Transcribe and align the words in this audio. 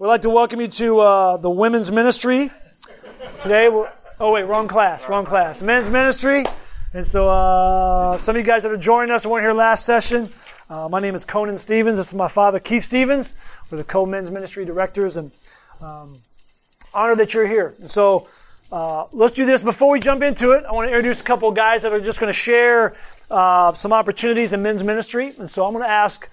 We'd 0.00 0.06
like 0.06 0.22
to 0.22 0.30
welcome 0.30 0.62
you 0.62 0.68
to 0.68 1.00
uh, 1.00 1.36
the 1.36 1.50
women's 1.50 1.92
ministry. 1.92 2.50
Today, 3.42 3.68
we'll, 3.68 3.86
oh 4.18 4.32
wait, 4.32 4.44
wrong 4.44 4.66
class, 4.66 5.06
wrong 5.06 5.26
class. 5.26 5.60
Men's 5.60 5.90
ministry. 5.90 6.42
And 6.94 7.06
so, 7.06 7.28
uh, 7.28 8.16
some 8.16 8.34
of 8.34 8.40
you 8.40 8.46
guys 8.46 8.62
that 8.62 8.72
are 8.72 8.78
joining 8.78 9.10
us 9.10 9.26
weren't 9.26 9.42
here 9.42 9.52
last 9.52 9.84
session. 9.84 10.32
Uh, 10.70 10.88
my 10.88 11.00
name 11.00 11.14
is 11.14 11.26
Conan 11.26 11.58
Stevens. 11.58 11.98
This 11.98 12.06
is 12.06 12.14
my 12.14 12.28
father, 12.28 12.58
Keith 12.58 12.84
Stevens. 12.84 13.30
We're 13.70 13.76
the 13.76 13.84
co-men's 13.84 14.30
ministry 14.30 14.64
directors, 14.64 15.18
and 15.18 15.32
um, 15.82 16.22
honored 16.94 17.18
that 17.18 17.34
you're 17.34 17.46
here. 17.46 17.74
And 17.78 17.90
so, 17.90 18.26
uh, 18.72 19.04
let's 19.12 19.34
do 19.34 19.44
this. 19.44 19.62
Before 19.62 19.90
we 19.90 20.00
jump 20.00 20.22
into 20.22 20.52
it, 20.52 20.64
I 20.64 20.72
want 20.72 20.86
to 20.86 20.96
introduce 20.96 21.20
a 21.20 21.24
couple 21.24 21.50
of 21.50 21.54
guys 21.54 21.82
that 21.82 21.92
are 21.92 22.00
just 22.00 22.20
going 22.20 22.32
to 22.32 22.38
share 22.38 22.96
uh, 23.30 23.74
some 23.74 23.92
opportunities 23.92 24.54
in 24.54 24.62
men's 24.62 24.82
ministry. 24.82 25.34
And 25.38 25.50
so, 25.50 25.66
I'm 25.66 25.74
going 25.74 25.84
to 25.84 25.92
ask 25.92 26.26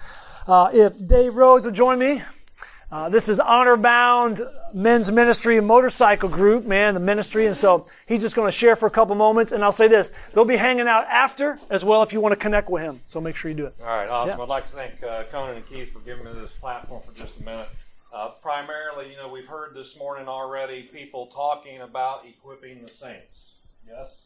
uh, 0.47 0.69
if 0.71 0.93
Dave 1.05 1.35
Rhodes 1.35 1.65
will 1.65 1.73
join 1.73 1.99
me. 1.99 2.21
Uh, 2.89 3.09
this 3.09 3.27
is 3.27 3.37
Honor 3.37 3.75
Bound 3.75 4.41
Men's 4.73 5.11
Ministry 5.11 5.59
Motorcycle 5.59 6.29
Group, 6.29 6.65
man, 6.65 6.93
the 6.93 7.01
ministry. 7.01 7.45
And 7.45 7.57
so 7.57 7.85
he's 8.05 8.21
just 8.21 8.33
going 8.33 8.47
to 8.47 8.51
share 8.51 8.77
for 8.77 8.85
a 8.85 8.89
couple 8.89 9.13
moments. 9.15 9.51
And 9.51 9.61
I'll 9.61 9.73
say 9.73 9.89
this 9.89 10.09
they'll 10.33 10.45
be 10.45 10.55
hanging 10.55 10.87
out 10.87 11.05
after 11.07 11.59
as 11.69 11.83
well 11.83 12.01
if 12.01 12.13
you 12.13 12.21
want 12.21 12.31
to 12.31 12.37
connect 12.37 12.69
with 12.69 12.83
him. 12.83 13.01
So 13.03 13.19
make 13.19 13.35
sure 13.35 13.51
you 13.51 13.57
do 13.57 13.65
it. 13.65 13.75
All 13.81 13.87
right, 13.87 14.07
awesome. 14.07 14.37
Yeah. 14.37 14.43
I'd 14.43 14.49
like 14.49 14.67
to 14.67 14.71
thank 14.71 15.03
uh, 15.03 15.23
Conan 15.29 15.57
and 15.57 15.67
Keith 15.67 15.91
for 15.91 15.99
giving 15.99 16.23
me 16.23 16.31
this 16.31 16.51
platform 16.53 17.03
for 17.05 17.13
just 17.13 17.37
a 17.41 17.43
minute. 17.43 17.67
Uh, 18.13 18.29
primarily, 18.41 19.11
you 19.11 19.17
know, 19.17 19.27
we've 19.27 19.47
heard 19.47 19.75
this 19.75 19.97
morning 19.97 20.29
already 20.29 20.83
people 20.83 21.27
talking 21.27 21.81
about 21.81 22.25
equipping 22.25 22.81
the 22.83 22.89
saints. 22.89 23.55
Yes? 23.85 24.21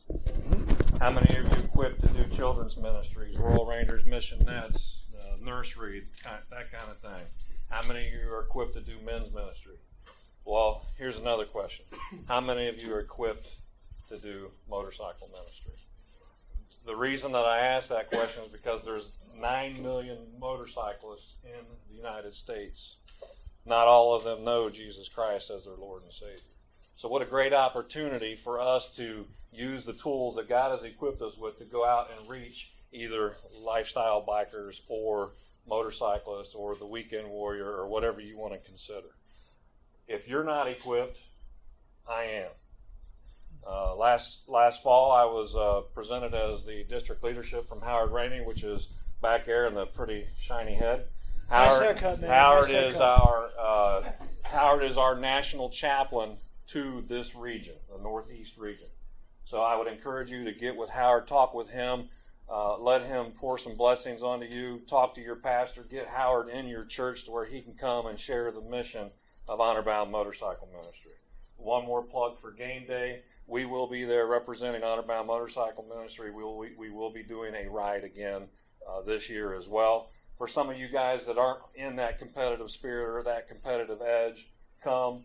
How 1.00 1.10
many 1.10 1.36
of 1.36 1.46
you 1.46 1.64
equipped 1.64 2.02
to 2.02 2.08
do 2.10 2.26
children's 2.36 2.78
ministries, 2.78 3.38
Royal 3.38 3.66
Rangers, 3.66 4.04
Missionettes, 4.04 4.98
uh, 5.20 5.44
nursery, 5.44 6.04
that 6.24 6.72
kind 6.72 6.92
of 6.92 7.00
thing? 7.00 7.26
How 7.72 7.88
many 7.88 8.06
of 8.06 8.14
you 8.14 8.30
are 8.34 8.42
equipped 8.42 8.74
to 8.74 8.82
do 8.82 8.98
men's 9.06 9.34
ministry? 9.34 9.78
Well, 10.44 10.86
here's 10.98 11.18
another 11.18 11.46
question. 11.46 11.86
How 12.28 12.42
many 12.42 12.68
of 12.68 12.84
you 12.84 12.94
are 12.94 13.00
equipped 13.00 13.48
to 14.10 14.18
do 14.18 14.52
motorcycle 14.70 15.30
ministry? 15.32 15.72
The 16.86 16.96
reason 16.96 17.32
that 17.32 17.46
I 17.46 17.60
ask 17.60 17.88
that 17.88 18.12
question 18.12 18.44
is 18.44 18.52
because 18.52 18.84
there's 18.84 19.14
9 19.40 19.82
million 19.82 20.18
motorcyclists 20.38 21.36
in 21.46 21.66
the 21.90 21.96
United 21.96 22.34
States. 22.34 22.98
Not 23.66 23.88
all 23.88 24.16
of 24.16 24.26
them 24.26 24.44
know 24.44 24.70
Jesus 24.70 25.08
Christ 25.08 25.50
as 25.50 25.64
their 25.64 25.76
Lord 25.76 26.04
and 26.04 26.12
Savior. 26.12 26.42
So, 26.98 27.08
what 27.08 27.22
a 27.22 27.26
great 27.26 27.54
opportunity 27.54 28.36
for 28.36 28.60
us 28.60 28.94
to 28.98 29.26
use 29.54 29.86
the 29.86 29.94
tools 29.94 30.36
that 30.36 30.50
God 30.50 30.72
has 30.72 30.84
equipped 30.84 31.22
us 31.22 31.38
with 31.38 31.58
to 31.60 31.64
go 31.64 31.86
out 31.86 32.10
and 32.18 32.30
reach 32.30 32.74
either 32.92 33.38
lifestyle 33.62 34.22
bikers 34.28 34.82
or 34.90 35.32
motorcyclist 35.68 36.56
or 36.56 36.76
the 36.76 36.86
weekend 36.86 37.30
warrior 37.30 37.66
or 37.66 37.88
whatever 37.88 38.20
you 38.20 38.38
want 38.38 38.54
to 38.54 38.60
consider. 38.60 39.08
If 40.08 40.28
you're 40.28 40.44
not 40.44 40.68
equipped, 40.68 41.20
I 42.10 42.24
am. 42.24 42.50
Uh, 43.66 43.96
last 43.96 44.42
last 44.48 44.82
fall, 44.82 45.12
I 45.12 45.26
was 45.26 45.56
uh, 45.56 45.82
presented 45.94 46.34
as 46.34 46.66
the 46.66 46.84
district 46.84 47.24
leadership 47.24 47.70
from 47.70 47.82
Howard 47.82 48.12
Rainey, 48.12 48.44
which 48.44 48.64
is 48.64 48.88
back 49.22 49.46
there 49.46 49.68
in 49.68 49.76
the 49.76 49.86
pretty 49.86 50.26
shiny 50.40 50.74
head. 50.74 51.06
Nice 51.50 51.78
haircut, 51.80 52.22
man. 52.22 52.30
Howard 52.30 52.72
Nice 52.72 52.96
is 52.96 53.02
our 53.02 53.50
uh, 53.60 54.04
Howard 54.44 54.84
is 54.84 54.98
our 54.98 55.20
national 55.20 55.70
chaplain 55.70 56.38
to 56.68 57.02
this 57.02 57.36
region, 57.36 57.76
the 57.96 58.02
Northeast 58.02 58.58
region. 58.58 58.88
So 59.46 59.62
I 59.62 59.76
would 59.76 59.88
encourage 59.88 60.32
you 60.32 60.46
to 60.46 60.54
get 60.54 60.76
with 60.76 60.90
Howard, 60.90 61.28
talk 61.28 61.54
with 61.54 61.70
him, 61.70 62.10
uh, 62.52 62.78
let 62.78 63.04
him 63.04 63.32
pour 63.40 63.58
some 63.58 63.74
blessings 63.76 64.22
onto 64.22 64.46
you, 64.46 64.82
talk 64.88 65.16
to 65.16 65.22
your 65.22 65.38
pastor, 65.38 65.84
get 65.84 66.08
Howard 66.08 66.50
in 66.50 66.68
your 66.68 66.84
church 66.84 67.24
to 67.24 67.32
where 67.32 67.46
he 67.46 67.62
can 67.62 67.74
come 67.74 68.08
and 68.08 68.20
share 68.20 68.52
the 68.52 68.62
mission 68.62 69.10
of 69.48 69.62
Honor 69.62 69.82
Bound 69.82 70.12
Motorcycle 70.12 70.68
Ministry. 70.72 71.14
One 71.56 71.86
more 71.86 72.04
plug 72.04 72.42
for 72.42 72.52
game 72.52 72.86
day. 72.86 73.22
We 73.48 73.66
will 73.66 73.88
be 73.88 74.04
there 74.04 74.28
representing 74.28 74.84
Honor 74.84 75.02
Bound 75.02 75.28
Motorcycle 75.28 75.86
Ministry. 75.96 76.30
We 76.32 76.44
will, 76.44 76.58
we, 76.58 76.74
we 76.78 76.90
will 76.90 77.10
be 77.10 77.24
doing 77.24 77.54
a 77.56 77.70
ride 77.70 78.04
again 78.04 78.48
uh, 78.88 79.02
this 79.02 79.30
year 79.30 79.54
as 79.54 79.70
well. 79.70 80.10
For 80.38 80.48
some 80.48 80.70
of 80.70 80.78
you 80.78 80.88
guys 80.88 81.26
that 81.28 81.38
aren't 81.38 81.62
in 81.76 81.96
that 81.98 82.20
competitive 82.20 82.70
spirit 82.70 83.16
or 83.16 83.24
that 83.24 83.48
competitive 83.48 84.02
edge, 84.02 84.50
come, 84.84 85.24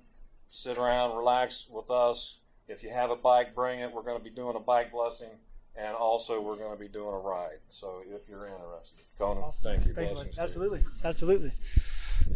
sit 0.51 0.79
around, 0.79 1.17
relax 1.17 1.67
with 1.71 1.91
us. 1.91 2.37
If 2.69 2.83
you 2.83 2.91
have 2.91 3.11
a 3.11 3.17
bike, 3.17 3.55
bring 3.55 3.81
it. 3.81 3.93
We're 3.93 4.03
going 4.03 4.19
to 4.19 4.23
be 4.23 4.31
doing 4.31 4.57
a 4.57 4.61
bike 4.61 4.93
blessing, 4.93 5.31
and 5.79 5.95
also 5.95 6.41
we're 6.41 6.57
going 6.57 6.73
to 6.73 6.81
be 6.81 6.89
doing 6.89 7.15
a 7.15 7.19
ride. 7.19 7.59
So 7.69 8.03
if 8.09 8.29
you're 8.29 8.47
interested, 8.47 8.99
Conan, 9.19 9.51
thank 9.63 9.87
you. 9.87 9.95
Thanks. 9.95 10.39
Absolutely. 10.39 10.81
Absolutely. 11.05 11.53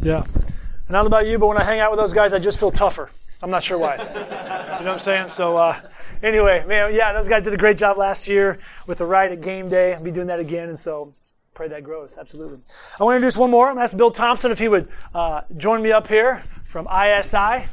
Yeah. 0.01 0.23
I 0.25 0.91
don't 0.93 1.03
know 1.03 1.07
about 1.07 1.27
you, 1.27 1.37
but 1.37 1.47
when 1.47 1.57
I 1.57 1.63
hang 1.63 1.79
out 1.79 1.91
with 1.91 1.99
those 1.99 2.13
guys, 2.13 2.33
I 2.33 2.39
just 2.39 2.59
feel 2.59 2.71
tougher. 2.71 3.09
I'm 3.41 3.49
not 3.49 3.63
sure 3.63 3.77
why. 3.77 3.95
you 3.97 4.03
know 4.03 4.91
what 4.91 4.93
I'm 4.93 4.99
saying? 4.99 5.29
So, 5.29 5.57
uh, 5.57 5.79
anyway, 6.21 6.63
man, 6.67 6.93
yeah, 6.93 7.13
those 7.13 7.27
guys 7.27 7.43
did 7.43 7.53
a 7.53 7.57
great 7.57 7.77
job 7.77 7.97
last 7.97 8.27
year 8.27 8.59
with 8.87 8.99
the 8.99 9.05
ride 9.05 9.31
at 9.31 9.41
game 9.41 9.69
day. 9.69 9.93
I'll 9.93 10.03
be 10.03 10.11
doing 10.11 10.27
that 10.27 10.39
again, 10.39 10.69
and 10.69 10.79
so 10.79 11.13
pray 11.53 11.67
that 11.69 11.83
grows. 11.83 12.15
Absolutely. 12.19 12.59
I 12.99 13.03
want 13.03 13.13
to 13.13 13.15
introduce 13.17 13.37
one 13.37 13.49
more. 13.49 13.67
I'm 13.67 13.75
going 13.75 13.81
to 13.81 13.83
ask 13.85 13.97
Bill 13.97 14.11
Thompson 14.11 14.51
if 14.51 14.59
he 14.59 14.67
would 14.67 14.89
uh, 15.15 15.41
join 15.57 15.81
me 15.81 15.91
up 15.91 16.07
here 16.07 16.43
from 16.67 16.87
ISI 16.87 17.65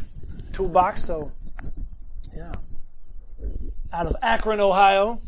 Toolbox. 0.52 1.02
So, 1.02 1.32
yeah. 2.34 2.52
Out 3.92 4.06
of 4.06 4.16
Akron, 4.22 4.60
Ohio. 4.60 5.20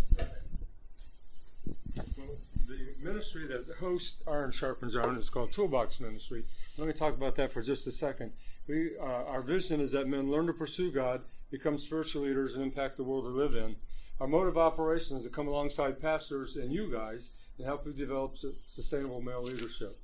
the 2.99 2.99
ministry 3.10 3.46
that 3.48 3.66
hosts 3.80 4.22
Iron 4.28 4.52
Sharpens 4.52 4.94
Iron 4.94 5.16
is 5.16 5.28
called 5.28 5.52
Toolbox 5.52 5.98
Ministry. 5.98 6.44
Let 6.78 6.86
me 6.86 6.92
talk 6.92 7.14
about 7.14 7.34
that 7.36 7.52
for 7.52 7.60
just 7.60 7.86
a 7.88 7.92
second. 7.92 8.32
We, 8.68 8.92
uh, 8.98 9.04
our 9.04 9.42
vision 9.42 9.80
is 9.80 9.90
that 9.92 10.06
men 10.06 10.30
learn 10.30 10.46
to 10.46 10.52
pursue 10.52 10.92
God, 10.92 11.22
become 11.50 11.76
spiritual 11.76 12.22
leaders, 12.22 12.54
and 12.54 12.62
impact 12.62 12.96
the 12.96 13.02
world 13.02 13.24
they 13.24 13.30
live 13.30 13.54
in. 13.54 13.74
Our 14.20 14.28
mode 14.28 14.46
of 14.46 14.56
operation 14.56 15.16
is 15.16 15.24
to 15.24 15.28
come 15.30 15.48
alongside 15.48 16.00
pastors 16.00 16.56
and 16.56 16.72
you 16.72 16.92
guys 16.92 17.30
and 17.58 17.66
help 17.66 17.84
you 17.84 17.92
develop 17.92 18.38
su- 18.38 18.54
sustainable 18.66 19.20
male 19.20 19.42
leadership. 19.42 19.98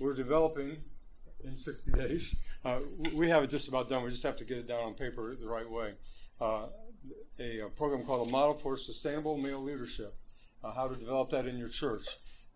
We're 0.00 0.14
developing 0.14 0.78
in 1.44 1.56
60 1.56 1.92
days. 1.92 2.36
Uh, 2.64 2.80
we 3.14 3.28
have 3.28 3.44
it 3.44 3.50
just 3.50 3.68
about 3.68 3.88
done. 3.88 4.02
We 4.02 4.10
just 4.10 4.24
have 4.24 4.36
to 4.38 4.44
get 4.44 4.58
it 4.58 4.66
down 4.66 4.80
on 4.80 4.94
paper 4.94 5.36
the 5.40 5.46
right 5.46 5.70
way. 5.70 5.92
Uh, 6.40 6.66
a, 7.38 7.60
a 7.60 7.68
program 7.68 8.04
called 8.04 8.26
a 8.26 8.30
Model 8.30 8.54
for 8.54 8.76
Sustainable 8.76 9.38
Male 9.38 9.62
Leadership. 9.62 10.12
Uh, 10.64 10.72
how 10.72 10.88
to 10.88 10.96
develop 10.96 11.30
that 11.30 11.46
in 11.46 11.56
your 11.56 11.68
church. 11.68 12.04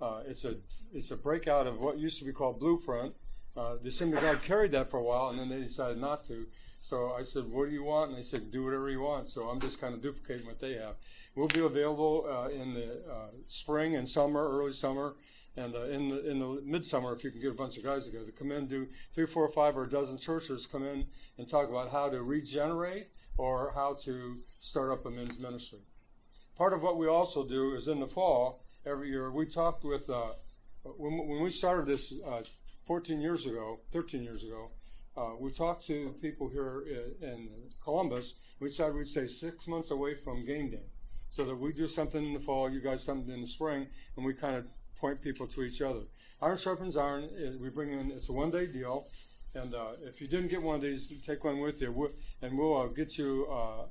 Uh, 0.03 0.21
it's 0.27 0.45
a 0.45 0.57
it's 0.93 1.13
a 1.13 1.17
breakout 1.17 1.69
of 1.69 1.79
what 1.79 1.97
used 1.97 2.19
to 2.19 2.25
be 2.25 2.33
called 2.33 2.59
Blueprint. 2.59 3.15
Uh, 3.57 3.77
the 3.81 4.19
God 4.21 4.43
carried 4.43 4.73
that 4.73 4.91
for 4.91 4.97
a 4.97 5.03
while, 5.03 5.29
and 5.29 5.39
then 5.39 5.49
they 5.49 5.61
decided 5.61 5.99
not 5.99 6.25
to. 6.25 6.47
So 6.81 7.13
I 7.13 7.23
said, 7.23 7.45
"What 7.49 7.69
do 7.69 7.73
you 7.73 7.85
want?" 7.85 8.11
And 8.11 8.19
they 8.19 8.25
said, 8.25 8.51
"Do 8.51 8.65
whatever 8.65 8.91
you 8.91 9.01
want." 9.01 9.29
So 9.29 9.43
I'm 9.43 9.61
just 9.61 9.81
kind 9.81 9.95
of 9.95 10.03
duplicating 10.03 10.45
what 10.45 10.59
they 10.59 10.73
have. 10.73 10.97
We'll 11.37 11.47
be 11.47 11.61
available 11.61 12.27
uh, 12.29 12.49
in 12.49 12.75
the 12.75 12.95
uh, 13.09 13.29
spring 13.47 13.95
and 13.95 14.09
summer, 14.09 14.41
early 14.51 14.73
summer, 14.73 15.15
and 15.57 15.77
uh, 15.77 15.85
in 15.85 16.09
the 16.09 16.29
in 16.29 16.41
the 16.41 16.61
midsummer. 16.65 17.15
If 17.15 17.23
you 17.23 17.31
can 17.31 17.41
get 17.41 17.53
a 17.53 17.55
bunch 17.55 17.79
of 17.79 17.85
guys 17.85 18.07
together, 18.07 18.33
come 18.37 18.51
in, 18.51 18.67
do 18.67 18.89
three, 19.15 19.27
four, 19.27 19.49
five, 19.53 19.77
or 19.77 19.85
a 19.85 19.89
dozen 19.89 20.19
churches. 20.19 20.67
Come 20.67 20.85
in 20.85 21.07
and 21.39 21.49
talk 21.49 21.69
about 21.69 21.93
how 21.93 22.11
to 22.11 22.25
regenerate 22.25 23.07
or 23.39 23.71
how 23.73 23.95
to 24.03 24.41
start 24.59 24.91
up 24.91 25.07
a 25.07 25.11
men's 25.11 25.39
ministry. 25.39 25.79
Part 26.57 26.73
of 26.73 26.83
what 26.83 26.99
we 26.99 27.07
also 27.07 27.47
do 27.47 27.75
is 27.75 27.87
in 27.87 28.01
the 28.01 28.09
fall 28.09 28.62
every 28.85 29.09
year 29.09 29.31
we 29.31 29.47
talked 29.47 29.85
with 29.85 30.09
uh, 30.11 30.33
when, 30.85 31.17
when 31.29 31.43
we 31.43 31.51
started 31.51 31.87
this 31.87 32.13
uh, 32.27 32.43
14 32.87 33.21
years 33.21 33.47
ago, 33.47 33.79
13 33.93 34.23
years 34.23 34.43
ago. 34.43 34.71
Uh, 35.17 35.33
we 35.39 35.53
talked 35.53 35.87
to 35.87 36.15
people 36.23 36.49
here 36.49 36.85
in, 37.21 37.29
in 37.29 37.49
Columbus. 37.85 38.35
We 38.61 38.69
decided 38.69 38.95
we'd 38.95 39.07
stay 39.07 39.27
six 39.27 39.69
months 39.69 39.91
away 39.91 40.15
from 40.15 40.47
game 40.47 40.71
day, 40.71 40.87
so 41.29 41.45
that 41.45 41.55
we 41.55 41.73
do 41.73 41.87
something 41.87 42.25
in 42.25 42.33
the 42.33 42.41
fall, 42.41 42.71
you 42.71 42.81
guys 42.81 43.05
something 43.05 43.33
in 43.33 43.43
the 43.43 43.47
spring, 43.47 43.87
and 44.17 44.25
we 44.25 44.33
kind 44.33 44.57
of 44.57 44.65
point 44.97 45.21
people 45.21 45.47
to 45.49 45.63
each 45.63 45.83
other. 45.83 46.01
Iron 46.41 46.57
sharpens 46.57 46.97
iron. 46.97 47.29
We 47.61 47.69
bring 47.69 47.93
in. 47.93 48.11
It's 48.11 48.31
a 48.31 48.33
one-day 48.33 48.67
deal, 48.67 49.07
and 49.55 49.75
uh, 49.75 49.93
if 50.03 50.21
you 50.21 50.29
didn't 50.29 50.49
get 50.49 50.63
one 50.63 50.77
of 50.77 50.83
these, 50.83 51.13
take 51.27 51.45
one 51.45 51.61
with 51.61 51.83
you, 51.83 51.93
we'll, 51.93 52.11
and 52.41 52.57
we'll 52.57 52.81
uh, 52.81 52.87
get 52.87 53.19
you 53.19 53.47
uh, 53.51 53.83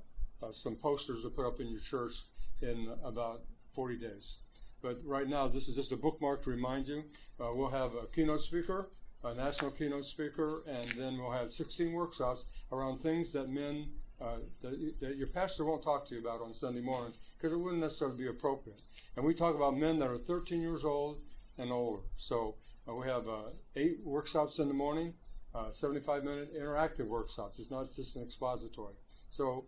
uh, 0.44 0.52
some 0.52 0.76
posters 0.76 1.22
to 1.22 1.30
put 1.30 1.46
up 1.46 1.60
in 1.60 1.68
your 1.68 1.82
church 1.82 2.14
in 2.62 2.92
about 3.04 3.44
40 3.76 3.98
days. 3.98 4.38
But 4.82 5.00
right 5.06 5.28
now, 5.28 5.48
this 5.48 5.68
is 5.68 5.76
just 5.76 5.92
a 5.92 5.98
bookmark 5.98 6.44
to 6.44 6.50
remind 6.50 6.88
you. 6.88 7.04
Uh, 7.40 7.52
we'll 7.54 7.70
have 7.70 7.94
a 7.96 8.08
keynote 8.14 8.42
speaker, 8.42 8.90
a 9.24 9.34
national 9.34 9.72
keynote 9.72 10.06
speaker, 10.06 10.64
and 10.68 10.90
then 10.98 11.18
we'll 11.18 11.32
have 11.32 11.52
16 11.52 11.94
workshops 11.94 12.46
around 12.72 13.00
things 13.02 13.32
that 13.34 13.50
men, 13.50 13.90
uh, 14.20 14.38
that, 14.62 14.94
that 15.00 15.18
your 15.18 15.28
pastor 15.28 15.66
won't 15.66 15.84
talk 15.84 16.08
to 16.08 16.16
you 16.16 16.22
about 16.22 16.42
on 16.42 16.54
Sunday 16.54 16.82
mornings 16.82 17.20
because 17.38 17.54
it 17.54 17.60
wouldn't 17.60 17.82
necessarily 17.82 18.18
be 18.18 18.28
appropriate. 18.28 18.82
And 19.16 19.26
we 19.26 19.34
talk 19.34 19.56
about 19.56 19.78
men 19.78 20.00
that 20.00 20.10
are 20.10 20.18
13 20.18 20.62
years 20.62 20.84
old 20.84 21.22
and 21.58 21.72
older. 21.72 22.02
So 22.18 22.56
uh, 22.88 22.96
we 22.96 23.08
have 23.08 23.28
uh, 23.28 23.50
eight 23.76 24.00
workshops 24.04 24.60
in 24.60 24.68
the 24.68 24.74
morning, 24.74 25.14
uh, 25.54 25.70
75 25.72 26.24
minute 26.24 26.56
interactive 26.60 27.08
workshops. 27.08 27.60
It's 27.60 27.72
not 27.72 27.92
just 27.96 28.16
an 28.16 28.24
expository. 28.24 28.96
So 29.30 29.66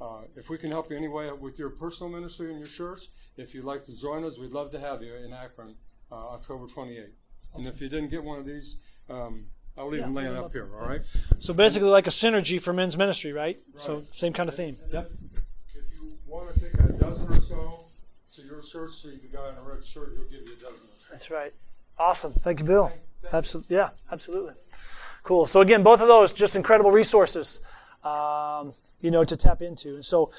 uh, 0.00 0.22
if 0.36 0.48
we 0.48 0.58
can 0.58 0.70
help 0.70 0.90
you 0.90 0.96
anyway 0.96 1.30
with 1.32 1.58
your 1.58 1.70
personal 1.70 2.12
ministry 2.12 2.52
in 2.52 2.58
your 2.58 2.68
church, 2.68 3.08
if 3.36 3.54
you'd 3.54 3.64
like 3.64 3.84
to 3.86 3.98
join 3.98 4.24
us, 4.24 4.38
we'd 4.38 4.52
love 4.52 4.70
to 4.72 4.80
have 4.80 5.02
you 5.02 5.14
in 5.14 5.32
Akron 5.32 5.74
uh, 6.10 6.14
October 6.14 6.66
28th. 6.66 7.06
And 7.54 7.66
if 7.66 7.80
you 7.80 7.88
didn't 7.88 8.10
get 8.10 8.22
one 8.22 8.38
of 8.38 8.46
these, 8.46 8.76
um, 9.10 9.46
I'll 9.76 9.88
leave 9.88 10.02
them 10.02 10.14
laying 10.14 10.36
up 10.36 10.52
here. 10.52 10.68
All 10.78 10.88
right. 10.88 11.00
So 11.38 11.54
basically, 11.54 11.88
like 11.88 12.06
a 12.06 12.10
synergy 12.10 12.60
for 12.60 12.72
men's 12.72 12.96
ministry, 12.96 13.32
right? 13.32 13.58
right. 13.74 13.82
So 13.82 14.02
same 14.10 14.32
kind 14.32 14.48
of 14.48 14.54
theme. 14.54 14.76
Yep. 14.92 15.10
If 15.68 15.74
you 15.94 16.18
want 16.26 16.54
to 16.54 16.60
take 16.60 16.74
a 16.74 16.92
dozen 16.92 17.28
or 17.28 17.40
so 17.40 17.86
to 18.34 18.42
your 18.42 18.60
church, 18.60 18.94
see 18.94 19.18
the 19.22 19.28
guy 19.34 19.48
in 19.50 19.56
a 19.56 19.62
red 19.62 19.84
shirt, 19.84 20.12
he'll 20.14 20.24
give 20.24 20.46
you 20.48 20.54
a 20.58 20.60
dozen. 20.60 20.86
That's 21.10 21.30
right. 21.30 21.52
Awesome. 21.98 22.32
Thank 22.42 22.60
you, 22.60 22.64
Bill. 22.64 22.92
Absolutely. 23.32 23.76
Yeah, 23.76 23.90
absolutely. 24.10 24.54
Cool. 25.22 25.46
So 25.46 25.60
again, 25.60 25.82
both 25.82 26.00
of 26.00 26.08
those 26.08 26.32
just 26.32 26.56
incredible 26.56 26.90
resources, 26.90 27.60
um, 28.02 28.74
you 29.00 29.10
know, 29.10 29.24
to 29.24 29.36
tap 29.36 29.62
into. 29.62 29.94
And 29.94 30.04
so, 30.04 30.30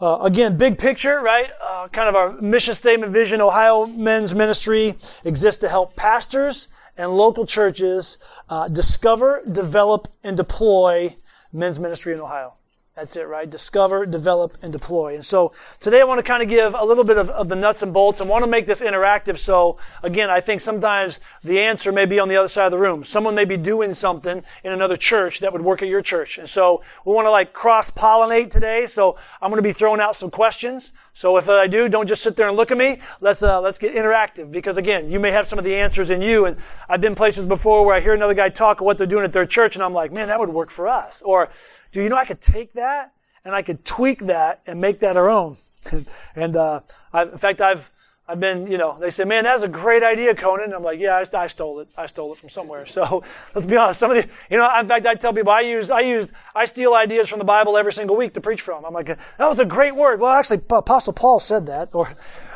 uh, 0.00 0.18
again, 0.22 0.56
big 0.56 0.78
picture, 0.78 1.20
right? 1.20 1.50
Uh, 1.66 1.88
kind 1.88 2.08
of 2.08 2.14
our 2.14 2.40
mission 2.40 2.74
statement, 2.74 3.12
vision. 3.12 3.40
Ohio 3.40 3.86
Men's 3.86 4.34
Ministry 4.34 4.94
exists 5.24 5.60
to 5.60 5.68
help 5.68 5.96
pastors 5.96 6.68
and 6.96 7.16
local 7.16 7.46
churches 7.46 8.18
uh, 8.48 8.68
discover, 8.68 9.42
develop, 9.50 10.08
and 10.22 10.36
deploy 10.36 11.16
men's 11.52 11.78
ministry 11.78 12.12
in 12.12 12.20
Ohio. 12.20 12.57
That's 12.98 13.14
it, 13.14 13.28
right? 13.28 13.48
Discover, 13.48 14.06
develop, 14.06 14.58
and 14.60 14.72
deploy. 14.72 15.14
And 15.14 15.24
so 15.24 15.52
today 15.78 16.00
I 16.00 16.04
want 16.04 16.18
to 16.18 16.24
kind 16.24 16.42
of 16.42 16.48
give 16.48 16.74
a 16.74 16.84
little 16.84 17.04
bit 17.04 17.16
of, 17.16 17.30
of, 17.30 17.48
the 17.48 17.54
nuts 17.54 17.80
and 17.80 17.92
bolts 17.92 18.18
and 18.18 18.28
want 18.28 18.42
to 18.42 18.50
make 18.50 18.66
this 18.66 18.80
interactive. 18.80 19.38
So 19.38 19.76
again, 20.02 20.30
I 20.30 20.40
think 20.40 20.60
sometimes 20.60 21.20
the 21.44 21.60
answer 21.60 21.92
may 21.92 22.06
be 22.06 22.18
on 22.18 22.28
the 22.28 22.34
other 22.34 22.48
side 22.48 22.64
of 22.64 22.72
the 22.72 22.78
room. 22.78 23.04
Someone 23.04 23.36
may 23.36 23.44
be 23.44 23.56
doing 23.56 23.94
something 23.94 24.42
in 24.64 24.72
another 24.72 24.96
church 24.96 25.38
that 25.38 25.52
would 25.52 25.62
work 25.62 25.80
at 25.80 25.86
your 25.86 26.02
church. 26.02 26.38
And 26.38 26.48
so 26.48 26.82
we 27.06 27.12
want 27.12 27.26
to 27.26 27.30
like 27.30 27.52
cross 27.52 27.88
pollinate 27.88 28.50
today. 28.50 28.84
So 28.86 29.16
I'm 29.40 29.50
going 29.50 29.62
to 29.62 29.68
be 29.68 29.72
throwing 29.72 30.00
out 30.00 30.16
some 30.16 30.32
questions. 30.32 30.90
So 31.18 31.36
if 31.36 31.48
I 31.48 31.66
do, 31.66 31.88
don't 31.88 32.06
just 32.06 32.22
sit 32.22 32.36
there 32.36 32.46
and 32.46 32.56
look 32.56 32.70
at 32.70 32.78
me. 32.78 33.00
Let's 33.20 33.42
uh, 33.42 33.60
let's 33.60 33.76
get 33.76 33.92
interactive 33.92 34.52
because 34.52 34.76
again, 34.76 35.10
you 35.10 35.18
may 35.18 35.32
have 35.32 35.48
some 35.48 35.58
of 35.58 35.64
the 35.64 35.74
answers 35.74 36.10
in 36.10 36.22
you. 36.22 36.44
And 36.44 36.56
I've 36.88 37.00
been 37.00 37.16
places 37.16 37.44
before 37.44 37.84
where 37.84 37.96
I 37.96 37.98
hear 37.98 38.14
another 38.14 38.34
guy 38.34 38.50
talk 38.50 38.80
of 38.80 38.84
what 38.84 38.98
they're 38.98 39.06
doing 39.08 39.24
at 39.24 39.32
their 39.32 39.44
church, 39.44 39.74
and 39.74 39.82
I'm 39.82 39.92
like, 39.92 40.12
man, 40.12 40.28
that 40.28 40.38
would 40.38 40.48
work 40.48 40.70
for 40.70 40.86
us. 40.86 41.20
Or 41.22 41.50
do 41.90 42.00
you 42.04 42.08
know 42.08 42.14
I 42.14 42.24
could 42.24 42.40
take 42.40 42.72
that 42.74 43.14
and 43.44 43.52
I 43.52 43.62
could 43.62 43.84
tweak 43.84 44.26
that 44.26 44.60
and 44.64 44.80
make 44.80 45.00
that 45.00 45.16
our 45.16 45.28
own? 45.28 45.56
and 46.36 46.54
uh, 46.54 46.82
in 47.12 47.38
fact, 47.38 47.60
I've 47.60 47.90
I've 48.30 48.40
been, 48.40 48.66
you 48.66 48.76
know, 48.76 48.98
they 49.00 49.08
say, 49.08 49.24
man, 49.24 49.44
that's 49.44 49.62
a 49.62 49.68
great 49.68 50.02
idea, 50.02 50.34
Conan. 50.34 50.74
I'm 50.74 50.82
like, 50.82 50.98
yeah, 51.00 51.16
I, 51.16 51.36
I, 51.36 51.46
stole 51.46 51.80
it. 51.80 51.88
I 51.96 52.04
stole 52.04 52.34
it 52.34 52.38
from 52.38 52.50
somewhere. 52.50 52.84
So 52.84 53.24
let's 53.54 53.66
be 53.66 53.74
honest. 53.74 54.00
Some 54.00 54.10
of 54.10 54.18
the, 54.18 54.28
you 54.50 54.58
know, 54.58 54.68
in 54.78 54.86
fact, 54.86 55.06
I 55.06 55.14
tell 55.14 55.32
people 55.32 55.50
I 55.50 55.62
use, 55.62 55.90
I 55.90 56.00
use, 56.00 56.28
I 56.54 56.66
steal 56.66 56.92
ideas 56.92 57.30
from 57.30 57.38
the 57.38 57.46
Bible 57.46 57.78
every 57.78 57.92
single 57.94 58.16
week 58.16 58.34
to 58.34 58.42
preach 58.42 58.60
from. 58.60 58.84
I'm 58.84 58.92
like, 58.92 59.06
that 59.06 59.18
was 59.48 59.58
a 59.58 59.64
great 59.64 59.96
word. 59.96 60.20
Well, 60.20 60.30
actually, 60.30 60.60
Apostle 60.68 61.14
Paul 61.14 61.40
said 61.40 61.64
that, 61.66 61.94
or 61.94 62.10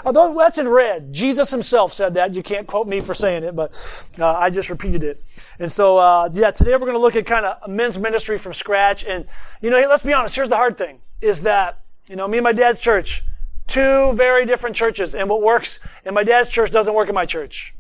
although 0.05 0.37
that's 0.37 0.59
in 0.59 0.69
red. 0.69 1.11
Jesus 1.11 1.51
himself 1.51 1.95
said 1.95 2.13
that. 2.15 2.35
You 2.35 2.43
can't 2.43 2.67
quote 2.67 2.87
me 2.87 3.01
for 3.01 3.15
saying 3.15 3.43
it, 3.43 3.57
but 3.57 3.73
uh, 4.19 4.31
I 4.31 4.51
just 4.51 4.69
repeated 4.69 5.03
it. 5.03 5.25
And 5.59 5.73
so, 5.73 5.97
uh, 5.97 6.29
yeah, 6.35 6.51
today 6.51 6.73
we're 6.73 6.81
going 6.81 6.93
to 6.93 6.99
look 6.99 7.17
at 7.17 7.25
kind 7.25 7.47
of 7.47 7.71
men's 7.71 7.97
ministry 7.97 8.37
from 8.37 8.53
scratch. 8.53 9.05
And 9.05 9.25
you 9.63 9.71
know, 9.71 9.81
let's 9.89 10.03
be 10.03 10.13
honest. 10.13 10.35
Here's 10.35 10.51
the 10.51 10.57
hard 10.57 10.77
thing: 10.77 11.01
is 11.23 11.41
that 11.43 11.81
you 12.09 12.17
know, 12.17 12.29
me 12.29 12.37
and 12.37 12.45
my 12.45 12.53
dad's 12.53 12.79
church 12.79 13.23
Two 13.67 14.13
very 14.13 14.45
different 14.47 14.77
churches. 14.77 15.15
And 15.15 15.29
what 15.29 15.43
works 15.43 15.79
in 16.05 16.15
my 16.15 16.25
dad's 16.25 16.49
church 16.49 16.71
doesn't 16.71 16.95
work 16.95 17.09
in 17.09 17.15
my 17.15 17.27
church. 17.27 17.75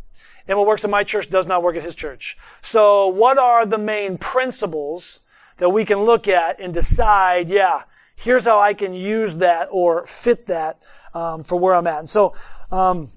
And 0.48 0.58
what 0.58 0.66
works 0.66 0.84
in 0.84 0.90
my 0.90 1.04
church 1.04 1.30
does 1.30 1.46
not 1.46 1.62
work 1.62 1.76
at 1.76 1.82
his 1.82 1.94
church. 1.94 2.36
So 2.62 3.06
what 3.08 3.38
are 3.38 3.64
the 3.66 3.78
main 3.78 4.18
principles 4.18 5.20
that 5.58 5.68
we 5.68 5.84
can 5.84 5.98
look 6.00 6.26
at 6.28 6.60
and 6.60 6.74
decide, 6.74 7.48
yeah, 7.48 7.82
here's 8.16 8.44
how 8.44 8.58
I 8.58 8.74
can 8.74 8.94
use 8.94 9.36
that 9.36 9.68
or 9.70 10.06
fit 10.06 10.46
that 10.46 10.82
um, 11.14 11.44
for 11.44 11.56
where 11.56 11.74
I'm 11.74 11.86
at. 11.86 12.00
And 12.00 12.10
so, 12.10 12.34
um, 12.70 13.10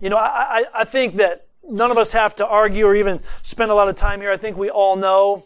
you 0.00 0.10
know, 0.10 0.16
I, 0.16 0.60
I, 0.60 0.64
I 0.80 0.84
think 0.84 1.16
that 1.16 1.46
none 1.68 1.90
of 1.90 1.98
us 1.98 2.12
have 2.12 2.36
to 2.36 2.46
argue 2.46 2.86
or 2.86 2.94
even 2.94 3.20
spend 3.42 3.70
a 3.70 3.74
lot 3.74 3.88
of 3.88 3.96
time 3.96 4.20
here. 4.20 4.30
I 4.30 4.36
think 4.36 4.56
we 4.56 4.70
all 4.70 4.96
know, 4.96 5.44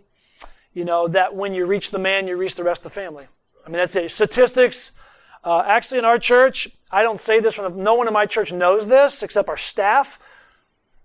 you 0.75 0.85
know, 0.85 1.09
that 1.09 1.35
when 1.35 1.55
you 1.55 1.67
reach 1.67 1.91
the 1.91 1.99
man, 1.99 2.27
you 2.27 2.37
reach 2.37 2.55
the 2.55 2.65
rest 2.65 2.85
of 2.85 2.93
the 2.93 3.01
family. 3.01 3.27
I 3.65 3.69
mean, 3.69 3.79
that's 3.79 3.97
it. 3.97 4.11
Statistics, 4.11 4.93
uh, 5.47 5.63
actually, 5.65 5.99
in 5.99 6.05
our 6.05 6.19
church, 6.19 6.69
I 6.91 7.05
don't 7.05 7.21
say 7.21 7.39
this 7.39 7.55
from 7.55 7.73
the, 7.73 7.83
no 7.83 7.95
one 7.95 8.09
in 8.09 8.13
my 8.13 8.27
church 8.27 8.53
knows 8.53 8.85
this 8.85 9.23
except 9.23 9.49
our 9.49 9.57
staff. 9.57 10.19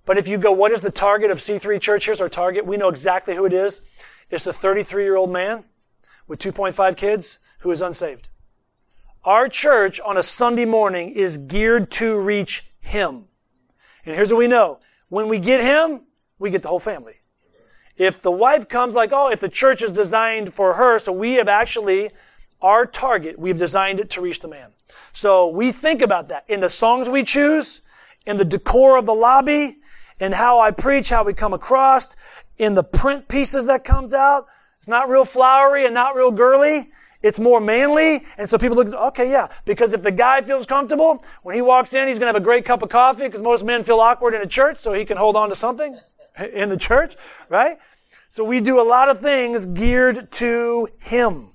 But 0.03 0.17
if 0.17 0.27
you 0.27 0.39
go, 0.39 0.51
what 0.51 0.71
is 0.71 0.81
the 0.81 0.89
target 0.89 1.29
of 1.29 1.37
C3 1.37 1.79
Church? 1.79 2.05
Here's 2.05 2.19
our 2.19 2.27
target. 2.27 2.65
We 2.65 2.75
know 2.75 2.89
exactly 2.89 3.35
who 3.35 3.45
it 3.45 3.53
is. 3.53 3.81
It's 4.31 4.47
a 4.47 4.51
33 4.51 5.03
year 5.03 5.15
old 5.15 5.31
man 5.31 5.65
with 6.27 6.39
2.5 6.39 6.97
kids 6.97 7.37
who 7.59 7.69
is 7.69 7.83
unsaved. 7.83 8.29
Our 9.23 9.47
church 9.47 9.99
on 9.99 10.17
a 10.17 10.23
Sunday 10.23 10.65
morning 10.65 11.11
is 11.11 11.37
geared 11.37 11.91
to 11.91 12.17
reach 12.17 12.65
him. 12.79 13.25
And 14.07 14.15
here's 14.15 14.33
what 14.33 14.39
we 14.39 14.47
know. 14.47 14.79
When 15.09 15.29
we 15.29 15.37
get 15.37 15.61
him, 15.61 16.01
we 16.39 16.49
get 16.49 16.63
the 16.63 16.69
whole 16.69 16.79
family. 16.79 17.19
If 17.95 18.23
the 18.23 18.31
wife 18.31 18.67
comes 18.67 18.95
like, 18.95 19.11
oh, 19.13 19.27
if 19.27 19.39
the 19.39 19.49
church 19.49 19.83
is 19.83 19.91
designed 19.91 20.51
for 20.55 20.73
her, 20.73 20.97
so 20.97 21.11
we 21.11 21.33
have 21.33 21.47
actually 21.47 22.09
our 22.61 22.85
target, 22.85 23.37
we've 23.39 23.57
designed 23.57 23.99
it 23.99 24.09
to 24.11 24.21
reach 24.21 24.39
the 24.39 24.47
man. 24.47 24.71
So 25.13 25.47
we 25.47 25.71
think 25.71 26.01
about 26.01 26.29
that 26.29 26.45
in 26.47 26.61
the 26.61 26.69
songs 26.69 27.09
we 27.09 27.23
choose, 27.23 27.81
in 28.25 28.37
the 28.37 28.45
decor 28.45 28.97
of 28.97 29.05
the 29.05 29.13
lobby, 29.13 29.77
in 30.19 30.31
how 30.31 30.59
I 30.59 30.71
preach, 30.71 31.09
how 31.09 31.23
we 31.23 31.33
come 31.33 31.53
across, 31.53 32.15
in 32.57 32.75
the 32.75 32.83
print 32.83 33.27
pieces 33.27 33.65
that 33.65 33.83
comes 33.83 34.13
out. 34.13 34.47
It's 34.79 34.87
not 34.87 35.09
real 35.09 35.25
flowery 35.25 35.85
and 35.85 35.93
not 35.93 36.15
real 36.15 36.31
girly. 36.31 36.91
It's 37.21 37.39
more 37.39 37.59
manly. 37.59 38.25
And 38.37 38.49
so 38.49 38.57
people 38.57 38.77
look, 38.77 38.87
okay, 38.87 39.29
yeah, 39.29 39.49
because 39.65 39.93
if 39.93 40.01
the 40.01 40.11
guy 40.11 40.41
feels 40.41 40.65
comfortable, 40.65 41.23
when 41.43 41.55
he 41.55 41.61
walks 41.61 41.93
in, 41.93 42.07
he's 42.07 42.17
going 42.17 42.27
to 42.27 42.33
have 42.33 42.41
a 42.41 42.45
great 42.45 42.65
cup 42.65 42.81
of 42.81 42.89
coffee 42.89 43.23
because 43.23 43.41
most 43.41 43.63
men 43.63 43.83
feel 43.83 43.99
awkward 43.99 44.33
in 44.33 44.41
a 44.41 44.47
church, 44.47 44.79
so 44.79 44.93
he 44.93 45.05
can 45.05 45.17
hold 45.17 45.35
on 45.35 45.49
to 45.49 45.55
something 45.55 45.99
in 46.53 46.69
the 46.69 46.77
church, 46.77 47.15
right? 47.49 47.77
So 48.31 48.43
we 48.43 48.59
do 48.59 48.79
a 48.79 48.83
lot 48.83 49.09
of 49.09 49.19
things 49.21 49.65
geared 49.65 50.31
to 50.33 50.87
him. 50.99 51.50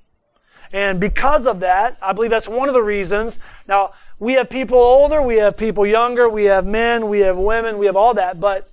And 0.77 1.01
because 1.01 1.47
of 1.47 1.61
that, 1.61 1.97
I 2.03 2.13
believe 2.13 2.31
that's 2.31 2.47
one 2.47 2.69
of 2.69 2.75
the 2.75 2.83
reasons. 2.83 3.39
Now, 3.67 3.95
we 4.19 4.35
have 4.35 4.51
people 4.51 4.77
older, 4.77 5.23
we 5.23 5.37
have 5.37 5.57
people 5.57 5.87
younger, 5.87 6.29
we 6.29 6.45
have 6.45 6.67
men, 6.67 7.09
we 7.09 7.21
have 7.21 7.39
women, 7.39 7.79
we 7.79 7.87
have 7.87 7.97
all 7.97 8.13
that. 8.13 8.41
But 8.41 8.69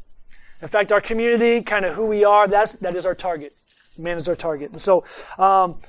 in 0.61 0.67
fact, 0.67 0.91
our 0.91 0.99
community, 0.99 1.61
kind 1.61 1.85
of 1.85 1.95
who 1.95 2.05
we 2.05 2.25
are, 2.25 2.45
that's, 2.45 2.73
that 2.73 2.97
is 2.97 3.05
our 3.05 3.15
target. 3.15 3.55
Man 3.97 4.17
is 4.17 4.27
our 4.27 4.35
target. 4.35 4.71
And 4.71 4.81
so, 4.81 5.05
um, 5.39 5.79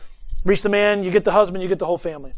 reach 0.45 0.63
the 0.63 0.69
man, 0.69 1.03
you 1.03 1.11
get 1.11 1.25
the 1.25 1.33
husband, 1.33 1.65
you 1.65 1.69
get 1.69 1.81
the 1.81 1.87
whole 1.87 1.99
family. 1.99 2.33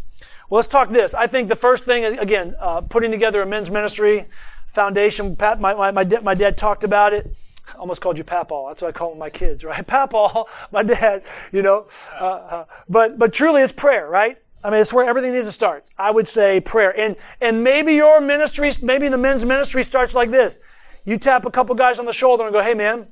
Well, 0.48 0.56
let's 0.56 0.68
talk 0.68 0.88
this. 0.88 1.12
I 1.12 1.26
think 1.26 1.50
the 1.50 1.54
first 1.54 1.84
thing, 1.84 2.02
again, 2.02 2.54
uh, 2.58 2.80
putting 2.80 3.10
together 3.10 3.42
a 3.42 3.46
men's 3.46 3.70
ministry 3.70 4.24
foundation, 4.68 5.36
Pat, 5.36 5.60
my, 5.60 5.74
my, 5.74 5.90
my, 5.90 6.04
my 6.22 6.34
dad 6.34 6.56
talked 6.56 6.82
about 6.82 7.12
it 7.12 7.30
almost 7.78 8.00
called 8.00 8.18
you 8.18 8.24
Papal. 8.24 8.66
That's 8.68 8.82
what 8.82 8.88
I 8.88 8.92
call 8.92 9.14
my 9.14 9.30
kids, 9.30 9.64
right? 9.64 9.86
Papal, 9.86 10.48
my 10.72 10.82
dad, 10.82 11.22
you 11.52 11.62
know. 11.62 11.86
Uh, 12.20 12.24
uh, 12.24 12.64
but 12.88 13.18
but 13.18 13.32
truly, 13.32 13.62
it's 13.62 13.72
prayer, 13.72 14.08
right? 14.08 14.38
I 14.62 14.70
mean, 14.70 14.80
it's 14.80 14.92
where 14.92 15.06
everything 15.06 15.32
needs 15.32 15.46
to 15.46 15.52
start. 15.52 15.84
I 15.98 16.10
would 16.10 16.28
say 16.28 16.60
prayer, 16.60 16.98
and 16.98 17.16
and 17.40 17.62
maybe 17.62 17.94
your 17.94 18.20
ministry, 18.20 18.72
maybe 18.82 19.08
the 19.08 19.18
men's 19.18 19.44
ministry 19.44 19.84
starts 19.84 20.14
like 20.14 20.30
this. 20.30 20.58
You 21.04 21.18
tap 21.18 21.46
a 21.46 21.50
couple 21.50 21.74
guys 21.74 21.98
on 21.98 22.04
the 22.04 22.12
shoulder 22.12 22.44
and 22.44 22.52
go, 22.52 22.62
"Hey, 22.62 22.74
man, 22.74 23.06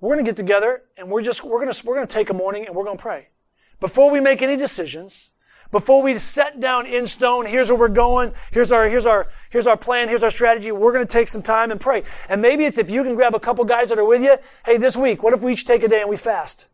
we're 0.00 0.14
going 0.14 0.24
to 0.24 0.28
get 0.28 0.36
together, 0.36 0.82
and 0.96 1.10
we're 1.10 1.22
just 1.22 1.42
we're 1.42 1.60
going 1.60 1.72
to 1.72 1.86
we're 1.86 1.96
going 1.96 2.06
to 2.06 2.12
take 2.12 2.30
a 2.30 2.34
morning 2.34 2.66
and 2.66 2.74
we're 2.74 2.84
going 2.84 2.96
to 2.96 3.02
pray 3.02 3.28
before 3.80 4.10
we 4.10 4.20
make 4.20 4.42
any 4.42 4.56
decisions." 4.56 5.30
Before 5.70 6.00
we 6.02 6.18
set 6.18 6.60
down 6.60 6.86
in 6.86 7.06
stone, 7.06 7.44
here's 7.44 7.68
where 7.68 7.78
we're 7.78 7.88
going, 7.88 8.32
here's 8.52 8.72
our, 8.72 8.88
here's 8.88 9.04
our, 9.04 9.28
here's 9.50 9.66
our 9.66 9.76
plan, 9.76 10.08
here's 10.08 10.22
our 10.22 10.30
strategy, 10.30 10.72
we're 10.72 10.92
going 10.92 11.06
to 11.06 11.12
take 11.12 11.28
some 11.28 11.42
time 11.42 11.70
and 11.70 11.78
pray. 11.78 12.04
And 12.30 12.40
maybe 12.40 12.64
it's 12.64 12.78
if 12.78 12.88
you 12.88 13.04
can 13.04 13.14
grab 13.14 13.34
a 13.34 13.40
couple 13.40 13.64
guys 13.66 13.90
that 13.90 13.98
are 13.98 14.04
with 14.04 14.22
you, 14.22 14.38
hey, 14.64 14.78
this 14.78 14.96
week, 14.96 15.22
what 15.22 15.34
if 15.34 15.40
we 15.40 15.52
each 15.52 15.66
take 15.66 15.82
a 15.82 15.88
day 15.88 16.00
and 16.00 16.08
we 16.08 16.16
fast? 16.16 16.66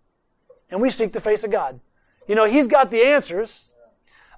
And 0.70 0.80
we 0.80 0.90
seek 0.90 1.12
the 1.12 1.20
face 1.20 1.42
of 1.42 1.50
God. 1.50 1.80
You 2.28 2.36
know, 2.36 2.44
He's 2.44 2.68
got 2.68 2.90
the 2.90 3.02
answers. 3.02 3.68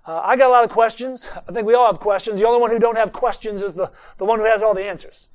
Uh, 0.07 0.21
I 0.25 0.37
got 0.37 0.49
a 0.49 0.53
lot 0.53 0.65
of 0.65 0.71
questions. 0.71 1.29
I 1.49 1.53
think 1.53 1.67
we 1.67 1.75
all 1.75 1.87
have 1.87 2.01
questions. 2.01 2.41
The 2.41 2.47
only 2.47 2.61
one 2.61 2.71
who 2.71 2.79
don't 2.79 2.97
have 2.97 3.13
questions 3.13 3.63
is 3.63 3.75
the, 3.75 3.91
the 4.19 4.25
one 4.25 4.39
who 4.39 4.47
has 4.47 4.63
all 4.63 4.75
the 4.75 4.85
answers. 4.85 5.29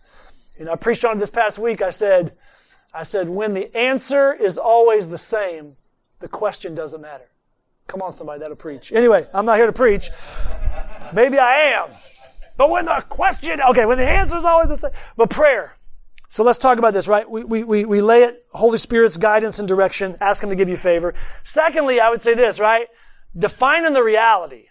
You 0.57 0.65
know, 0.65 0.73
I 0.73 0.75
preached 0.75 1.05
on 1.05 1.17
it 1.17 1.19
this 1.19 1.29
past 1.29 1.59
week. 1.59 1.81
I 1.81 1.91
said, 1.91 2.33
I 2.93 3.03
said, 3.03 3.29
when 3.29 3.53
the 3.53 3.75
answer 3.75 4.33
is 4.33 4.57
always 4.57 5.07
the 5.07 5.17
same, 5.17 5.75
the 6.19 6.27
question 6.27 6.75
doesn't 6.75 7.01
matter. 7.01 7.30
Come 7.87 8.01
on, 8.01 8.13
somebody, 8.13 8.39
that'll 8.39 8.55
preach. 8.55 8.91
Anyway, 8.91 9.27
I'm 9.33 9.45
not 9.45 9.57
here 9.57 9.65
to 9.65 9.73
preach. 9.73 10.09
Maybe 11.13 11.37
I 11.37 11.73
am. 11.73 11.89
But 12.57 12.69
when 12.69 12.85
the 12.85 13.03
question, 13.09 13.59
okay, 13.61 13.85
when 13.85 13.97
the 13.97 14.07
answer 14.07 14.37
is 14.37 14.45
always 14.45 14.69
the 14.69 14.77
same, 14.77 14.91
but 15.17 15.29
prayer. 15.29 15.75
So 16.29 16.43
let's 16.43 16.57
talk 16.57 16.77
about 16.77 16.93
this, 16.93 17.07
right? 17.07 17.29
We, 17.29 17.43
we, 17.43 17.63
we, 17.63 17.85
we 17.85 18.01
lay 18.01 18.23
it, 18.23 18.45
Holy 18.53 18.77
Spirit's 18.77 19.17
guidance 19.17 19.59
and 19.59 19.67
direction, 19.67 20.15
ask 20.21 20.41
Him 20.41 20.49
to 20.49 20.55
give 20.55 20.69
you 20.69 20.77
favor. 20.77 21.13
Secondly, 21.43 21.99
I 21.99 22.09
would 22.09 22.21
say 22.21 22.33
this, 22.33 22.59
right? 22.59 22.87
Defining 23.37 23.93
the 23.93 24.03
reality. 24.03 24.67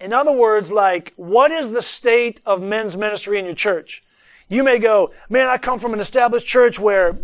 In 0.00 0.12
other 0.12 0.32
words, 0.32 0.70
like, 0.70 1.12
what 1.16 1.52
is 1.52 1.70
the 1.70 1.82
state 1.82 2.40
of 2.46 2.60
men's 2.60 2.96
ministry 2.96 3.38
in 3.38 3.44
your 3.44 3.54
church? 3.54 4.02
You 4.48 4.62
may 4.62 4.78
go, 4.78 5.12
man, 5.28 5.48
I 5.48 5.58
come 5.58 5.78
from 5.78 5.92
an 5.92 6.00
established 6.00 6.46
church 6.46 6.78
where 6.78 7.16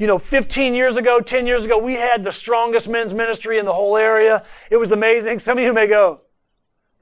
you 0.00 0.06
know, 0.06 0.18
15 0.18 0.74
years 0.74 0.96
ago, 0.96 1.20
10 1.20 1.46
years 1.46 1.66
ago, 1.66 1.76
we 1.76 1.92
had 1.92 2.24
the 2.24 2.32
strongest 2.32 2.88
men's 2.88 3.12
ministry 3.12 3.58
in 3.58 3.66
the 3.66 3.72
whole 3.74 3.98
area. 3.98 4.42
It 4.70 4.78
was 4.78 4.92
amazing. 4.92 5.40
Some 5.40 5.58
of 5.58 5.64
you 5.64 5.74
may 5.74 5.86
go, 5.86 6.22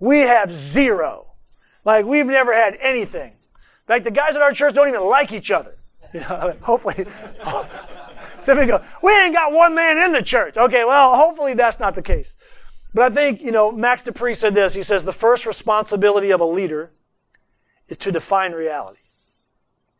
we 0.00 0.18
have 0.22 0.50
zero. 0.50 1.28
Like, 1.84 2.06
we've 2.06 2.26
never 2.26 2.52
had 2.52 2.76
anything. 2.80 3.30
In 3.30 3.86
fact, 3.86 4.02
the 4.02 4.10
guys 4.10 4.34
at 4.34 4.42
our 4.42 4.50
church 4.50 4.74
don't 4.74 4.88
even 4.88 5.04
like 5.04 5.32
each 5.32 5.50
other. 5.50 5.76
You 6.14 6.20
know, 6.20 6.56
hopefully. 6.62 7.06
Some 8.44 8.58
people 8.58 8.78
go, 8.78 8.84
we 9.02 9.12
ain't 9.12 9.34
got 9.34 9.52
one 9.52 9.74
man 9.74 9.98
in 9.98 10.12
the 10.12 10.22
church. 10.22 10.56
Okay, 10.56 10.82
well, 10.84 11.14
hopefully 11.14 11.52
that's 11.52 11.78
not 11.78 11.94
the 11.94 12.00
case. 12.00 12.34
But 12.94 13.12
I 13.12 13.14
think, 13.14 13.42
you 13.42 13.52
know, 13.52 13.70
Max 13.70 14.02
De 14.02 14.10
Pree 14.10 14.34
said 14.34 14.54
this. 14.54 14.72
He 14.72 14.82
says, 14.82 15.04
the 15.04 15.12
first 15.12 15.44
responsibility 15.44 16.30
of 16.30 16.40
a 16.40 16.46
leader 16.46 16.92
is 17.88 17.98
to 17.98 18.10
define 18.10 18.52
reality. 18.52 19.00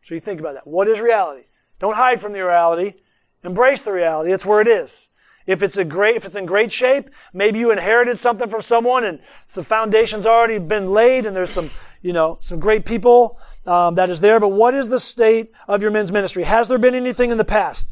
So 0.01 0.15
you 0.15 0.19
think 0.19 0.39
about 0.39 0.55
that. 0.55 0.65
What 0.65 0.87
is 0.87 0.99
reality? 0.99 1.43
Don't 1.79 1.95
hide 1.95 2.21
from 2.21 2.33
the 2.33 2.43
reality. 2.43 2.95
Embrace 3.43 3.81
the 3.81 3.93
reality. 3.93 4.31
It's 4.31 4.45
where 4.45 4.61
it 4.61 4.67
is. 4.67 5.09
If 5.47 5.63
it's 5.63 5.77
a 5.77 5.83
great, 5.83 6.15
if 6.15 6.25
it's 6.25 6.35
in 6.35 6.45
great 6.45 6.71
shape, 6.71 7.09
maybe 7.33 7.59
you 7.59 7.71
inherited 7.71 8.19
something 8.19 8.49
from 8.49 8.61
someone 8.61 9.03
and 9.03 9.19
the 9.53 9.63
foundation's 9.63 10.25
already 10.25 10.59
been 10.59 10.91
laid 10.91 11.25
and 11.25 11.35
there's 11.35 11.49
some, 11.49 11.71
you 12.01 12.13
know, 12.13 12.37
some 12.41 12.59
great 12.59 12.85
people 12.85 13.39
um, 13.65 13.95
that 13.95 14.09
is 14.09 14.19
there. 14.19 14.39
But 14.39 14.49
what 14.49 14.75
is 14.75 14.89
the 14.89 14.99
state 14.99 15.51
of 15.67 15.81
your 15.81 15.89
men's 15.89 16.11
ministry? 16.11 16.43
Has 16.43 16.67
there 16.67 16.77
been 16.77 16.93
anything 16.93 17.31
in 17.31 17.37
the 17.37 17.45
past? 17.45 17.87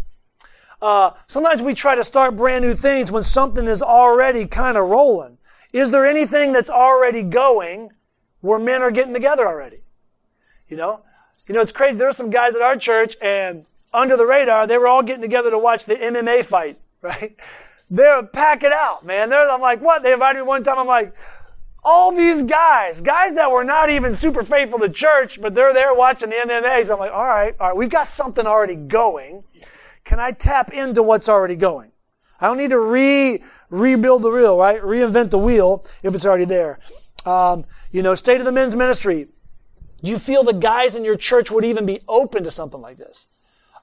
Uh, 0.82 1.12
sometimes 1.28 1.62
we 1.64 1.74
try 1.74 1.96
to 1.96 2.04
start 2.04 2.38
brand 2.38 2.64
new 2.64 2.76
things 2.76 3.12
when 3.12 3.24
something 3.24 3.66
is 3.66 3.82
already 3.82 4.46
kind 4.46 4.78
of 4.78 4.88
rolling. 4.88 5.38
Is 5.74 5.90
there 5.90 6.06
anything 6.06 6.54
that's 6.54 6.70
already 6.70 7.24
going 7.24 7.92
where 8.42 8.60
men 8.60 8.84
are 8.84 8.92
getting 8.92 9.14
together 9.14 9.48
already? 9.48 9.80
You 10.70 10.78
know, 10.78 11.02
you 11.48 11.56
know, 11.56 11.62
it's 11.62 11.72
crazy. 11.72 11.98
There 11.98 12.08
are 12.08 12.14
some 12.14 12.30
guys 12.30 12.56
at 12.56 12.62
our 12.62 12.78
church 12.78 13.16
and 13.22 13.66
under 13.98 14.16
the 14.16 14.26
radar, 14.26 14.68
they 14.68 14.78
were 14.78 14.88
all 14.88 15.04
getting 15.04 15.22
together 15.22 15.50
to 15.50 15.58
watch 15.58 15.86
the 15.86 15.96
MMA 15.96 16.46
fight, 16.46 16.80
right? 17.02 17.36
They're 17.90 18.24
packing 18.24 18.72
out, 18.74 19.06
man. 19.06 19.30
They're, 19.30 19.50
I'm 19.50 19.62
like, 19.62 19.82
what? 19.82 20.04
They 20.04 20.14
invited 20.14 20.40
me 20.40 20.44
one 20.44 20.64
time. 20.64 20.78
I'm 20.78 20.88
like, 20.88 21.14
all 21.84 22.12
these 22.12 22.44
guys, 22.44 23.00
guys 23.00 23.36
that 23.36 23.50
were 23.50 23.64
not 23.64 23.90
even 23.90 24.14
super 24.14 24.44
faithful 24.44 24.80
to 24.80 24.90
church, 24.90 25.42
but 25.42 25.56
they're 25.56 25.74
there 25.74 25.94
watching 25.94 26.30
the 26.30 26.36
MMAs. 26.36 26.92
I'm 26.92 27.00
like, 27.00 27.12
all 27.12 27.26
right, 27.26 27.56
all 27.60 27.70
right, 27.70 27.78
we've 27.78 27.90
got 27.90 28.08
something 28.08 28.46
already 28.46 28.76
going. 28.76 29.44
Can 30.04 30.20
I 30.20 30.32
tap 30.32 30.74
into 30.74 31.02
what's 31.02 31.30
already 31.30 31.56
going? 31.56 31.92
I 32.40 32.48
don't 32.48 32.58
need 32.58 32.72
to 32.72 32.80
re 32.80 33.42
rebuild 33.70 34.24
the 34.24 34.32
wheel, 34.32 34.58
right? 34.58 34.82
Reinvent 34.82 35.32
the 35.32 35.38
wheel 35.38 35.86
if 36.04 36.14
it's 36.14 36.26
already 36.26 36.46
there. 36.46 36.80
Um, 37.26 37.66
you 37.92 38.02
know, 38.02 38.16
state 38.16 38.40
of 38.40 38.46
the 38.46 38.52
men's 38.52 38.76
ministry. 38.76 39.28
Do 40.04 40.12
you 40.12 40.20
feel 40.20 40.44
the 40.44 40.54
guys 40.54 40.96
in 40.96 41.04
your 41.04 41.16
church 41.16 41.52
would 41.52 41.66
even 41.66 41.86
be 41.86 42.02
open 42.08 42.44
to 42.44 42.52
something 42.52 42.80
like 42.80 42.98
this? 42.98 43.28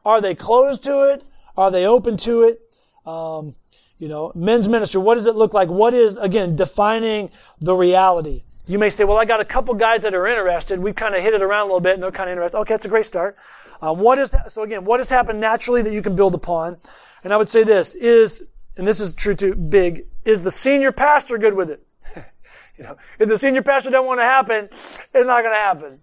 Are 0.05 0.21
they 0.21 0.35
closed 0.35 0.83
to 0.85 1.03
it? 1.03 1.25
Are 1.57 1.71
they 1.71 1.87
open 1.87 2.17
to 2.19 2.43
it? 2.43 2.61
Um, 3.07 3.55
you 3.99 4.09
know, 4.09 4.33
men's 4.35 4.69
ministry, 4.69 5.01
what 5.01 5.15
does 5.15 5.27
it 5.27 5.35
look 5.35 5.55
like? 5.55 5.69
What 5.69 5.95
is, 5.95 6.17
again, 6.19 6.57
defining 6.57 7.31
the 7.61 7.75
reality? 7.75 8.43
You 8.67 8.79
may 8.79 8.91
say, 8.91 9.05
well, 9.05 9.19
I 9.19 9.25
got 9.25 9.41
a 9.41 9.45
couple 9.45 9.75
guys 9.75 10.03
that 10.03 10.15
are 10.15 10.27
interested. 10.27 10.79
We've 10.79 10.95
kind 10.95 11.15
of 11.15 11.23
hit 11.23 11.35
it 11.35 11.43
around 11.43 11.63
a 11.63 11.65
little 11.65 11.81
bit 11.81 11.95
and 11.95 12.03
they're 12.03 12.11
kind 12.11 12.29
of 12.29 12.33
interested. 12.33 12.59
Okay, 12.59 12.75
that's 12.75 12.87
a 12.87 12.89
great 12.89 13.07
start. 13.07 13.37
Uh, 13.81 13.93
what 13.93 14.19
is, 14.19 14.35
so 14.49 14.63
again, 14.63 14.85
what 14.85 15.01
has 15.01 15.09
happened 15.09 15.41
naturally 15.41 15.83
that 15.83 15.93
you 15.93 16.03
can 16.03 16.17
build 16.17 16.35
upon? 16.35 16.79
And 17.23 17.33
I 17.33 17.37
would 17.37 17.49
say 17.49 17.63
this 17.63 17.95
is, 17.95 18.43
and 18.77 18.87
this 18.87 19.01
is 19.01 19.15
true 19.15 19.35
to 19.37 19.55
big, 19.55 20.07
is 20.25 20.43
the 20.43 20.51
senior 20.51 20.93
pastor 20.93 21.39
good 21.39 21.55
with 21.55 21.71
it? 21.71 21.87
you 22.79 22.85
know, 22.85 22.97
if 23.19 23.29
the 23.29 23.39
senior 23.39 23.63
pastor 23.63 23.91
doesn't 23.91 24.07
want 24.07 24.21
to 24.21 24.25
happen, 24.25 24.69
it's 25.15 25.27
not 25.27 25.43
going 25.43 25.55
to 25.55 25.59
happen. 25.59 26.01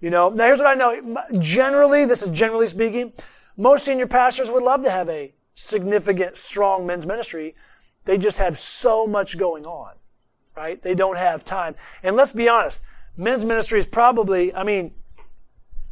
You 0.00 0.10
know, 0.10 0.28
now 0.28 0.46
here's 0.46 0.60
what 0.60 0.68
I 0.68 0.74
know. 0.74 1.16
Generally, 1.40 2.04
this 2.04 2.22
is 2.22 2.30
generally 2.30 2.66
speaking, 2.66 3.12
most 3.56 3.84
senior 3.84 4.06
pastors 4.06 4.50
would 4.50 4.62
love 4.62 4.84
to 4.84 4.90
have 4.90 5.08
a 5.08 5.32
significant, 5.54 6.36
strong 6.36 6.86
men's 6.86 7.04
ministry. 7.04 7.56
They 8.04 8.16
just 8.16 8.38
have 8.38 8.58
so 8.58 9.06
much 9.06 9.36
going 9.36 9.66
on, 9.66 9.94
right? 10.56 10.80
They 10.80 10.94
don't 10.94 11.18
have 11.18 11.44
time. 11.44 11.74
And 12.02 12.14
let's 12.14 12.32
be 12.32 12.48
honest, 12.48 12.80
men's 13.16 13.44
ministry 13.44 13.80
is 13.80 13.86
probably, 13.86 14.54
I 14.54 14.62
mean, 14.62 14.92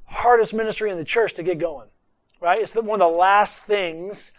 hardest 0.04 0.54
ministry 0.54 0.90
in 0.90 0.96
the 0.96 1.04
church 1.04 1.34
to 1.34 1.42
get 1.42 1.58
going, 1.58 1.88
right? 2.40 2.62
It's 2.62 2.74
one 2.74 3.02
of 3.02 3.10
the 3.10 3.16
last 3.18 3.58
things, 3.62 4.30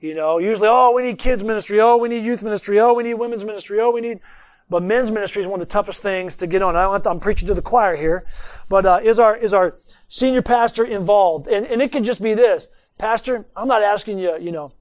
you 0.00 0.14
know, 0.14 0.38
usually, 0.38 0.68
oh, 0.68 0.92
we 0.92 1.02
need 1.02 1.18
kids 1.18 1.42
ministry, 1.42 1.80
oh, 1.80 1.96
we 1.96 2.08
need 2.08 2.24
youth 2.24 2.42
ministry, 2.42 2.78
oh, 2.78 2.94
we 2.94 3.02
need 3.02 3.14
women's 3.14 3.44
ministry, 3.44 3.80
oh, 3.80 3.90
we 3.90 4.00
need, 4.00 4.20
but 4.68 4.82
men's 4.82 5.10
ministry 5.10 5.42
is 5.42 5.48
one 5.48 5.60
of 5.60 5.68
the 5.68 5.72
toughest 5.72 6.02
things 6.02 6.36
to 6.36 6.46
get 6.46 6.62
on. 6.62 6.76
I 6.76 7.00
I'm 7.08 7.20
preaching 7.20 7.48
to 7.48 7.54
the 7.54 7.62
choir 7.62 7.96
here, 7.96 8.26
but 8.68 8.84
uh, 8.84 9.00
is 9.02 9.20
our 9.20 9.36
is 9.36 9.54
our 9.54 9.76
senior 10.08 10.42
pastor 10.42 10.84
involved? 10.84 11.46
And, 11.48 11.66
and 11.66 11.80
it 11.80 11.92
could 11.92 12.04
just 12.04 12.22
be 12.22 12.34
this. 12.34 12.68
Pastor, 12.98 13.44
I'm 13.54 13.68
not 13.68 13.82
asking 13.82 14.18
you, 14.18 14.38
you 14.38 14.52
know, 14.52 14.72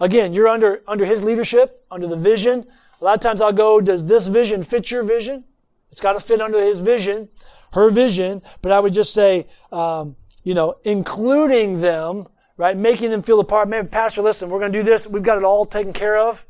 again, 0.00 0.32
you're 0.32 0.48
under, 0.48 0.82
under 0.86 1.04
his 1.04 1.22
leadership, 1.22 1.84
under 1.90 2.06
the 2.06 2.16
vision. 2.16 2.66
A 3.00 3.04
lot 3.04 3.14
of 3.14 3.20
times 3.20 3.40
I'll 3.40 3.52
go, 3.52 3.80
does 3.80 4.04
this 4.04 4.26
vision 4.26 4.62
fit 4.62 4.90
your 4.90 5.02
vision? 5.02 5.44
It's 5.90 6.00
got 6.00 6.12
to 6.12 6.20
fit 6.20 6.40
under 6.40 6.60
his 6.62 6.78
vision, 6.80 7.28
her 7.72 7.90
vision. 7.90 8.42
But 8.62 8.72
I 8.72 8.80
would 8.80 8.94
just 8.94 9.12
say, 9.12 9.48
um, 9.72 10.16
you 10.44 10.54
know, 10.54 10.76
including 10.84 11.80
them, 11.80 12.28
right? 12.56 12.76
Making 12.76 13.10
them 13.10 13.22
feel 13.22 13.40
a 13.40 13.44
part. 13.44 13.68
Maybe, 13.68 13.88
Pastor, 13.88 14.22
listen, 14.22 14.48
we're 14.48 14.60
going 14.60 14.72
to 14.72 14.78
do 14.78 14.84
this. 14.84 15.06
We've 15.06 15.22
got 15.22 15.38
it 15.38 15.44
all 15.44 15.66
taken 15.66 15.92
care 15.92 16.16
of. 16.16 16.45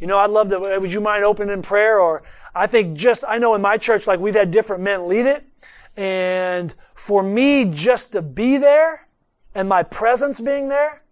You 0.00 0.06
know, 0.06 0.18
I'd 0.18 0.30
love 0.30 0.48
to, 0.50 0.58
would 0.58 0.92
you 0.92 1.00
mind 1.00 1.24
opening 1.24 1.52
in 1.52 1.62
prayer? 1.62 2.00
Or 2.00 2.22
I 2.54 2.66
think 2.66 2.96
just, 2.96 3.22
I 3.28 3.38
know 3.38 3.54
in 3.54 3.60
my 3.60 3.76
church, 3.76 4.06
like 4.06 4.18
we've 4.18 4.34
had 4.34 4.50
different 4.50 4.82
men 4.82 5.06
lead 5.06 5.26
it. 5.26 5.44
And 5.96 6.74
for 6.94 7.22
me 7.22 7.66
just 7.66 8.12
to 8.12 8.22
be 8.22 8.56
there, 8.56 9.06
and 9.54 9.68
my 9.68 9.82
presence 9.82 10.40
being 10.40 10.68
there, 10.68 11.02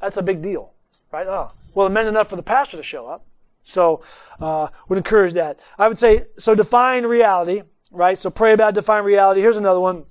that's 0.00 0.16
a 0.16 0.22
big 0.22 0.42
deal, 0.42 0.72
right? 1.12 1.26
Oh, 1.26 1.52
well, 1.74 1.86
it 1.86 1.90
meant 1.90 2.08
enough 2.08 2.28
for 2.28 2.36
the 2.36 2.42
pastor 2.42 2.76
to 2.76 2.82
show 2.82 3.06
up. 3.06 3.24
So, 3.62 4.02
uh, 4.40 4.68
would 4.88 4.96
encourage 4.96 5.34
that. 5.34 5.60
I 5.78 5.88
would 5.88 5.98
say, 5.98 6.26
so 6.38 6.54
define 6.54 7.04
reality, 7.04 7.62
right? 7.90 8.18
So 8.18 8.30
pray 8.30 8.52
about 8.52 8.74
define 8.74 9.04
reality. 9.04 9.40
Here's 9.40 9.56
another 9.56 9.80
one. 9.80 10.04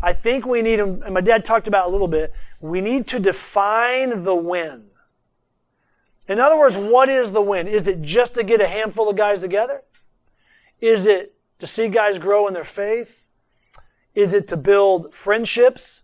I 0.00 0.12
think 0.12 0.46
we 0.46 0.62
need, 0.62 0.80
and 0.80 1.12
my 1.12 1.20
dad 1.20 1.44
talked 1.44 1.68
about 1.68 1.88
a 1.88 1.90
little 1.90 2.08
bit, 2.08 2.32
we 2.60 2.80
need 2.80 3.06
to 3.08 3.20
define 3.20 4.24
the 4.24 4.34
win. 4.34 4.84
In 6.28 6.38
other 6.38 6.58
words, 6.58 6.76
what 6.76 7.08
is 7.08 7.32
the 7.32 7.42
win? 7.42 7.66
Is 7.68 7.86
it 7.86 8.02
just 8.02 8.34
to 8.34 8.44
get 8.44 8.60
a 8.60 8.66
handful 8.66 9.08
of 9.08 9.16
guys 9.16 9.40
together? 9.40 9.82
Is 10.80 11.06
it 11.06 11.34
to 11.58 11.66
see 11.66 11.88
guys 11.88 12.18
grow 12.18 12.46
in 12.48 12.54
their 12.54 12.64
faith? 12.64 13.22
Is 14.14 14.34
it 14.34 14.48
to 14.48 14.56
build 14.56 15.14
friendships? 15.14 16.02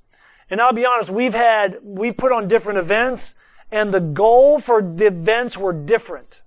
And 0.51 0.61
I'll 0.61 0.73
be 0.73 0.87
honest, 0.87 1.11
we've 1.11 1.35
had, 1.35 1.79
we've 1.83 2.17
put 2.17 2.33
on 2.33 2.49
different 2.49 2.79
events 2.79 3.35
and 3.71 3.93
the 3.93 4.01
goal 4.01 4.59
for 4.61 4.83
the 4.83 5.07
events 5.07 5.59
were 5.59 5.73
different. 5.73 6.43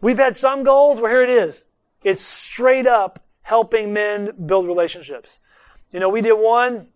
We've 0.00 0.18
had 0.18 0.36
some 0.36 0.64
goals 0.64 1.00
where 1.00 1.10
here 1.10 1.22
it 1.22 1.30
is. 1.30 1.64
It's 2.04 2.20
straight 2.20 2.86
up 2.86 3.24
helping 3.42 3.92
men 3.92 4.32
build 4.46 4.66
relationships. 4.66 5.38
You 5.92 6.00
know, 6.00 6.08
we 6.08 6.20
did 6.20 6.34
one, 6.34 6.88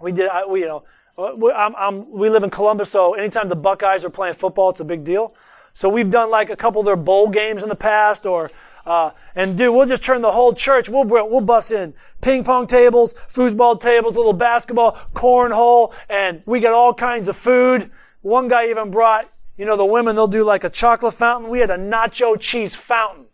we 0.00 0.12
did, 0.12 0.30
we, 0.48 0.60
you 0.60 0.66
know, 0.66 0.78
we, 0.78 0.84
I'm, 1.18 1.74
I'm, 1.76 2.10
we 2.10 2.30
live 2.30 2.42
in 2.42 2.50
Columbus, 2.50 2.90
so 2.90 3.14
anytime 3.14 3.48
the 3.48 3.56
Buckeyes 3.56 4.04
are 4.04 4.10
playing 4.10 4.34
football, 4.34 4.70
it's 4.70 4.80
a 4.80 4.84
big 4.84 5.04
deal. 5.04 5.34
So 5.74 5.88
we've 5.88 6.10
done 6.10 6.30
like 6.30 6.50
a 6.50 6.56
couple 6.56 6.80
of 6.80 6.86
their 6.86 6.96
bowl 6.96 7.28
games 7.28 7.62
in 7.62 7.68
the 7.68 7.76
past, 7.76 8.26
or 8.26 8.50
uh, 8.84 9.10
and 9.34 9.56
dude, 9.56 9.74
we'll 9.74 9.86
just 9.86 10.02
turn 10.02 10.22
the 10.22 10.32
whole 10.32 10.52
church. 10.52 10.88
We'll 10.88 11.04
we'll 11.04 11.40
bust 11.40 11.70
in 11.72 11.94
ping 12.20 12.44
pong 12.44 12.66
tables, 12.66 13.14
foosball 13.32 13.80
tables, 13.80 14.16
little 14.16 14.32
basketball, 14.32 14.98
cornhole, 15.14 15.94
and 16.10 16.42
we 16.46 16.60
got 16.60 16.72
all 16.72 16.92
kinds 16.92 17.28
of 17.28 17.36
food. 17.36 17.90
One 18.22 18.48
guy 18.48 18.70
even 18.70 18.90
brought, 18.90 19.30
you 19.56 19.64
know, 19.64 19.76
the 19.76 19.84
women 19.84 20.14
they'll 20.14 20.26
do 20.28 20.44
like 20.44 20.64
a 20.64 20.70
chocolate 20.70 21.14
fountain. 21.14 21.50
We 21.50 21.60
had 21.60 21.70
a 21.70 21.78
nacho 21.78 22.38
cheese 22.38 22.74
fountain. 22.74 23.26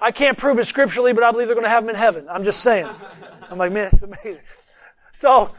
I 0.00 0.10
can't 0.10 0.36
prove 0.36 0.58
it 0.58 0.66
scripturally, 0.66 1.12
but 1.12 1.24
I 1.24 1.30
believe 1.30 1.48
they're 1.48 1.54
going 1.54 1.64
to 1.64 1.70
have 1.70 1.82
them 1.82 1.90
in 1.90 1.96
heaven. 1.96 2.26
I'm 2.28 2.44
just 2.44 2.60
saying. 2.60 2.88
I'm 3.50 3.58
like, 3.58 3.72
man, 3.72 3.90
it's 3.92 4.02
amazing. 4.02 4.42
So 5.12 5.54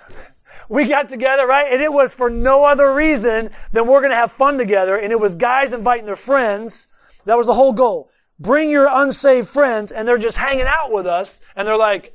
we 0.70 0.86
got 0.88 1.10
together, 1.10 1.48
right? 1.48 1.72
And 1.72 1.82
it 1.82 1.92
was 1.92 2.14
for 2.14 2.30
no 2.30 2.64
other 2.64 2.94
reason 2.94 3.52
than 3.72 3.88
we're 3.88 4.02
going 4.02 4.12
to 4.12 4.18
have 4.18 4.32
fun 4.32 4.58
together. 4.58 4.98
And 4.98 5.12
it 5.12 5.20
was 5.20 5.36
guys 5.36 5.74
inviting 5.74 6.06
their 6.06 6.16
friends. 6.16 6.88
That 7.26 7.38
was 7.38 7.46
the 7.46 7.54
whole 7.54 7.74
goal 7.74 8.10
bring 8.40 8.70
your 8.70 8.88
unsaved 8.92 9.50
friends 9.50 9.92
and 9.92 10.08
they're 10.08 10.18
just 10.18 10.38
hanging 10.38 10.68
out 10.68 10.92
with 10.92 11.08
us 11.08 11.40
and 11.56 11.68
they're 11.68 11.78
like, 11.78 12.14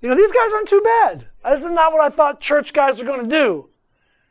you 0.00 0.08
know, 0.08 0.14
these 0.14 0.32
guys 0.32 0.52
aren't 0.52 0.68
too 0.68 0.82
bad. 0.82 1.26
This 1.44 1.60
is 1.60 1.70
not 1.70 1.92
what 1.92 2.00
I 2.00 2.14
thought 2.14 2.40
church 2.40 2.72
guys 2.72 2.98
were 2.98 3.04
going 3.04 3.24
to 3.24 3.30
do. 3.30 3.68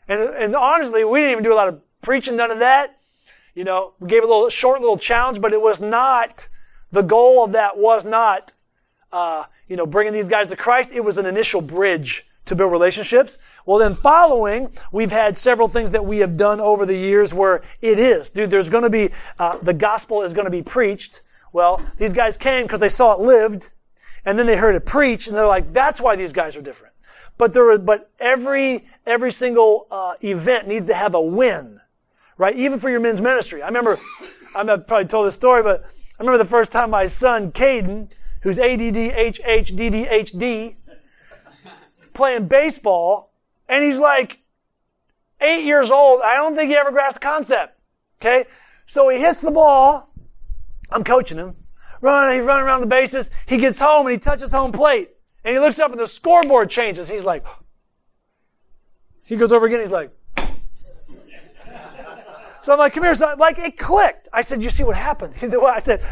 And, 0.08 0.22
and 0.22 0.56
honestly, 0.56 1.04
we 1.04 1.20
didn't 1.20 1.32
even 1.34 1.44
do 1.44 1.54
a 1.54 1.56
lot 1.56 1.68
of 1.68 1.82
preaching, 2.02 2.36
none 2.36 2.52
of 2.52 2.60
that. 2.60 2.98
You 3.54 3.64
know, 3.64 3.94
we 4.00 4.08
gave 4.08 4.24
a 4.24 4.28
little 4.28 4.50
short 4.50 4.82
little 4.82 4.98
challenge, 4.98 5.42
but 5.42 5.54
it 5.54 5.62
was 5.62 5.80
not, 5.80 6.48
the 6.92 7.02
goal 7.02 7.44
of 7.44 7.52
that 7.52 7.78
was 7.78 8.06
not, 8.06 8.54
uh, 9.12 9.46
you 9.68 9.76
know, 9.76 9.86
bringing 9.86 10.14
these 10.14 10.28
guys 10.28 10.48
to 10.48 10.56
Christ. 10.56 10.90
It 10.92 11.02
was 11.02 11.18
an 11.18 11.26
initial 11.26 11.62
bridge 11.62 12.26
to 12.50 12.56
build 12.56 12.72
relationships. 12.72 13.38
Well, 13.66 13.80
then 13.80 13.96
following, 13.96 14.72
we've 14.92 15.12
had 15.12 15.38
several 15.38 15.68
things 15.68 15.92
that 15.92 16.06
we 16.06 16.20
have 16.20 16.38
done 16.38 16.60
over 16.60 16.86
the 16.86 16.96
years 16.96 17.34
where 17.34 17.64
it 17.82 18.00
is, 18.00 18.30
dude, 18.30 18.52
there's 18.52 18.70
going 18.70 18.84
to 18.84 18.90
be, 18.90 19.12
uh, 19.40 19.58
the 19.62 19.74
gospel 19.74 20.22
is 20.22 20.34
going 20.34 20.46
to 20.46 20.52
be 20.52 20.62
preached. 20.62 21.22
Well, 21.54 21.82
these 21.98 22.14
guys 22.14 22.38
came 22.38 22.64
because 22.64 22.80
they 22.80 22.90
saw 22.90 23.14
it 23.14 23.20
lived, 23.20 23.70
and 24.26 24.38
then 24.38 24.46
they 24.46 24.58
heard 24.58 24.76
it 24.76 24.86
preached, 24.86 25.28
and 25.28 25.36
they're 25.36 25.48
like, 25.48 25.72
that's 25.74 26.02
why 26.02 26.16
these 26.16 26.34
guys 26.34 26.56
are 26.56 26.62
different. 26.62 26.94
But 27.38 27.54
there, 27.54 27.64
were, 27.64 27.78
but 27.78 28.12
every, 28.20 28.88
every 29.06 29.32
single, 29.32 29.88
uh, 29.90 30.16
event 30.22 30.68
needs 30.68 30.88
to 30.88 30.94
have 30.94 31.16
a 31.16 31.22
win, 31.22 31.80
right? 32.38 32.56
Even 32.56 32.80
for 32.80 32.90
your 32.90 33.00
men's 33.00 33.22
ministry. 33.22 33.62
I 33.62 33.68
remember, 33.68 34.00
I 34.56 34.64
have 34.66 34.88
probably 34.88 35.08
told 35.08 35.28
this 35.28 35.36
story, 35.36 35.64
but 35.64 35.84
I 35.84 36.24
remember 36.24 36.38
the 36.38 36.50
first 36.50 36.72
time 36.72 36.90
my 36.90 37.08
son, 37.08 37.52
Caden, 37.52 38.10
who's 38.42 38.60
ADD, 38.60 38.98
HH, 38.98 39.76
playing 42.20 42.50
baseball, 42.50 43.32
and 43.70 43.84
he's 43.84 43.98
like, 43.98 44.40
eight 45.42 45.64
years 45.64 45.90
old. 45.90 46.22
I 46.22 46.36
don't 46.36 46.56
think 46.56 46.70
he 46.70 46.76
ever 46.76 46.92
grasped 46.92 47.22
the 47.22 47.28
concept. 47.28 47.80
Okay? 48.22 48.46
So 48.88 49.08
he 49.10 49.20
hits 49.20 49.40
the 49.40 49.52
ball. 49.52 50.14
I'm 50.92 51.04
coaching 51.04 51.38
him. 51.38 51.56
Running, 52.02 52.40
he's 52.40 52.46
running 52.46 52.66
around 52.66 52.82
the 52.82 52.88
bases. 52.88 53.30
He 53.46 53.58
gets 53.58 53.80
home 53.80 54.06
and 54.08 54.14
he 54.14 54.20
touches 54.20 54.52
home 54.52 54.72
plate. 54.72 55.12
And 55.44 55.54
he 55.54 55.60
looks 55.60 55.80
up 55.80 55.92
and 55.92 56.00
the 56.00 56.08
scoreboard 56.08 56.70
changes. 56.70 57.08
He's 57.08 57.24
like, 57.24 57.46
he 59.24 59.38
goes 59.38 59.54
over 59.54 59.66
again. 59.66 59.80
He's 59.80 59.92
like, 59.92 60.12
so 62.64 62.74
I'm 62.74 62.80
like, 62.80 62.94
come 62.94 63.04
here. 63.04 63.16
So 63.16 63.34
like 63.38 63.58
it 63.60 63.78
clicked. 63.78 64.28
I 64.34 64.42
said, 64.42 64.62
you 64.62 64.70
see 64.70 64.84
what 64.84 64.98
happened? 64.98 65.36
He 65.36 65.50
said, 65.50 65.58
well, 65.58 65.74
I 65.74 65.80
said, 65.80 66.04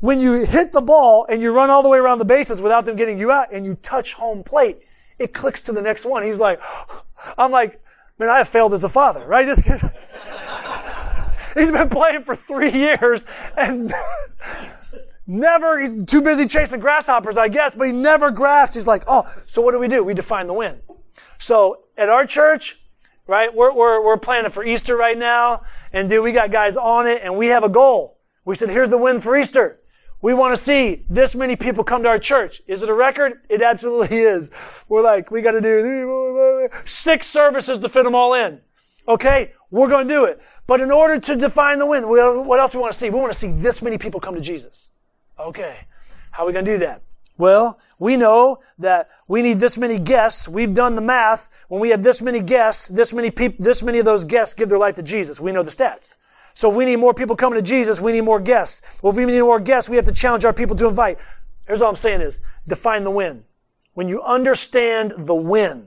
when 0.00 0.18
you 0.18 0.32
hit 0.32 0.72
the 0.72 0.80
ball 0.80 1.26
and 1.28 1.40
you 1.40 1.52
run 1.52 1.70
all 1.70 1.82
the 1.82 1.88
way 1.88 1.98
around 1.98 2.18
the 2.18 2.24
bases 2.24 2.60
without 2.60 2.84
them 2.84 2.96
getting 2.96 3.18
you 3.18 3.30
out 3.30 3.52
and 3.52 3.64
you 3.64 3.76
touch 3.76 4.14
home 4.14 4.42
plate, 4.42 4.80
it 5.24 5.34
clicks 5.34 5.60
to 5.62 5.72
the 5.72 5.82
next 5.82 6.04
one. 6.04 6.24
He's 6.24 6.38
like, 6.38 6.60
I'm 7.38 7.52
like, 7.52 7.80
man, 8.18 8.30
I 8.30 8.38
have 8.38 8.48
failed 8.48 8.74
as 8.74 8.82
a 8.82 8.88
father, 8.88 9.24
right? 9.26 9.46
This 9.46 9.60
kid, 9.60 9.80
he's 11.54 11.70
been 11.70 11.88
playing 11.90 12.24
for 12.24 12.34
three 12.34 12.72
years 12.72 13.24
and 13.56 13.94
never, 15.26 15.78
he's 15.78 16.06
too 16.06 16.22
busy 16.22 16.46
chasing 16.46 16.80
grasshoppers, 16.80 17.36
I 17.36 17.48
guess, 17.48 17.74
but 17.76 17.86
he 17.86 17.92
never 17.92 18.30
grasped. 18.30 18.74
He's 18.74 18.86
like, 18.86 19.04
oh, 19.06 19.30
so 19.46 19.60
what 19.62 19.72
do 19.72 19.78
we 19.78 19.88
do? 19.88 20.02
We 20.02 20.14
define 20.14 20.46
the 20.46 20.54
win. 20.54 20.80
So 21.38 21.84
at 21.96 22.08
our 22.08 22.26
church, 22.26 22.80
right, 23.26 23.54
we're, 23.54 23.72
we're, 23.72 24.04
we're 24.04 24.16
planning 24.16 24.50
for 24.50 24.64
Easter 24.64 24.96
right 24.96 25.16
now. 25.16 25.62
And 25.92 26.08
dude, 26.08 26.24
we 26.24 26.32
got 26.32 26.50
guys 26.50 26.76
on 26.76 27.06
it 27.06 27.20
and 27.22 27.36
we 27.36 27.48
have 27.48 27.64
a 27.64 27.68
goal. 27.68 28.18
We 28.44 28.56
said, 28.56 28.70
here's 28.70 28.88
the 28.88 28.98
win 28.98 29.20
for 29.20 29.36
Easter. 29.36 29.80
We 30.22 30.34
want 30.34 30.56
to 30.56 30.62
see 30.62 31.04
this 31.08 31.34
many 31.34 31.56
people 31.56 31.82
come 31.82 32.02
to 32.02 32.08
our 32.08 32.18
church. 32.18 32.60
Is 32.66 32.82
it 32.82 32.88
a 32.88 32.94
record? 32.94 33.40
It 33.48 33.62
absolutely 33.62 34.18
is. 34.22 34.48
We're 34.88 35.02
like, 35.02 35.30
we 35.30 35.40
got 35.40 35.52
to 35.52 35.60
do 35.60 36.68
six 36.84 37.26
services 37.26 37.78
to 37.78 37.88
fit 37.88 38.04
them 38.04 38.14
all 38.14 38.34
in. 38.34 38.60
Okay, 39.08 39.52
we're 39.70 39.88
going 39.88 40.06
to 40.06 40.14
do 40.14 40.24
it. 40.24 40.40
But 40.66 40.80
in 40.80 40.90
order 40.90 41.18
to 41.18 41.36
define 41.36 41.78
the 41.78 41.86
win, 41.86 42.06
what 42.06 42.60
else 42.60 42.74
we 42.74 42.80
want 42.80 42.92
to 42.92 42.98
see? 42.98 43.10
We 43.10 43.18
want 43.18 43.32
to 43.32 43.38
see 43.38 43.50
this 43.50 43.82
many 43.82 43.98
people 43.98 44.20
come 44.20 44.34
to 44.34 44.40
Jesus. 44.40 44.90
Okay, 45.38 45.78
how 46.30 46.44
are 46.44 46.46
we 46.46 46.52
going 46.52 46.64
to 46.64 46.72
do 46.72 46.78
that? 46.78 47.02
Well, 47.38 47.78
we 47.98 48.18
know 48.18 48.60
that 48.78 49.08
we 49.26 49.40
need 49.40 49.58
this 49.58 49.78
many 49.78 49.98
guests. 49.98 50.46
We've 50.46 50.74
done 50.74 50.94
the 50.94 51.00
math. 51.00 51.48
When 51.68 51.80
we 51.80 51.90
have 51.90 52.02
this 52.02 52.20
many 52.20 52.40
guests, 52.40 52.88
this 52.88 53.12
many 53.12 53.30
people, 53.30 53.64
this 53.64 53.82
many 53.82 53.98
of 53.98 54.04
those 54.04 54.24
guests 54.24 54.54
give 54.54 54.68
their 54.68 54.78
life 54.78 54.96
to 54.96 55.02
Jesus. 55.02 55.40
We 55.40 55.52
know 55.52 55.62
the 55.62 55.70
stats. 55.70 56.16
So 56.60 56.68
we 56.68 56.84
need 56.84 56.96
more 56.96 57.14
people 57.14 57.36
coming 57.36 57.56
to 57.56 57.62
Jesus, 57.62 58.02
we 58.02 58.12
need 58.12 58.20
more 58.20 58.38
guests. 58.38 58.82
Well, 59.00 59.12
if 59.12 59.16
we 59.16 59.24
need 59.24 59.40
more 59.40 59.58
guests, 59.58 59.88
we 59.88 59.96
have 59.96 60.04
to 60.04 60.12
challenge 60.12 60.44
our 60.44 60.52
people 60.52 60.76
to 60.76 60.88
invite. 60.88 61.16
Here's 61.66 61.80
all 61.80 61.88
I'm 61.88 61.96
saying 61.96 62.20
is 62.20 62.42
define 62.68 63.02
the 63.02 63.10
win. 63.10 63.44
When 63.94 64.08
you 64.08 64.20
understand 64.20 65.14
the 65.16 65.34
win, 65.34 65.86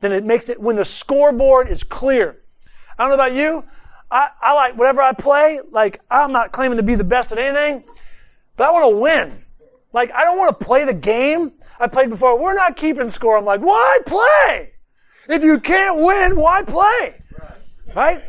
then 0.00 0.12
it 0.12 0.24
makes 0.24 0.48
it 0.48 0.58
when 0.58 0.76
the 0.76 0.86
scoreboard 0.86 1.68
is 1.68 1.82
clear. 1.82 2.40
I 2.98 3.02
don't 3.02 3.10
know 3.10 3.22
about 3.22 3.34
you. 3.34 3.62
I, 4.10 4.30
I 4.40 4.54
like 4.54 4.78
whatever 4.78 5.02
I 5.02 5.12
play, 5.12 5.60
like 5.70 6.00
I'm 6.10 6.32
not 6.32 6.50
claiming 6.50 6.78
to 6.78 6.82
be 6.82 6.94
the 6.94 7.04
best 7.04 7.30
at 7.30 7.36
anything, 7.36 7.84
but 8.56 8.68
I 8.68 8.70
want 8.70 8.90
to 8.90 8.96
win. 8.96 9.44
Like 9.92 10.12
I 10.12 10.24
don't 10.24 10.38
want 10.38 10.58
to 10.58 10.64
play 10.64 10.86
the 10.86 10.94
game 10.94 11.52
I 11.78 11.88
played 11.88 12.08
before. 12.08 12.38
We're 12.38 12.54
not 12.54 12.74
keeping 12.74 13.10
score. 13.10 13.36
I'm 13.36 13.44
like, 13.44 13.60
why 13.60 13.98
play? 14.06 14.72
If 15.28 15.44
you 15.44 15.60
can't 15.60 15.98
win, 15.98 16.36
why 16.36 16.62
play? 16.62 17.16
Right? 17.94 18.22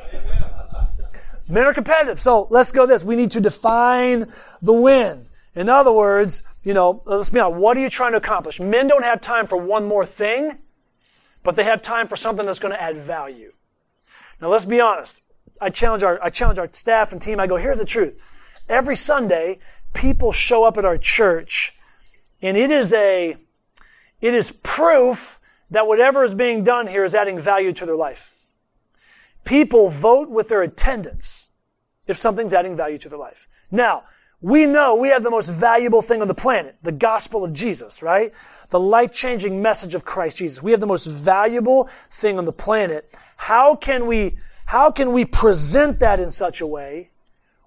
Men 1.52 1.66
are 1.66 1.74
competitive. 1.74 2.22
So 2.22 2.48
let's 2.50 2.72
go 2.72 2.86
this. 2.86 3.04
We 3.04 3.18
need 3.18 3.32
to 3.32 3.42
define 3.42 4.32
the 4.62 4.72
win. 4.72 5.28
In 5.54 5.68
other 5.68 5.92
words, 5.92 6.44
you 6.64 6.74
know, 6.74 7.02
let's 7.06 7.30
be 7.30 7.42
honest. 7.42 7.60
What 7.60 7.76
are 7.76 7.82
you 7.82 7.90
trying 7.90 8.14
to 8.14 8.20
accomplish? 8.20 8.62
Men 8.62 8.88
don't 8.88 9.04
have 9.04 9.20
time 9.20 9.48
for 9.48 9.58
one 9.58 9.86
more 9.86 10.06
thing, 10.06 10.60
but 11.44 11.58
they 11.58 11.66
have 11.66 11.82
time 11.82 12.08
for 12.08 12.16
something 12.16 12.46
that's 12.46 12.60
going 12.60 12.74
to 12.74 12.82
add 12.82 12.98
value. 13.00 13.52
Now 14.40 14.48
let's 14.48 14.64
be 14.64 14.80
honest. 14.80 15.22
I 15.60 15.70
challenge 15.70 16.04
our, 16.04 16.24
I 16.24 16.30
challenge 16.30 16.58
our 16.58 16.70
staff 16.72 17.12
and 17.12 17.22
team. 17.22 17.38
I 17.38 17.48
go, 17.48 17.58
here's 17.58 17.78
the 17.78 17.86
truth. 17.86 18.14
Every 18.70 18.96
Sunday, 18.96 19.60
people 19.94 20.32
show 20.32 20.64
up 20.64 20.78
at 20.78 20.86
our 20.86 20.98
church 20.98 21.76
and 22.42 22.56
it 22.56 22.72
is 22.72 22.94
a, 22.94 23.36
it 24.22 24.34
is 24.34 24.52
proof 24.64 25.38
that 25.70 25.86
whatever 25.86 26.24
is 26.24 26.34
being 26.34 26.64
done 26.64 26.88
here 26.88 27.04
is 27.04 27.14
adding 27.14 27.38
value 27.38 27.74
to 27.74 27.86
their 27.86 27.96
life. 27.98 28.32
People 29.44 29.90
vote 29.90 30.30
with 30.30 30.48
their 30.48 30.62
attendance 30.62 31.41
if 32.12 32.18
something's 32.18 32.54
adding 32.54 32.76
value 32.76 33.00
to 33.00 33.10
their 33.10 33.18
life. 33.18 33.48
Now, 33.72 34.04
we 34.42 34.66
know 34.66 34.96
we 34.96 35.10
have 35.10 35.24
the 35.24 35.30
most 35.30 35.50
valuable 35.50 36.02
thing 36.02 36.22
on 36.22 36.28
the 36.28 36.34
planet, 36.34 36.76
the 36.82 36.92
gospel 36.92 37.44
of 37.44 37.54
Jesus, 37.54 38.02
right? 38.02 38.34
The 38.70 38.80
life-changing 38.80 39.62
message 39.62 39.96
of 39.96 40.04
Christ 40.04 40.38
Jesus. 40.38 40.64
We 40.64 40.72
have 40.72 40.80
the 40.80 40.88
most 40.88 41.06
valuable 41.06 41.90
thing 42.10 42.38
on 42.38 42.46
the 42.46 42.52
planet. 42.52 43.14
How 43.38 43.76
can 43.76 44.08
we, 44.08 44.38
how 44.66 44.90
can 44.92 45.12
we 45.12 45.26
present 45.26 46.00
that 46.00 46.20
in 46.20 46.32
such 46.32 46.60
a 46.60 46.68
way 46.68 47.12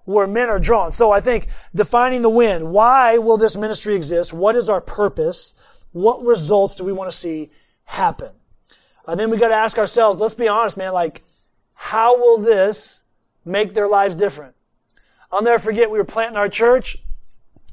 where 0.03 0.27
men 0.27 0.49
are 0.49 0.59
drawn? 0.59 0.91
So 0.91 1.11
I 1.11 1.21
think 1.21 1.47
defining 1.73 2.21
the 2.21 2.29
win. 2.29 2.71
Why 2.71 3.17
will 3.17 3.37
this 3.37 3.55
ministry 3.55 3.95
exist? 3.95 4.33
What 4.33 4.57
is 4.57 4.69
our 4.69 4.81
purpose? 4.81 5.53
What 5.93 6.23
results 6.23 6.75
do 6.75 6.83
we 6.83 6.91
want 6.91 7.09
to 7.09 7.17
see 7.17 7.51
happen? 7.85 8.31
And 9.07 9.17
then 9.17 9.29
we 9.29 9.37
got 9.37 9.49
to 9.49 9.55
ask 9.55 9.77
ourselves, 9.77 10.19
let's 10.19 10.33
be 10.33 10.49
honest, 10.49 10.75
man, 10.75 10.91
like, 10.91 11.23
how 11.73 12.17
will 12.17 12.39
this 12.39 13.03
make 13.45 13.73
their 13.73 13.87
lives 13.87 14.15
different? 14.15 14.55
I'll 15.31 15.41
never 15.41 15.59
forget 15.59 15.89
we 15.89 15.97
were 15.97 16.03
planting 16.03 16.37
our 16.37 16.49
church 16.49 16.97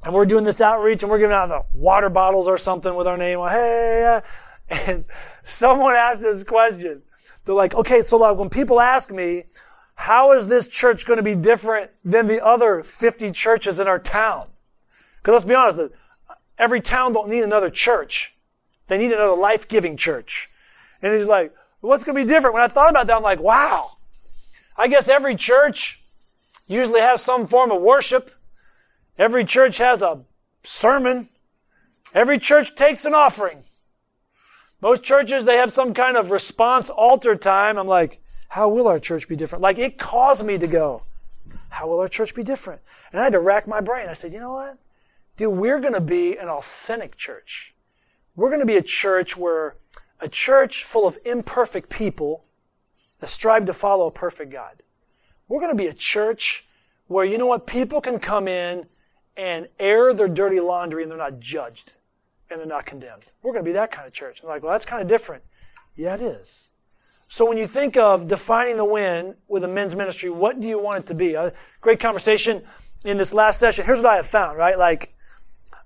and 0.05 0.15
we're 0.15 0.27
doing 0.27 0.45
this 0.45 0.61
outreach 0.61 1.03
and 1.03 1.11
we're 1.11 1.19
giving 1.19 1.35
out 1.35 1.49
the 1.49 1.65
water 1.73 2.09
bottles 2.09 2.49
or 2.49 2.59
something 2.59 2.95
with 2.95 3.07
our 3.07 3.17
name. 3.17 3.41
Well, 3.41 3.51
hey, 3.51 4.05
uh, 4.05 4.21
and 4.69 5.05
someone 5.45 5.95
asked 5.95 6.23
this 6.23 6.43
question. 6.45 7.03
They're 7.45 7.55
like, 7.55 7.75
okay, 7.75 8.03
so 8.03 8.17
like 8.17 8.37
when 8.37 8.51
people 8.51 8.81
ask 8.81 9.11
me, 9.11 9.45
how 9.95 10.33
is 10.33 10.47
this 10.47 10.69
church 10.69 11.07
going 11.07 11.19
to 11.19 11.23
be 11.23 11.35
different 11.35 11.91
than 12.05 12.27
the 12.27 12.45
other 12.45 12.83
50 12.83 13.33
churches 13.33 13.79
in 13.79 13.87
our 13.87 13.99
town? 13.99 14.47
Because 15.21 15.35
let's 15.35 15.45
be 15.45 15.55
honest, 15.55 15.95
every 16.59 16.81
town 16.81 17.13
don't 17.13 17.29
need 17.29 17.43
another 17.43 17.71
church. 17.71 18.33
They 18.89 18.99
need 18.99 19.13
another 19.13 19.37
life-giving 19.37 19.97
church. 19.97 20.51
And 21.01 21.17
he's 21.17 21.27
like, 21.27 21.55
what's 21.81 22.05
going 22.05 22.17
to 22.17 22.25
be 22.25 22.29
different? 22.29 22.55
When 22.55 22.63
I 22.63 22.69
thought 22.69 22.91
about 22.91 23.07
that, 23.07 23.17
I'm 23.17 23.23
like, 23.23 23.41
wow. 23.41 23.97
I 24.77 24.89
guess 24.89 25.09
every 25.09 25.37
church 25.37 26.03
usually 26.67 27.01
has 27.01 27.23
some 27.23 27.47
form 27.47 27.71
of 27.71 27.83
worship. 27.83 28.31
Every 29.19 29.45
church 29.45 29.79
has 29.79 30.03
a 30.03 30.21
sermon. 30.65 31.29
Every 32.15 32.39
church 32.39 32.75
takes 32.75 33.05
an 33.05 33.15
offering. 33.15 33.65
Most 34.81 35.03
churches, 35.03 35.45
they 35.45 35.57
have 35.57 35.73
some 35.73 35.95
kind 35.95 36.17
of 36.17 36.31
response 36.31 36.91
altar 36.91 37.37
time. 37.37 37.79
I'm 37.79 37.87
like, 37.87 38.21
how 38.49 38.69
will 38.69 38.89
our 38.89 38.99
church 38.99 39.29
be 39.29 39.37
different? 39.37 39.63
Like, 39.63 39.79
it 39.79 39.99
caused 39.99 40.45
me 40.45 40.59
to 40.59 40.67
go, 40.67 41.03
how 41.69 41.87
will 41.89 42.01
our 42.01 42.09
church 42.09 42.35
be 42.35 42.43
different? 42.43 42.81
And 43.13 43.21
I 43.21 43.25
had 43.25 43.33
to 43.33 43.41
rack 43.41 43.67
my 43.69 43.81
brain. 43.81 44.09
I 44.09 44.15
said, 44.15 44.33
you 44.33 44.41
know 44.41 44.53
what? 44.53 44.79
Dude, 45.37 45.57
we're 45.57 45.81
going 45.81 45.95
to 45.95 46.01
be 46.01 46.37
an 46.37 46.49
authentic 46.49 47.17
church. 47.17 47.75
We're 48.35 48.49
going 48.49 48.61
to 48.61 48.67
be 48.67 48.77
a 48.77 48.83
church 48.83 49.37
where 49.37 49.77
a 50.21 50.29
church 50.29 50.85
full 50.85 51.07
of 51.07 51.19
imperfect 51.25 51.89
people 51.89 52.45
that 53.23 53.31
strive 53.31 53.65
to 53.67 53.73
follow 53.73 54.09
a 54.09 54.11
perfect 54.11 54.51
God. 54.51 54.83
We're 55.47 55.61
going 55.61 55.71
to 55.71 55.81
be 55.81 55.87
a 55.87 55.93
church 55.95 56.65
where, 57.07 57.25
you 57.25 57.39
know 57.39 57.47
what, 57.47 57.69
people 57.69 58.01
can 58.01 58.19
come 58.19 58.49
in 58.49 58.85
and 59.37 59.69
air 59.79 60.13
their 60.13 60.27
dirty 60.27 60.59
laundry 60.59 61.05
and 61.05 61.11
they're 61.11 61.17
not 61.17 61.39
judged 61.39 61.93
and 62.51 62.59
they're 62.59 62.67
not 62.67 62.85
condemned. 62.85 63.23
We're 63.43 63.53
going 63.53 63.65
to 63.65 63.69
be 63.69 63.75
that 63.75 63.93
kind 63.93 64.09
of 64.09 64.13
church. 64.13 64.41
I'm 64.43 64.49
like, 64.49 64.65
well, 64.65 64.73
that's 64.73 64.85
kind 64.85 65.01
of 65.01 65.07
different. 65.07 65.45
Yeah, 65.95 66.15
it 66.15 66.21
is. 66.21 66.71
So 67.29 67.49
when 67.49 67.59
you 67.59 67.69
think 67.69 67.97
of 67.97 68.27
defining 68.27 68.77
the 68.77 68.85
win 68.85 69.37
with 69.47 69.63
a 69.63 69.69
men's 69.69 69.95
ministry, 69.95 70.29
what 70.29 70.61
do 70.61 70.67
you 70.67 70.81
want 70.81 71.05
it 71.05 71.07
to 71.07 71.15
be? 71.15 71.35
A 71.35 71.53
great 71.81 72.01
conversation 72.01 72.63
in 73.05 73.19
this 73.19 73.33
last 73.33 73.61
session. 73.61 73.87
Here's 73.87 74.01
what 74.01 74.13
I 74.13 74.17
have 74.17 74.27
found, 74.27 74.59
right? 74.59 74.77
Like, 74.77 75.15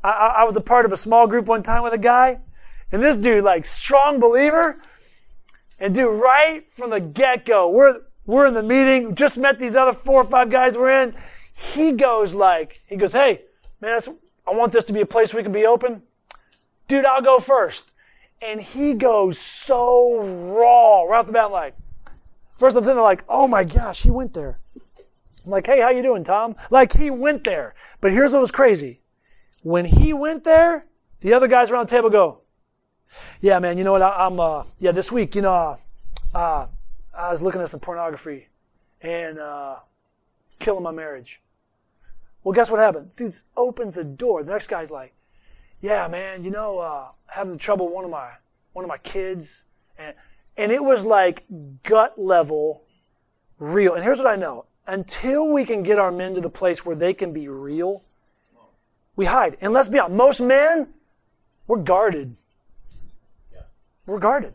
I, 0.03 0.37
I 0.38 0.44
was 0.44 0.57
a 0.57 0.62
part 0.62 0.87
of 0.87 0.92
a 0.92 0.96
small 0.96 1.27
group 1.27 1.44
one 1.44 1.62
time 1.62 1.83
with 1.83 1.92
a 1.92 1.99
guy, 1.99 2.38
and 2.90 3.03
this 3.03 3.16
dude, 3.16 3.44
like, 3.44 3.66
strong 3.66 4.20
believer, 4.20 4.81
and 5.78 5.94
dude, 5.94 6.20
right 6.20 6.66
from 6.76 6.90
the 6.90 7.00
get-go, 7.00 7.70
we're, 7.70 8.00
we're 8.24 8.46
in 8.46 8.54
the 8.54 8.62
meeting, 8.62 9.14
just 9.14 9.36
met 9.36 9.58
these 9.58 9.76
other 9.76 9.92
four 9.92 10.22
or 10.22 10.24
five 10.24 10.50
guys 10.50 10.76
we're 10.76 11.02
in. 11.02 11.14
He 11.52 11.92
goes 11.92 12.34
like, 12.34 12.82
he 12.86 12.96
goes, 12.96 13.12
hey, 13.12 13.42
man, 13.80 14.00
I 14.46 14.52
want 14.52 14.72
this 14.72 14.84
to 14.84 14.92
be 14.92 15.00
a 15.00 15.06
place 15.06 15.32
we 15.32 15.42
can 15.42 15.52
be 15.52 15.66
open. 15.66 16.02
Dude, 16.88 17.04
I'll 17.04 17.22
go 17.22 17.38
first. 17.38 17.92
And 18.42 18.60
he 18.60 18.94
goes 18.94 19.38
so 19.38 20.20
raw 20.22 21.02
right 21.02 21.18
off 21.18 21.26
the 21.26 21.32
bat, 21.32 21.50
like, 21.50 21.74
first 22.58 22.76
I'm 22.76 22.84
sitting 22.84 22.96
there 22.96 23.02
like, 23.02 23.24
oh 23.28 23.48
my 23.48 23.64
gosh, 23.64 24.02
he 24.02 24.10
went 24.10 24.34
there. 24.34 24.58
I'm 25.44 25.50
like, 25.50 25.66
hey, 25.66 25.80
how 25.80 25.90
you 25.90 26.02
doing, 26.02 26.24
Tom? 26.24 26.56
Like, 26.70 26.92
he 26.92 27.08
went 27.08 27.44
there. 27.44 27.74
But 28.00 28.12
here's 28.12 28.32
what 28.32 28.40
was 28.40 28.50
crazy. 28.50 29.00
When 29.62 29.84
he 29.84 30.12
went 30.12 30.44
there, 30.44 30.86
the 31.20 31.32
other 31.32 31.48
guys 31.48 31.70
around 31.70 31.88
the 31.88 31.96
table 31.96 32.10
go, 32.10 32.40
yeah, 33.40 33.58
man, 33.58 33.78
you 33.78 33.84
know 33.84 33.92
what? 33.92 34.02
I, 34.02 34.26
am 34.26 34.40
uh, 34.40 34.64
yeah, 34.78 34.92
this 34.92 35.10
week, 35.10 35.34
you 35.34 35.42
know, 35.42 35.52
uh, 35.52 35.76
uh, 36.34 36.66
I 37.14 37.32
was 37.32 37.42
looking 37.42 37.60
at 37.60 37.70
some 37.70 37.80
pornography 37.80 38.48
and 39.00 39.38
uh, 39.38 39.76
killing 40.58 40.82
my 40.82 40.90
marriage. 40.90 41.40
Well, 42.44 42.52
guess 42.52 42.70
what 42.70 42.80
happened? 42.80 43.14
Dude 43.16 43.34
opens 43.56 43.96
the 43.96 44.04
door. 44.04 44.42
The 44.42 44.52
next 44.52 44.68
guy's 44.68 44.90
like, 44.90 45.14
yeah, 45.80 46.06
man, 46.08 46.44
you 46.44 46.50
know, 46.50 46.78
uh, 46.78 47.08
having 47.26 47.58
trouble 47.58 47.86
with 47.86 47.94
one 47.94 48.04
of 48.04 48.10
my 48.10 48.30
one 48.72 48.84
of 48.84 48.88
my 48.88 48.98
kids, 48.98 49.64
and 49.98 50.14
And 50.56 50.72
it 50.72 50.82
was 50.82 51.04
like 51.04 51.44
gut 51.82 52.18
level 52.18 52.82
real. 53.58 53.94
And 53.94 54.04
here's 54.04 54.18
what 54.18 54.26
I 54.26 54.36
know 54.36 54.66
until 54.86 55.48
we 55.52 55.64
can 55.64 55.82
get 55.82 55.98
our 55.98 56.12
men 56.12 56.34
to 56.34 56.40
the 56.40 56.50
place 56.50 56.84
where 56.86 56.96
they 56.96 57.12
can 57.12 57.32
be 57.32 57.48
real, 57.48 58.02
we 59.16 59.24
hide. 59.26 59.56
And 59.60 59.72
let's 59.72 59.88
be 59.88 59.98
honest, 59.98 60.16
most 60.16 60.40
men, 60.40 60.88
we're 61.66 61.78
guarded. 61.78 62.36
We're 64.06 64.18
guarded. 64.18 64.54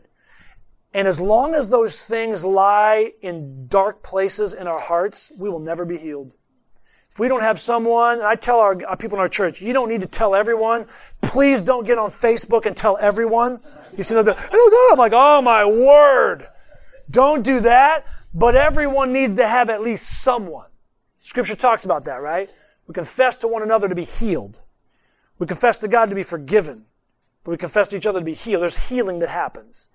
And 0.94 1.08
as 1.08 1.18
long 1.18 1.54
as 1.54 1.68
those 1.68 2.04
things 2.04 2.44
lie 2.44 3.12
in 3.22 3.66
dark 3.68 4.02
places 4.02 4.52
in 4.52 4.66
our 4.66 4.80
hearts, 4.80 5.32
we 5.36 5.48
will 5.48 5.60
never 5.60 5.84
be 5.84 5.96
healed. 5.96 6.34
If 7.10 7.18
we 7.18 7.28
don't 7.28 7.42
have 7.42 7.60
someone, 7.60 8.20
I 8.22 8.36
tell 8.36 8.58
our, 8.58 8.78
our, 8.86 8.96
people 8.96 9.18
in 9.18 9.20
our 9.20 9.28
church, 9.28 9.60
you 9.60 9.72
don't 9.72 9.88
need 9.88 10.00
to 10.00 10.06
tell 10.06 10.34
everyone. 10.34 10.86
Please 11.20 11.60
don't 11.60 11.86
get 11.86 11.98
on 11.98 12.10
Facebook 12.10 12.64
and 12.66 12.76
tell 12.76 12.96
everyone. 12.98 13.60
You 13.96 14.02
see, 14.02 14.14
them, 14.14 14.34
oh 14.52 14.88
I'm 14.92 14.98
like, 14.98 15.12
oh 15.14 15.42
my 15.42 15.64
word. 15.64 16.48
Don't 17.10 17.42
do 17.42 17.60
that. 17.60 18.06
But 18.34 18.56
everyone 18.56 19.12
needs 19.12 19.34
to 19.36 19.46
have 19.46 19.68
at 19.68 19.82
least 19.82 20.22
someone. 20.22 20.68
Scripture 21.22 21.54
talks 21.54 21.84
about 21.84 22.06
that, 22.06 22.22
right? 22.22 22.50
We 22.86 22.94
confess 22.94 23.36
to 23.38 23.48
one 23.48 23.62
another 23.62 23.88
to 23.88 23.94
be 23.94 24.04
healed. 24.04 24.62
We 25.38 25.46
confess 25.46 25.78
to 25.78 25.88
God 25.88 26.08
to 26.08 26.14
be 26.14 26.22
forgiven. 26.22 26.86
But 27.44 27.50
we 27.52 27.56
confess 27.56 27.88
to 27.88 27.96
each 27.96 28.06
other 28.06 28.20
to 28.20 28.24
be 28.24 28.34
healed. 28.34 28.62
There's 28.62 28.76
healing 28.76 29.18
that 29.20 29.28
happens. 29.28 29.88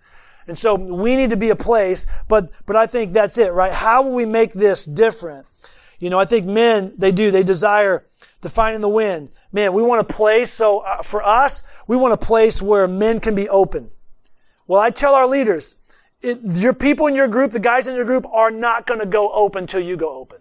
And 0.48 0.58
so 0.58 0.76
we 0.76 1.16
need 1.16 1.30
to 1.32 1.38
be 1.38 1.50
a 1.50 1.56
place, 1.56 2.06
but, 2.30 2.52
but 2.66 2.76
I 2.76 2.88
think 2.88 3.12
that's 3.14 3.38
it, 3.38 3.52
right? 3.52 3.74
How 3.74 4.02
will 4.02 4.14
we 4.14 4.26
make 4.26 4.54
this 4.54 4.86
different? 4.86 5.46
You 6.00 6.10
know, 6.10 6.20
I 6.20 6.26
think 6.26 6.46
men, 6.46 6.94
they 6.98 7.12
do, 7.12 7.32
they 7.32 7.44
desire 7.44 8.06
to 8.42 8.50
find 8.50 8.76
in 8.76 8.82
the 8.82 8.90
wind. 8.90 9.30
Man, 9.52 9.74
we 9.74 9.84
want 9.84 10.00
a 10.02 10.06
place, 10.06 10.54
so 10.54 10.80
uh, 10.80 11.02
for 11.02 11.22
us, 11.22 11.64
we 11.86 11.98
want 11.98 12.14
a 12.14 12.18
place 12.18 12.62
where 12.62 12.88
men 12.88 13.20
can 13.20 13.36
be 13.36 13.50
open. 13.50 13.92
Well, 14.68 14.80
I 14.80 14.90
tell 14.90 15.16
our 15.16 15.28
leaders, 15.28 15.76
it, 16.22 16.40
your 16.44 16.74
people 16.74 17.08
in 17.08 17.16
your 17.16 17.28
group, 17.28 17.52
the 17.52 17.60
guys 17.60 17.88
in 17.88 17.96
your 17.96 18.06
group, 18.06 18.26
are 18.32 18.52
not 18.52 18.88
going 18.88 19.00
to 19.00 19.06
go 19.06 19.32
open 19.32 19.64
until 19.64 19.82
you 19.82 19.98
go 19.98 20.18
open. 20.18 20.40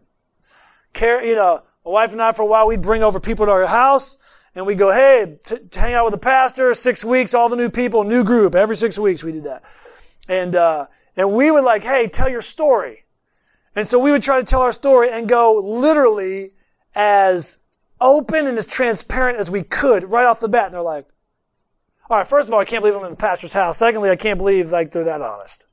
Care, 0.92 1.25
you 1.25 1.35
know, 1.35 1.62
my 1.85 1.90
wife 1.90 2.12
and 2.12 2.23
I, 2.23 2.33
for 2.33 2.42
a 2.42 2.47
while, 2.47 2.66
we'd 2.66 2.83
bring 2.83 3.03
over 3.03 3.19
people 3.19 3.47
to 3.47 3.53
our 3.53 3.66
house, 3.66 4.16
and 4.57 4.66
we 4.66 4.75
go, 4.75 4.90
hey, 4.90 5.37
t- 5.45 5.59
hang 5.75 5.92
out 5.92 6.07
with 6.07 6.12
the 6.12 6.19
pastor, 6.19 6.73
six 6.73 7.05
weeks, 7.05 7.35
all 7.35 7.51
the 7.51 7.57
new 7.57 7.69
people, 7.69 8.03
new 8.05 8.25
group. 8.25 8.55
Every 8.55 8.75
six 8.75 8.99
weeks 8.99 9.23
we 9.23 9.33
did 9.33 9.45
that. 9.45 9.62
And, 10.29 10.57
uh, 10.57 10.87
and 11.14 11.33
we 11.33 11.51
would 11.51 11.62
like, 11.62 11.85
hey, 11.85 12.09
tell 12.09 12.29
your 12.29 12.40
story. 12.40 13.05
And 13.77 13.87
so 13.87 13.99
we 13.99 14.11
would 14.11 14.23
try 14.23 14.40
to 14.40 14.47
tell 14.47 14.62
our 14.62 14.73
story 14.73 15.11
and 15.11 15.29
go 15.29 15.57
literally 15.57 16.55
as 16.95 17.59
open 18.01 18.47
and 18.47 18.57
as 18.57 18.66
transparent 18.66 19.38
as 19.38 19.51
we 19.51 19.62
could 19.62 20.05
right 20.05 20.25
off 20.25 20.40
the 20.40 20.49
bat. 20.49 20.66
And 20.66 20.75
they're 20.75 20.81
like, 20.81 21.07
all 22.09 22.16
right, 22.16 22.27
first 22.27 22.49
of 22.49 22.55
all, 22.55 22.61
I 22.61 22.64
can't 22.64 22.83
believe 22.83 22.97
I'm 22.97 23.05
in 23.05 23.11
the 23.11 23.16
pastor's 23.16 23.53
house. 23.53 23.77
Secondly, 23.77 24.09
I 24.09 24.16
can't 24.16 24.38
believe 24.38 24.71
like 24.71 24.90
they're 24.90 25.05
that 25.05 25.21
honest. 25.21 25.66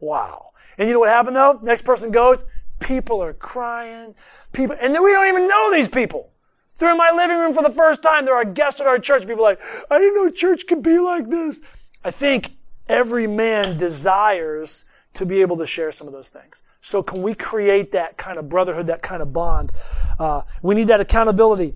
Wow. 0.00 0.50
And 0.78 0.88
you 0.88 0.94
know 0.94 1.00
what 1.00 1.10
happened 1.10 1.36
though? 1.36 1.60
Next 1.62 1.82
person 1.82 2.10
goes, 2.10 2.44
people 2.80 3.22
are 3.22 3.34
crying, 3.34 4.16
people, 4.52 4.74
and 4.80 4.92
then 4.92 5.04
we 5.04 5.12
don't 5.12 5.28
even 5.28 5.46
know 5.46 5.70
these 5.72 5.88
people. 5.88 6.32
They're 6.80 6.90
in 6.90 6.96
my 6.96 7.12
living 7.14 7.36
room 7.36 7.52
for 7.52 7.62
the 7.62 7.74
first 7.74 8.02
time. 8.02 8.24
They're 8.24 8.42
guests 8.42 8.80
at 8.80 8.86
our 8.86 8.98
church. 8.98 9.26
People 9.26 9.42
like, 9.42 9.60
I 9.90 9.98
didn't 9.98 10.14
know 10.14 10.30
church 10.30 10.66
could 10.66 10.82
be 10.82 10.98
like 10.98 11.28
this. 11.28 11.60
I 12.02 12.10
think 12.10 12.52
every 12.88 13.26
man 13.26 13.76
desires 13.76 14.86
to 15.14 15.26
be 15.26 15.42
able 15.42 15.58
to 15.58 15.66
share 15.66 15.92
some 15.92 16.06
of 16.06 16.14
those 16.14 16.30
things. 16.30 16.62
So 16.80 17.02
can 17.02 17.22
we 17.22 17.34
create 17.34 17.92
that 17.92 18.16
kind 18.16 18.38
of 18.38 18.48
brotherhood, 18.48 18.86
that 18.86 19.02
kind 19.02 19.20
of 19.20 19.30
bond? 19.30 19.72
Uh, 20.18 20.40
we 20.62 20.74
need 20.74 20.88
that 20.88 21.00
accountability, 21.00 21.74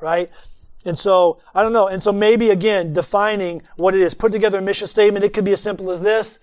right? 0.00 0.30
And 0.86 0.96
so, 0.96 1.40
I 1.54 1.62
don't 1.62 1.74
know. 1.74 1.88
And 1.88 2.02
so 2.02 2.10
maybe 2.10 2.48
again, 2.48 2.94
defining 2.94 3.60
what 3.76 3.94
it 3.94 4.00
is. 4.00 4.14
Put 4.14 4.32
together 4.32 4.58
a 4.58 4.62
mission 4.62 4.86
statement. 4.86 5.26
It 5.26 5.34
could 5.34 5.44
be 5.44 5.52
as 5.52 5.60
simple 5.60 5.90
as 5.90 6.00
this. 6.00 6.38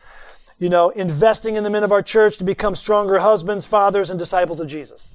You 0.60 0.70
know, 0.70 0.90
investing 0.90 1.56
in 1.56 1.64
the 1.64 1.72
men 1.72 1.84
of 1.84 1.92
our 1.92 2.04
church 2.04 2.38
to 2.38 2.44
become 2.44 2.76
stronger 2.76 3.18
husbands, 3.18 3.66
fathers, 3.66 4.12
and 4.12 4.20
disciples 4.20 4.60
of 4.60 4.68
Jesus. 4.68 5.14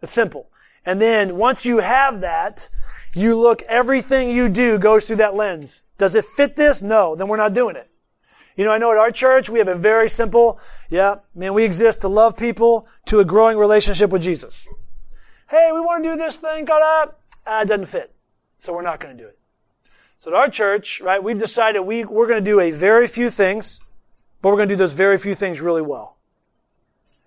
It's 0.00 0.14
simple. 0.14 0.48
And 0.86 1.00
then 1.00 1.36
once 1.36 1.64
you 1.64 1.78
have 1.78 2.20
that, 2.20 2.68
you 3.14 3.36
look, 3.36 3.62
everything 3.62 4.30
you 4.30 4.48
do 4.48 4.78
goes 4.78 5.04
through 5.04 5.16
that 5.16 5.34
lens. 5.34 5.80
Does 5.98 6.14
it 6.14 6.24
fit 6.24 6.56
this? 6.56 6.82
No. 6.82 7.14
Then 7.14 7.28
we're 7.28 7.36
not 7.36 7.54
doing 7.54 7.76
it. 7.76 7.88
You 8.56 8.64
know, 8.64 8.70
I 8.70 8.78
know 8.78 8.90
at 8.92 8.96
our 8.96 9.10
church 9.10 9.48
we 9.48 9.58
have 9.58 9.68
a 9.68 9.74
very 9.74 10.08
simple, 10.08 10.60
yeah, 10.88 11.16
man, 11.34 11.54
we 11.54 11.64
exist 11.64 12.02
to 12.02 12.08
love 12.08 12.36
people 12.36 12.86
to 13.06 13.20
a 13.20 13.24
growing 13.24 13.58
relationship 13.58 14.10
with 14.10 14.22
Jesus. 14.22 14.66
Hey, 15.48 15.70
we 15.72 15.80
want 15.80 16.04
to 16.04 16.10
do 16.10 16.16
this 16.16 16.36
thing, 16.36 16.64
got 16.64 16.82
up. 16.82 17.20
Ah, 17.46 17.62
it 17.62 17.66
doesn't 17.66 17.86
fit. 17.86 18.14
So 18.60 18.72
we're 18.72 18.82
not 18.82 19.00
going 19.00 19.16
to 19.16 19.22
do 19.22 19.28
it. 19.28 19.38
So 20.18 20.30
at 20.30 20.36
our 20.36 20.48
church, 20.48 21.00
right, 21.00 21.22
we've 21.22 21.38
decided 21.38 21.80
we, 21.80 22.04
we're 22.04 22.26
going 22.26 22.42
to 22.42 22.50
do 22.50 22.60
a 22.60 22.70
very 22.70 23.06
few 23.06 23.28
things, 23.28 23.80
but 24.40 24.50
we're 24.50 24.56
going 24.56 24.68
to 24.68 24.74
do 24.74 24.78
those 24.78 24.92
very 24.92 25.18
few 25.18 25.34
things 25.34 25.60
really 25.60 25.82
well. 25.82 26.13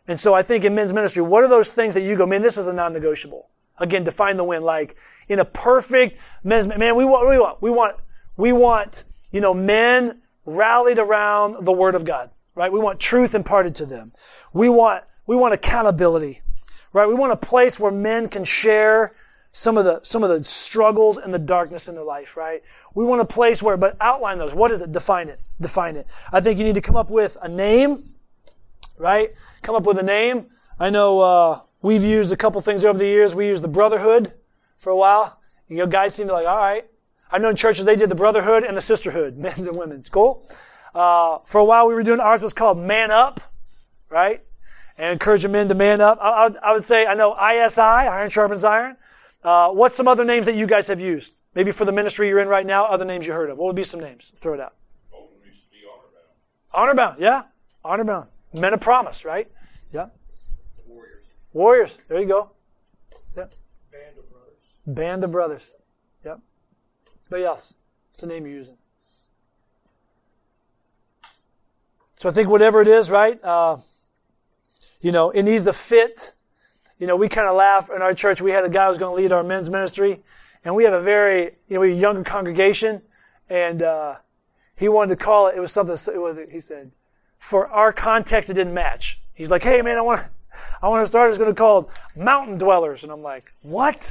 And 0.07 0.19
so 0.19 0.33
I 0.33 0.41
think 0.41 0.63
in 0.63 0.73
men's 0.73 0.93
ministry, 0.93 1.21
what 1.21 1.43
are 1.43 1.47
those 1.49 1.71
things 1.71 1.93
that 1.93 2.01
you 2.01 2.15
go, 2.15 2.25
man, 2.25 2.41
this 2.41 2.57
is 2.57 2.67
a 2.67 2.73
non-negotiable? 2.73 3.49
Again, 3.77 4.03
define 4.03 4.37
the 4.37 4.43
win. 4.43 4.63
Like 4.63 4.95
in 5.27 5.39
a 5.39 5.45
perfect 5.45 6.17
men's, 6.43 6.67
man, 6.67 6.95
we 6.95 7.05
want, 7.05 7.27
we 7.27 7.37
want, 7.37 7.61
we 7.61 7.69
want, 7.69 7.97
we 8.37 8.51
want, 8.53 9.03
you 9.31 9.41
know, 9.41 9.53
men 9.53 10.21
rallied 10.45 10.99
around 10.99 11.65
the 11.65 11.71
Word 11.71 11.95
of 11.95 12.05
God, 12.05 12.29
right? 12.55 12.71
We 12.71 12.79
want 12.79 12.99
truth 12.99 13.35
imparted 13.35 13.75
to 13.75 13.85
them. 13.85 14.13
We 14.53 14.69
want, 14.69 15.03
we 15.25 15.35
want 15.35 15.53
accountability, 15.53 16.41
right? 16.93 17.07
We 17.07 17.13
want 17.13 17.33
a 17.33 17.37
place 17.37 17.79
where 17.79 17.91
men 17.91 18.29
can 18.29 18.45
share 18.45 19.13
some 19.51 19.77
of 19.77 19.85
the, 19.85 19.99
some 20.03 20.23
of 20.23 20.29
the 20.29 20.43
struggles 20.43 21.17
and 21.17 21.33
the 21.33 21.39
darkness 21.39 21.87
in 21.87 21.95
their 21.95 22.03
life, 22.03 22.37
right? 22.37 22.63
We 22.93 23.03
want 23.03 23.21
a 23.21 23.25
place 23.25 23.61
where, 23.61 23.75
but 23.75 23.97
outline 23.99 24.37
those. 24.37 24.53
What 24.53 24.71
is 24.71 24.81
it? 24.81 24.91
Define 24.91 25.29
it. 25.29 25.39
Define 25.59 25.95
it. 25.95 26.07
I 26.31 26.41
think 26.41 26.59
you 26.59 26.65
need 26.65 26.75
to 26.75 26.81
come 26.81 26.95
up 26.95 27.09
with 27.09 27.37
a 27.41 27.49
name, 27.49 28.13
right? 28.97 29.33
Come 29.61 29.75
up 29.75 29.83
with 29.83 29.97
a 29.97 30.03
name. 30.03 30.47
I 30.79 30.89
know, 30.89 31.19
uh, 31.19 31.61
we've 31.81 32.03
used 32.03 32.31
a 32.31 32.37
couple 32.37 32.61
things 32.61 32.85
over 32.85 32.97
the 32.97 33.05
years. 33.05 33.33
We 33.33 33.47
used 33.47 33.63
the 33.63 33.67
brotherhood 33.67 34.33
for 34.77 34.91
a 34.91 34.95
while. 34.95 35.39
You 35.67 35.77
know, 35.77 35.87
guys 35.87 36.15
seem 36.15 36.27
to 36.27 36.33
like, 36.33 36.47
all 36.47 36.57
right, 36.57 36.85
I've 37.31 37.41
known 37.41 37.55
churches, 37.55 37.85
they 37.85 37.95
did 37.95 38.09
the 38.09 38.15
brotherhood 38.15 38.63
and 38.63 38.77
the 38.77 38.81
sisterhood, 38.81 39.37
men's 39.37 39.67
and 39.67 39.75
women's. 39.75 40.09
Cool? 40.09 40.47
Uh, 40.95 41.39
for 41.45 41.59
a 41.59 41.65
while, 41.65 41.87
we 41.87 41.93
were 41.93 42.03
doing 42.03 42.19
ours 42.19 42.41
was 42.41 42.53
called 42.53 42.77
Man 42.77 43.11
Up, 43.11 43.41
right? 44.09 44.43
And 44.97 45.13
encouraging 45.13 45.51
men 45.51 45.67
to 45.67 45.75
man 45.75 46.01
up. 46.01 46.17
I, 46.21 46.47
I, 46.47 46.69
I 46.69 46.73
would 46.73 46.83
say, 46.83 47.05
I 47.05 47.13
know 47.13 47.33
ISI, 47.33 47.81
Iron 47.81 48.29
Sharpens 48.29 48.63
Iron. 48.63 48.97
Uh, 49.43 49.69
what's 49.69 49.95
some 49.95 50.07
other 50.07 50.25
names 50.25 50.47
that 50.47 50.55
you 50.55 50.65
guys 50.65 50.87
have 50.87 50.99
used? 50.99 51.33
Maybe 51.53 51.71
for 51.71 51.85
the 51.85 51.91
ministry 51.91 52.29
you're 52.29 52.39
in 52.39 52.47
right 52.47 52.65
now, 52.65 52.85
other 52.85 53.05
names 53.05 53.27
you 53.27 53.33
heard 53.33 53.49
of. 53.49 53.57
What 53.57 53.67
would 53.67 53.75
be 53.75 53.83
some 53.83 53.99
names? 53.99 54.31
Throw 54.39 54.53
it 54.53 54.59
out. 54.59 54.73
It 55.11 55.17
used 55.45 55.63
to 55.65 55.71
be 55.71 55.77
honor 55.91 56.07
bound. 56.13 56.89
Honor 56.89 56.95
bound, 56.95 57.21
yeah. 57.21 57.43
Honor 57.85 58.03
bound. 58.03 58.27
Men 58.57 58.73
of 58.73 58.79
promise, 58.79 59.23
right? 59.23 59.49
Yeah. 59.91 60.07
Warriors. 60.87 61.25
Warriors. 61.53 61.91
There 62.07 62.19
you 62.19 62.27
go. 62.27 62.51
Yeah. 63.35 63.45
Band 63.91 64.17
of 64.17 64.29
brothers. 64.29 64.57
Band 64.85 65.23
of 65.23 65.31
brothers. 65.31 65.63
Yep. 66.25 66.39
But 67.29 67.37
yes, 67.37 67.73
it's 68.11 68.21
the 68.21 68.27
name 68.27 68.45
you're 68.45 68.55
using. 68.55 68.77
So 72.15 72.29
I 72.29 72.31
think 72.31 72.49
whatever 72.49 72.81
it 72.81 72.87
is, 72.87 73.11
right? 73.11 73.41
Uh, 73.43 73.77
you 75.01 75.11
know, 75.11 75.29
it 75.29 75.43
needs 75.43 75.65
to 75.65 75.73
fit. 75.73 76.33
You 76.97 77.05
know, 77.05 77.15
we 77.15 77.29
kind 77.29 77.47
of 77.47 77.55
laugh 77.55 77.91
in 77.95 78.01
our 78.01 78.15
church. 78.15 78.41
We 78.41 78.51
had 78.51 78.65
a 78.65 78.69
guy 78.69 78.85
who 78.85 78.89
was 78.89 78.97
going 78.97 79.15
to 79.15 79.21
lead 79.21 79.31
our 79.31 79.43
men's 79.43 79.69
ministry, 79.69 80.21
and 80.65 80.75
we 80.75 80.83
have 80.83 80.93
a 80.93 81.01
very, 81.01 81.51
you 81.67 81.75
know, 81.75 81.83
a 81.83 81.87
younger 81.87 82.23
congregation, 82.23 83.03
and 83.49 83.83
uh, 83.83 84.15
he 84.75 84.89
wanted 84.89 85.17
to 85.19 85.23
call 85.23 85.47
it. 85.47 85.55
It 85.55 85.59
was 85.59 85.71
something. 85.71 85.95
It 86.11 86.17
was. 86.17 86.37
He 86.51 86.59
said, 86.59 86.91
for 87.39 87.67
our 87.67 87.93
context, 87.93 88.49
it 88.49 88.53
didn't 88.53 88.73
match. 88.73 89.19
He's 89.33 89.49
like, 89.49 89.63
hey 89.63 89.81
man, 89.81 89.97
I 89.97 90.01
want, 90.01 90.21
I 90.81 90.89
want 90.89 91.03
to 91.03 91.07
start. 91.07 91.29
It's 91.29 91.37
going 91.37 91.49
to 91.49 91.53
be 91.53 91.57
called 91.57 91.89
Mountain 92.15 92.57
Dwellers, 92.57 93.03
and 93.03 93.11
I'm 93.11 93.21
like, 93.21 93.51
what? 93.61 94.01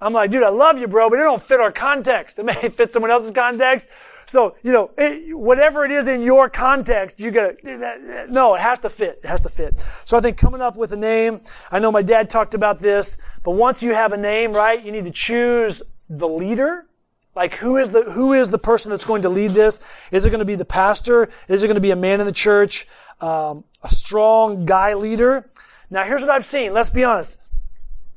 I'm 0.00 0.12
like, 0.12 0.32
dude, 0.32 0.42
I 0.42 0.48
love 0.48 0.78
you, 0.78 0.88
bro, 0.88 1.08
but 1.08 1.20
it 1.20 1.22
don't 1.22 1.42
fit 1.42 1.60
our 1.60 1.70
context. 1.70 2.38
It 2.38 2.44
may 2.44 2.68
fit 2.76 2.92
someone 2.92 3.10
else's 3.10 3.30
context. 3.30 3.86
So, 4.26 4.56
you 4.62 4.72
know, 4.72 4.90
it, 4.98 5.36
whatever 5.36 5.84
it 5.84 5.92
is 5.92 6.08
in 6.08 6.22
your 6.22 6.48
context, 6.48 7.20
you 7.20 7.30
gotta, 7.30 8.26
no, 8.28 8.54
it 8.54 8.60
has 8.60 8.80
to 8.80 8.90
fit. 8.90 9.20
It 9.22 9.28
has 9.28 9.40
to 9.42 9.48
fit. 9.48 9.74
So 10.04 10.16
I 10.16 10.20
think 10.20 10.36
coming 10.36 10.60
up 10.60 10.76
with 10.76 10.92
a 10.92 10.96
name, 10.96 11.40
I 11.70 11.78
know 11.78 11.92
my 11.92 12.02
dad 12.02 12.30
talked 12.30 12.54
about 12.54 12.80
this, 12.80 13.16
but 13.42 13.52
once 13.52 13.82
you 13.82 13.94
have 13.94 14.12
a 14.12 14.16
name, 14.16 14.52
right, 14.52 14.82
you 14.82 14.90
need 14.90 15.04
to 15.04 15.10
choose 15.10 15.82
the 16.08 16.28
leader. 16.28 16.86
Like 17.34 17.54
who 17.54 17.78
is 17.78 17.90
the, 17.90 18.02
who 18.02 18.34
is 18.34 18.48
the 18.48 18.58
person 18.58 18.90
that's 18.90 19.04
going 19.04 19.22
to 19.22 19.28
lead 19.28 19.52
this? 19.52 19.80
Is 20.10 20.24
it 20.24 20.30
going 20.30 20.40
to 20.40 20.44
be 20.44 20.54
the 20.54 20.64
pastor? 20.64 21.30
Is 21.48 21.62
it 21.62 21.66
going 21.66 21.76
to 21.76 21.80
be 21.80 21.90
a 21.90 21.96
man 21.96 22.20
in 22.20 22.26
the 22.26 22.32
church? 22.32 22.86
Um, 23.20 23.64
a 23.82 23.88
strong 23.88 24.66
guy 24.66 24.94
leader? 24.94 25.50
Now 25.90 26.04
here's 26.04 26.20
what 26.20 26.30
I've 26.30 26.44
seen. 26.44 26.74
Let's 26.74 26.90
be 26.90 27.04
honest. 27.04 27.38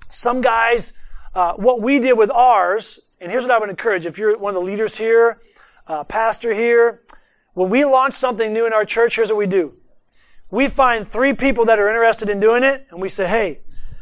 Some 0.10 0.42
guys, 0.42 0.92
uh, 1.34 1.54
what 1.54 1.82
we 1.82 2.00
did 2.00 2.14
with 2.14 2.30
ours, 2.30 3.00
and 3.22 3.32
here's 3.32 3.44
what 3.44 3.52
I 3.52 3.60
would 3.60 3.70
encourage 3.70 4.06
if 4.06 4.18
you're 4.18 4.38
one 4.38 4.56
of 4.56 4.62
the 4.62 4.66
leaders 4.66 4.98
here, 4.98 5.40
uh, 5.88 6.04
pastor 6.04 6.54
here, 6.54 7.02
when 7.54 7.70
we 7.70 7.86
launch 7.86 8.16
something 8.16 8.52
new 8.52 8.66
in 8.66 8.74
our 8.74 8.86
church, 8.86 9.16
here's 9.16 9.30
what 9.30 9.38
we 9.38 9.48
do. 9.48 9.74
We 10.52 10.68
find 10.68 11.08
three 11.08 11.34
people 11.34 11.66
that 11.66 11.80
are 11.80 11.88
interested 11.88 12.30
in 12.30 12.40
doing 12.40 12.64
it, 12.64 12.86
and 12.92 13.02
we 13.02 13.10
say, 13.10 13.28
hey, 13.28 13.60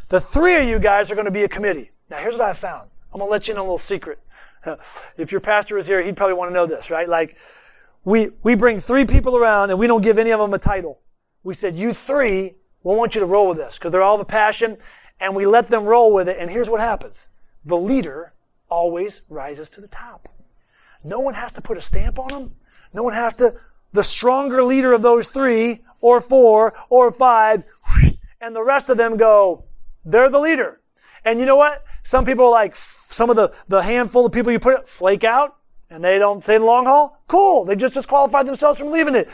the 0.10 0.20
three 0.20 0.56
of 0.56 0.66
you 0.66 0.80
guys 0.80 1.12
are 1.12 1.16
going 1.16 1.26
to 1.26 1.32
be 1.32 1.44
a 1.44 1.48
committee. 1.48 1.92
Now, 2.10 2.18
here's 2.18 2.34
what 2.34 2.44
I 2.44 2.54
found. 2.54 2.90
I'm 3.14 3.20
going 3.20 3.30
to 3.30 3.32
let 3.32 3.48
you 3.48 3.54
in 3.54 3.60
a 3.60 3.64
little 3.64 3.78
secret. 3.78 4.20
if 5.18 5.32
your 5.32 5.42
pastor 5.42 5.76
was 5.76 5.88
here, 5.88 6.02
he'd 6.02 6.18
probably 6.18 6.36
want 6.36 6.50
to 6.50 6.54
know 6.54 6.66
this, 6.66 6.90
right? 6.90 7.08
Like, 7.08 7.38
we, 8.06 8.32
we 8.44 8.56
bring 8.56 8.80
three 8.80 9.06
people 9.06 9.38
around 9.38 9.70
and 9.70 9.80
we 9.80 9.88
don't 9.88 10.02
give 10.02 10.18
any 10.18 10.32
of 10.32 10.40
them 10.40 10.54
a 10.54 10.60
title. 10.60 11.00
We 11.44 11.54
said, 11.54 11.78
you 11.78 11.94
three, 11.94 12.56
we 12.84 12.96
want 12.96 13.16
you 13.16 13.22
to 13.22 13.26
roll 13.26 13.48
with 13.48 13.58
this 13.58 13.76
because 13.76 13.92
they're 13.92 14.02
all 14.02 14.18
the 14.18 14.26
passion 14.26 14.78
and 15.20 15.36
we 15.36 15.46
let 15.46 15.68
them 15.68 15.86
roll 15.86 16.14
with 16.14 16.28
it. 16.28 16.38
And 16.40 16.50
here's 16.50 16.70
what 16.70 16.82
happens. 16.82 17.18
The 17.66 17.78
leader 17.78 18.34
always 18.70 19.22
rises 19.30 19.70
to 19.72 19.82
the 19.82 19.88
top. 19.88 20.28
No 21.04 21.20
one 21.20 21.34
has 21.34 21.52
to 21.54 21.62
put 21.62 21.78
a 21.78 21.82
stamp 21.82 22.20
on 22.20 22.28
them. 22.28 22.56
No 22.94 23.04
one 23.04 23.14
has 23.14 23.34
to, 23.36 23.56
the 23.94 24.04
stronger 24.04 24.64
leader 24.64 24.94
of 24.94 25.02
those 25.02 25.28
three 25.28 25.82
or 26.02 26.20
four 26.20 26.74
or 26.90 27.12
five, 27.12 27.64
and 28.42 28.56
the 28.56 28.64
rest 28.64 28.90
of 28.90 28.98
them 28.98 29.18
go, 29.18 29.66
they're 30.04 30.30
the 30.30 30.40
leader. 30.40 30.82
And 31.24 31.40
you 31.40 31.46
know 31.46 31.56
what? 31.56 31.84
Some 32.04 32.26
people 32.26 32.46
are 32.46 32.52
like, 32.52 32.76
some 32.76 33.30
of 33.30 33.36
the, 33.36 33.54
the 33.68 33.82
handful 33.82 34.26
of 34.26 34.32
people 34.32 34.52
you 34.52 34.60
put 34.60 34.80
it, 34.80 34.88
flake 34.88 35.24
out 35.24 35.56
and 35.90 36.04
they 36.04 36.18
don't 36.18 36.44
say 36.44 36.58
the 36.58 36.66
long 36.66 36.86
haul. 36.86 37.22
Cool. 37.28 37.66
They 37.66 37.76
just 37.76 37.94
disqualified 37.94 38.48
themselves 38.48 38.80
from 38.80 38.92
leaving 38.92 39.16
it. 39.16 39.30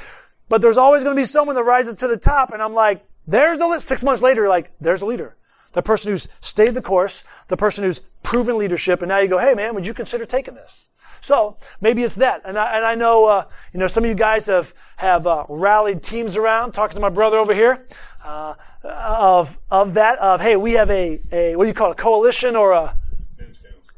But 0.49 0.61
there's 0.61 0.77
always 0.77 1.03
going 1.03 1.15
to 1.15 1.21
be 1.21 1.25
someone 1.25 1.55
that 1.55 1.63
rises 1.63 1.95
to 1.95 2.07
the 2.07 2.17
top. 2.17 2.51
And 2.51 2.61
I'm 2.61 2.73
like, 2.73 3.05
there's 3.27 3.59
the, 3.59 3.79
six 3.79 4.03
months 4.03 4.21
later, 4.21 4.47
like, 4.47 4.71
there's 4.81 5.01
a 5.01 5.05
leader. 5.05 5.35
The 5.73 5.81
person 5.81 6.11
who's 6.11 6.27
stayed 6.41 6.73
the 6.73 6.81
course, 6.81 7.23
the 7.47 7.55
person 7.55 7.83
who's 7.83 8.01
proven 8.23 8.57
leadership. 8.57 9.01
And 9.01 9.09
now 9.09 9.19
you 9.19 9.27
go, 9.27 9.37
hey 9.37 9.53
man, 9.53 9.73
would 9.75 9.85
you 9.85 9.93
consider 9.93 10.25
taking 10.25 10.55
this? 10.55 10.87
So 11.21 11.57
maybe 11.79 12.03
it's 12.03 12.15
that. 12.15 12.41
And 12.45 12.57
I, 12.57 12.77
and 12.77 12.85
I 12.85 12.95
know, 12.95 13.25
uh, 13.25 13.45
you 13.73 13.79
know, 13.79 13.87
some 13.87 14.03
of 14.03 14.09
you 14.09 14.15
guys 14.15 14.47
have, 14.47 14.73
have 14.97 15.27
uh, 15.27 15.45
rallied 15.47 16.01
teams 16.01 16.35
around, 16.35 16.71
talking 16.71 16.95
to 16.95 17.01
my 17.01 17.09
brother 17.09 17.37
over 17.37 17.53
here, 17.53 17.87
uh, 18.23 18.55
of, 18.83 19.57
of 19.69 19.93
that, 19.95 20.19
of, 20.19 20.41
hey, 20.41 20.55
we 20.55 20.73
have 20.73 20.89
a, 20.89 21.19
a, 21.31 21.55
what 21.55 21.65
do 21.65 21.67
you 21.67 21.73
call 21.73 21.89
it, 21.89 21.99
a 21.99 22.01
coalition 22.01 22.55
or 22.55 22.71
a, 22.71 22.95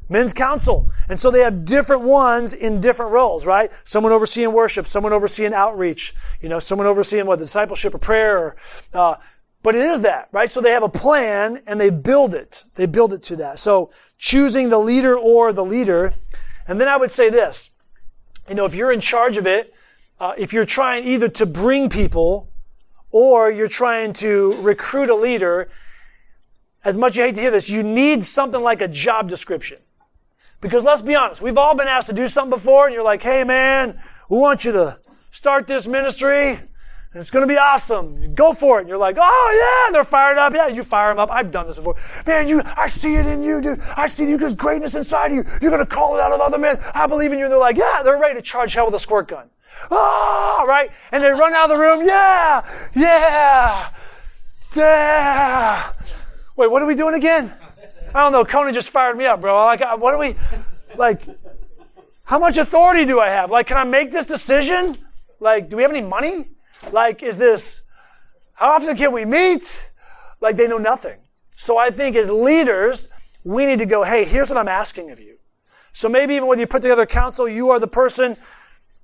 men's 0.08 0.32
council. 0.34 0.90
And 1.08 1.18
so 1.18 1.30
they 1.30 1.40
have 1.40 1.64
different 1.64 2.02
ones 2.02 2.52
in 2.52 2.82
different 2.82 3.12
roles, 3.12 3.46
right? 3.46 3.70
Someone 3.84 4.12
overseeing 4.12 4.52
worship, 4.52 4.86
someone 4.86 5.12
overseeing 5.14 5.54
outreach, 5.54 6.14
you 6.42 6.50
know, 6.50 6.58
someone 6.58 6.86
overseeing 6.86 7.24
what, 7.24 7.38
discipleship 7.38 7.94
or 7.94 7.98
prayer. 7.98 8.38
Or, 8.38 8.56
uh, 8.92 9.14
but 9.62 9.74
it 9.74 9.86
is 9.90 10.02
that, 10.02 10.28
right? 10.30 10.50
So 10.50 10.60
they 10.60 10.72
have 10.72 10.82
a 10.82 10.88
plan 10.88 11.62
and 11.66 11.80
they 11.80 11.88
build 11.88 12.34
it. 12.34 12.64
They 12.74 12.84
build 12.84 13.14
it 13.14 13.22
to 13.24 13.36
that. 13.36 13.58
So 13.58 13.90
choosing 14.18 14.68
the 14.68 14.78
leader 14.78 15.16
or 15.16 15.54
the 15.54 15.64
leader 15.64 16.12
and 16.66 16.80
then 16.80 16.88
I 16.88 16.96
would 16.96 17.10
say 17.10 17.30
this, 17.30 17.70
you 18.48 18.54
know, 18.54 18.64
if 18.64 18.74
you're 18.74 18.92
in 18.92 19.00
charge 19.00 19.36
of 19.36 19.46
it, 19.46 19.72
uh, 20.20 20.32
if 20.38 20.52
you're 20.52 20.64
trying 20.64 21.06
either 21.06 21.28
to 21.28 21.46
bring 21.46 21.88
people 21.88 22.48
or 23.12 23.50
you're 23.50 23.68
trying 23.68 24.14
to 24.14 24.60
recruit 24.62 25.10
a 25.10 25.14
leader, 25.14 25.68
as 26.84 26.96
much 26.96 27.12
as 27.12 27.16
you 27.18 27.22
hate 27.24 27.34
to 27.36 27.40
hear 27.40 27.50
this, 27.50 27.68
you 27.68 27.82
need 27.82 28.26
something 28.26 28.60
like 28.60 28.80
a 28.80 28.88
job 28.88 29.28
description. 29.28 29.78
Because 30.60 30.84
let's 30.84 31.02
be 31.02 31.14
honest, 31.14 31.42
we've 31.42 31.58
all 31.58 31.76
been 31.76 31.88
asked 31.88 32.08
to 32.08 32.12
do 32.12 32.26
something 32.26 32.50
before 32.50 32.86
and 32.86 32.94
you're 32.94 33.04
like, 33.04 33.22
hey 33.22 33.44
man, 33.44 34.00
we 34.28 34.38
want 34.38 34.64
you 34.64 34.72
to 34.72 34.98
start 35.30 35.66
this 35.66 35.86
ministry. 35.86 36.58
It's 37.14 37.28
going 37.28 37.46
to 37.46 37.52
be 37.52 37.58
awesome. 37.58 38.34
Go 38.34 38.54
for 38.54 38.78
it. 38.78 38.82
And 38.82 38.88
you're 38.88 38.96
like, 38.96 39.18
oh 39.20 39.86
yeah, 39.86 39.92
they're 39.92 40.04
fired 40.04 40.38
up. 40.38 40.54
Yeah, 40.54 40.68
you 40.68 40.82
fire 40.82 41.10
them 41.10 41.18
up. 41.18 41.30
I've 41.30 41.50
done 41.50 41.66
this 41.66 41.76
before. 41.76 41.96
Man, 42.26 42.48
you, 42.48 42.62
I 42.64 42.88
see 42.88 43.16
it 43.16 43.26
in 43.26 43.42
you, 43.42 43.60
dude. 43.60 43.80
I 43.80 44.06
see 44.06 44.26
you. 44.26 44.38
There's 44.38 44.54
greatness 44.54 44.94
inside 44.94 45.32
of 45.32 45.36
you. 45.36 45.44
You're 45.60 45.70
going 45.70 45.84
to 45.84 45.86
call 45.86 46.16
it 46.16 46.22
out 46.22 46.32
of 46.32 46.40
other 46.40 46.56
men. 46.56 46.78
I 46.94 47.06
believe 47.06 47.32
in 47.32 47.38
you. 47.38 47.44
And 47.44 47.52
they're 47.52 47.58
like, 47.58 47.76
yeah, 47.76 48.02
they're 48.02 48.18
ready 48.18 48.36
to 48.36 48.42
charge 48.42 48.72
hell 48.72 48.86
with 48.86 48.94
a 48.94 48.98
squirt 48.98 49.28
gun. 49.28 49.50
Ah, 49.90 50.64
right? 50.66 50.90
And 51.10 51.22
they 51.22 51.30
run 51.30 51.52
out 51.54 51.70
of 51.70 51.76
the 51.76 51.82
room. 51.82 52.06
Yeah, 52.06 52.62
yeah, 52.94 53.90
yeah. 54.74 55.92
Wait, 56.56 56.70
what 56.70 56.82
are 56.82 56.86
we 56.86 56.94
doing 56.94 57.14
again? 57.14 57.52
I 58.14 58.22
don't 58.22 58.32
know. 58.32 58.44
Conan 58.44 58.74
just 58.74 58.90
fired 58.90 59.16
me 59.16 59.24
up, 59.24 59.40
bro. 59.40 59.54
Like, 59.64 59.80
what 59.98 60.14
are 60.14 60.18
we, 60.18 60.36
like, 60.96 61.22
how 62.24 62.38
much 62.38 62.58
authority 62.58 63.04
do 63.04 63.18
I 63.20 63.28
have? 63.30 63.50
Like, 63.50 63.66
can 63.66 63.76
I 63.76 63.84
make 63.84 64.12
this 64.12 64.26
decision? 64.26 64.96
Like, 65.40 65.68
do 65.68 65.76
we 65.76 65.82
have 65.82 65.90
any 65.90 66.02
money? 66.02 66.48
Like, 66.92 67.22
is 67.22 67.36
this, 67.38 67.82
how 68.54 68.72
often 68.72 68.96
can 68.96 69.12
we 69.12 69.24
meet? 69.24 69.82
Like, 70.40 70.56
they 70.56 70.66
know 70.68 70.78
nothing. 70.78 71.18
So 71.56 71.78
I 71.78 71.90
think 71.90 72.16
as 72.16 72.30
leaders, 72.30 73.08
we 73.44 73.66
need 73.66 73.78
to 73.78 73.86
go, 73.86 74.02
hey, 74.02 74.24
here's 74.24 74.50
what 74.50 74.58
I'm 74.58 74.68
asking 74.68 75.10
of 75.10 75.18
you. 75.20 75.38
So 75.92 76.08
maybe 76.08 76.34
even 76.36 76.48
when 76.48 76.58
you 76.58 76.66
put 76.66 76.82
together 76.82 77.06
council, 77.06 77.48
you 77.48 77.70
are 77.70 77.78
the 77.78 77.86
person, 77.86 78.36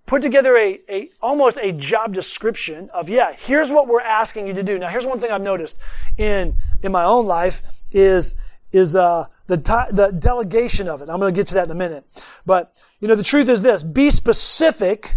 put 0.09 0.23
together 0.23 0.57
a, 0.57 0.81
a, 0.89 1.11
almost 1.21 1.59
a 1.59 1.71
job 1.71 2.15
description 2.15 2.89
of, 2.95 3.09
yeah, 3.09 3.35
here's 3.37 3.71
what 3.71 3.87
we're 3.87 4.01
asking 4.01 4.47
you 4.47 4.55
to 4.55 4.63
do. 4.63 4.79
Now, 4.79 4.89
here's 4.89 5.07
one 5.07 5.21
thing 5.21 5.31
I've 5.31 5.43
noticed 5.43 5.77
in, 6.17 6.57
in 6.83 6.91
my 6.91 7.05
own 7.05 7.27
life 7.27 7.63
is, 7.93 8.35
is, 8.73 8.97
uh, 8.97 9.27
the, 9.49 9.57
the 9.93 10.11
delegation 10.11 10.89
of 10.89 11.03
it. 11.03 11.11
I'm 11.11 11.21
going 11.21 11.33
to 11.33 11.39
get 11.39 11.47
to 11.49 11.55
that 11.55 11.65
in 11.67 11.71
a 11.71 11.75
minute. 11.75 12.05
But, 12.47 12.83
you 13.01 13.09
know, 13.09 13.15
the 13.15 13.23
truth 13.23 13.49
is 13.51 13.61
this, 13.61 13.83
be 13.83 14.11
specific. 14.11 15.13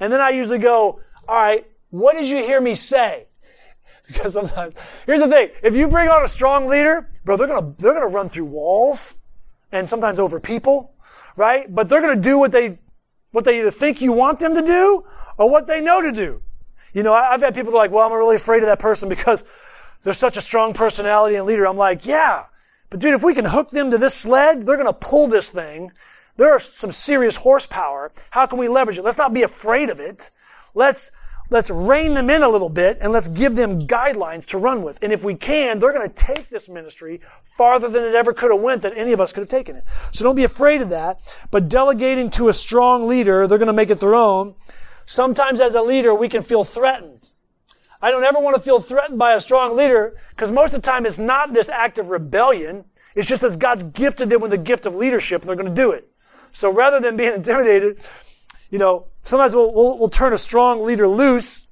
And 0.00 0.12
then 0.12 0.20
I 0.20 0.30
usually 0.30 0.58
go, 0.58 1.00
all 1.28 1.36
right, 1.36 1.66
what 1.90 2.16
did 2.16 2.28
you 2.28 2.38
hear 2.38 2.60
me 2.60 2.74
say? 2.74 3.26
Because 4.08 4.32
sometimes, 4.32 4.74
here's 5.06 5.20
the 5.20 5.28
thing. 5.28 5.50
If 5.62 5.74
you 5.74 5.86
bring 5.86 6.08
on 6.08 6.24
a 6.24 6.28
strong 6.28 6.66
leader, 6.66 7.08
bro, 7.24 7.36
they're 7.36 7.46
gonna, 7.46 7.74
they're 7.78 7.94
gonna 7.94 8.08
run 8.08 8.28
through 8.28 8.46
walls 8.46 9.14
and 9.70 9.88
sometimes 9.88 10.18
over 10.18 10.40
people, 10.40 10.94
right? 11.36 11.72
But 11.72 11.88
they're 11.88 12.00
gonna 12.00 12.16
do 12.16 12.36
what 12.36 12.50
they, 12.50 12.80
what 13.32 13.44
they 13.44 13.60
either 13.60 13.70
think 13.70 14.00
you 14.00 14.12
want 14.12 14.38
them 14.38 14.54
to 14.54 14.62
do 14.62 15.04
or 15.38 15.48
what 15.48 15.66
they 15.66 15.80
know 15.80 16.00
to 16.00 16.12
do. 16.12 16.42
You 16.92 17.02
know, 17.02 17.14
I've 17.14 17.40
had 17.40 17.54
people 17.54 17.72
like, 17.72 17.90
well, 17.90 18.06
I'm 18.06 18.12
really 18.12 18.36
afraid 18.36 18.62
of 18.62 18.66
that 18.66 18.80
person 18.80 19.08
because 19.08 19.44
they're 20.02 20.14
such 20.14 20.36
a 20.36 20.42
strong 20.42 20.74
personality 20.74 21.36
and 21.36 21.46
leader. 21.46 21.66
I'm 21.66 21.76
like, 21.76 22.04
yeah. 22.04 22.44
But 22.88 23.00
dude, 23.00 23.14
if 23.14 23.22
we 23.22 23.34
can 23.34 23.44
hook 23.44 23.70
them 23.70 23.90
to 23.92 23.98
this 23.98 24.14
sled, 24.14 24.66
they're 24.66 24.76
gonna 24.76 24.92
pull 24.92 25.28
this 25.28 25.50
thing. 25.50 25.92
There 26.36 26.52
are 26.52 26.58
some 26.58 26.90
serious 26.90 27.36
horsepower. 27.36 28.12
How 28.30 28.46
can 28.46 28.58
we 28.58 28.68
leverage 28.68 28.98
it? 28.98 29.04
Let's 29.04 29.18
not 29.18 29.32
be 29.32 29.42
afraid 29.42 29.90
of 29.90 30.00
it. 30.00 30.30
Let's, 30.74 31.12
let's 31.50 31.68
rein 31.68 32.14
them 32.14 32.30
in 32.30 32.42
a 32.42 32.48
little 32.48 32.68
bit 32.68 32.98
and 33.00 33.12
let's 33.12 33.28
give 33.28 33.56
them 33.56 33.86
guidelines 33.86 34.46
to 34.46 34.58
run 34.58 34.82
with. 34.82 34.98
And 35.02 35.12
if 35.12 35.22
we 35.22 35.34
can, 35.34 35.78
they're 35.78 35.92
going 35.92 36.08
to 36.08 36.14
take 36.14 36.48
this 36.48 36.68
ministry 36.68 37.20
farther 37.56 37.88
than 37.88 38.04
it 38.04 38.14
ever 38.14 38.32
could 38.32 38.50
have 38.50 38.60
went 38.60 38.82
that 38.82 38.96
any 38.96 39.12
of 39.12 39.20
us 39.20 39.32
could 39.32 39.40
have 39.40 39.48
taken 39.48 39.76
it. 39.76 39.84
So 40.12 40.24
don't 40.24 40.36
be 40.36 40.44
afraid 40.44 40.80
of 40.80 40.88
that. 40.90 41.20
But 41.50 41.68
delegating 41.68 42.30
to 42.32 42.48
a 42.48 42.54
strong 42.54 43.06
leader, 43.08 43.46
they're 43.46 43.58
going 43.58 43.66
to 43.66 43.72
make 43.72 43.90
it 43.90 44.00
their 44.00 44.14
own. 44.14 44.54
Sometimes 45.06 45.60
as 45.60 45.74
a 45.74 45.82
leader, 45.82 46.14
we 46.14 46.28
can 46.28 46.42
feel 46.42 46.64
threatened. 46.64 47.30
I 48.00 48.10
don't 48.10 48.24
ever 48.24 48.38
want 48.38 48.56
to 48.56 48.62
feel 48.62 48.80
threatened 48.80 49.18
by 49.18 49.34
a 49.34 49.40
strong 49.40 49.76
leader 49.76 50.16
because 50.30 50.50
most 50.50 50.72
of 50.72 50.80
the 50.80 50.90
time 50.90 51.04
it's 51.04 51.18
not 51.18 51.52
this 51.52 51.68
act 51.68 51.98
of 51.98 52.08
rebellion. 52.08 52.84
It's 53.14 53.28
just 53.28 53.42
as 53.42 53.56
God's 53.56 53.82
gifted 53.82 54.30
them 54.30 54.40
with 54.40 54.52
the 54.52 54.58
gift 54.58 54.86
of 54.86 54.94
leadership 54.94 55.42
and 55.42 55.48
they're 55.48 55.56
going 55.56 55.68
to 55.68 55.74
do 55.74 55.90
it. 55.90 56.08
So 56.52 56.72
rather 56.72 57.00
than 57.00 57.16
being 57.16 57.34
intimidated, 57.34 57.98
you 58.70 58.78
know, 58.78 59.06
sometimes 59.24 59.54
we'll, 59.54 59.72
we'll, 59.72 59.98
we'll 59.98 60.08
turn 60.08 60.32
a 60.32 60.38
strong 60.38 60.82
leader 60.82 61.08
loose, 61.08 61.66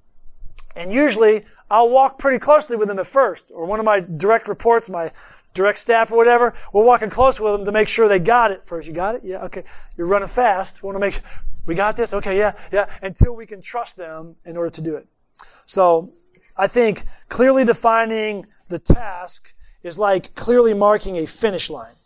and 0.74 0.92
usually 0.92 1.44
I'll 1.70 1.90
walk 1.90 2.18
pretty 2.18 2.38
closely 2.38 2.76
with 2.76 2.88
them 2.88 2.98
at 2.98 3.06
first, 3.06 3.44
or 3.50 3.66
one 3.66 3.78
of 3.78 3.84
my 3.84 4.00
direct 4.00 4.48
reports, 4.48 4.88
my 4.88 5.12
direct 5.54 5.78
staff 5.78 6.12
or 6.12 6.16
whatever, 6.16 6.54
we're 6.72 6.84
walking 6.84 7.10
close 7.10 7.40
with 7.40 7.52
them 7.52 7.64
to 7.64 7.72
make 7.72 7.88
sure 7.88 8.06
they 8.06 8.18
got 8.18 8.50
it 8.50 8.64
first. 8.64 8.86
You 8.86 8.94
got 8.94 9.16
it? 9.16 9.22
Yeah, 9.24 9.44
okay. 9.44 9.64
You're 9.96 10.06
running 10.06 10.28
fast. 10.28 10.82
We 10.82 10.86
want 10.86 10.96
to 10.96 11.00
make 11.00 11.20
we 11.68 11.74
got 11.74 11.98
this? 11.98 12.14
Okay, 12.14 12.38
yeah, 12.38 12.54
yeah. 12.72 12.86
Until 13.02 13.36
we 13.36 13.44
can 13.44 13.60
trust 13.60 13.96
them 13.96 14.36
in 14.46 14.56
order 14.56 14.70
to 14.70 14.80
do 14.80 14.96
it. 14.96 15.06
So 15.66 16.14
I 16.56 16.66
think 16.66 17.04
clearly 17.28 17.64
defining 17.66 18.46
the 18.68 18.78
task 18.78 19.52
is 19.82 19.98
like 19.98 20.34
clearly 20.34 20.72
marking 20.72 21.16
a 21.16 21.26
finish 21.26 21.68
line. 21.68 21.97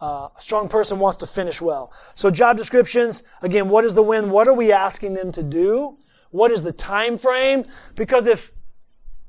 Uh, 0.00 0.28
a 0.36 0.40
strong 0.40 0.68
person 0.68 0.98
wants 0.98 1.18
to 1.18 1.26
finish 1.26 1.60
well. 1.60 1.92
So 2.14 2.30
job 2.30 2.56
descriptions, 2.56 3.24
again, 3.42 3.68
what 3.68 3.84
is 3.84 3.94
the 3.94 4.02
win? 4.02 4.30
What 4.30 4.46
are 4.46 4.54
we 4.54 4.70
asking 4.70 5.14
them 5.14 5.32
to 5.32 5.42
do? 5.42 5.98
What 6.30 6.52
is 6.52 6.62
the 6.62 6.72
time 6.72 7.18
frame? 7.18 7.64
Because 7.96 8.26
if, 8.26 8.52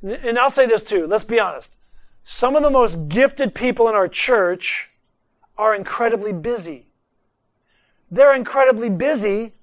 and 0.03 0.38
I'll 0.38 0.51
say 0.51 0.67
this 0.67 0.84
too, 0.84 1.08
let's 1.08 1.23
be 1.23 1.39
honest. 1.39 1.75
Some 2.23 2.55
of 2.55 2.62
the 2.62 2.69
most 2.69 3.08
gifted 3.08 3.55
people 3.55 3.89
in 3.89 3.95
our 3.95 4.08
church 4.08 4.91
are 5.58 5.73
incredibly 5.73 6.34
busy. 6.34 6.91
They're 8.12 8.36
incredibly 8.36 8.89
busy 8.89 9.53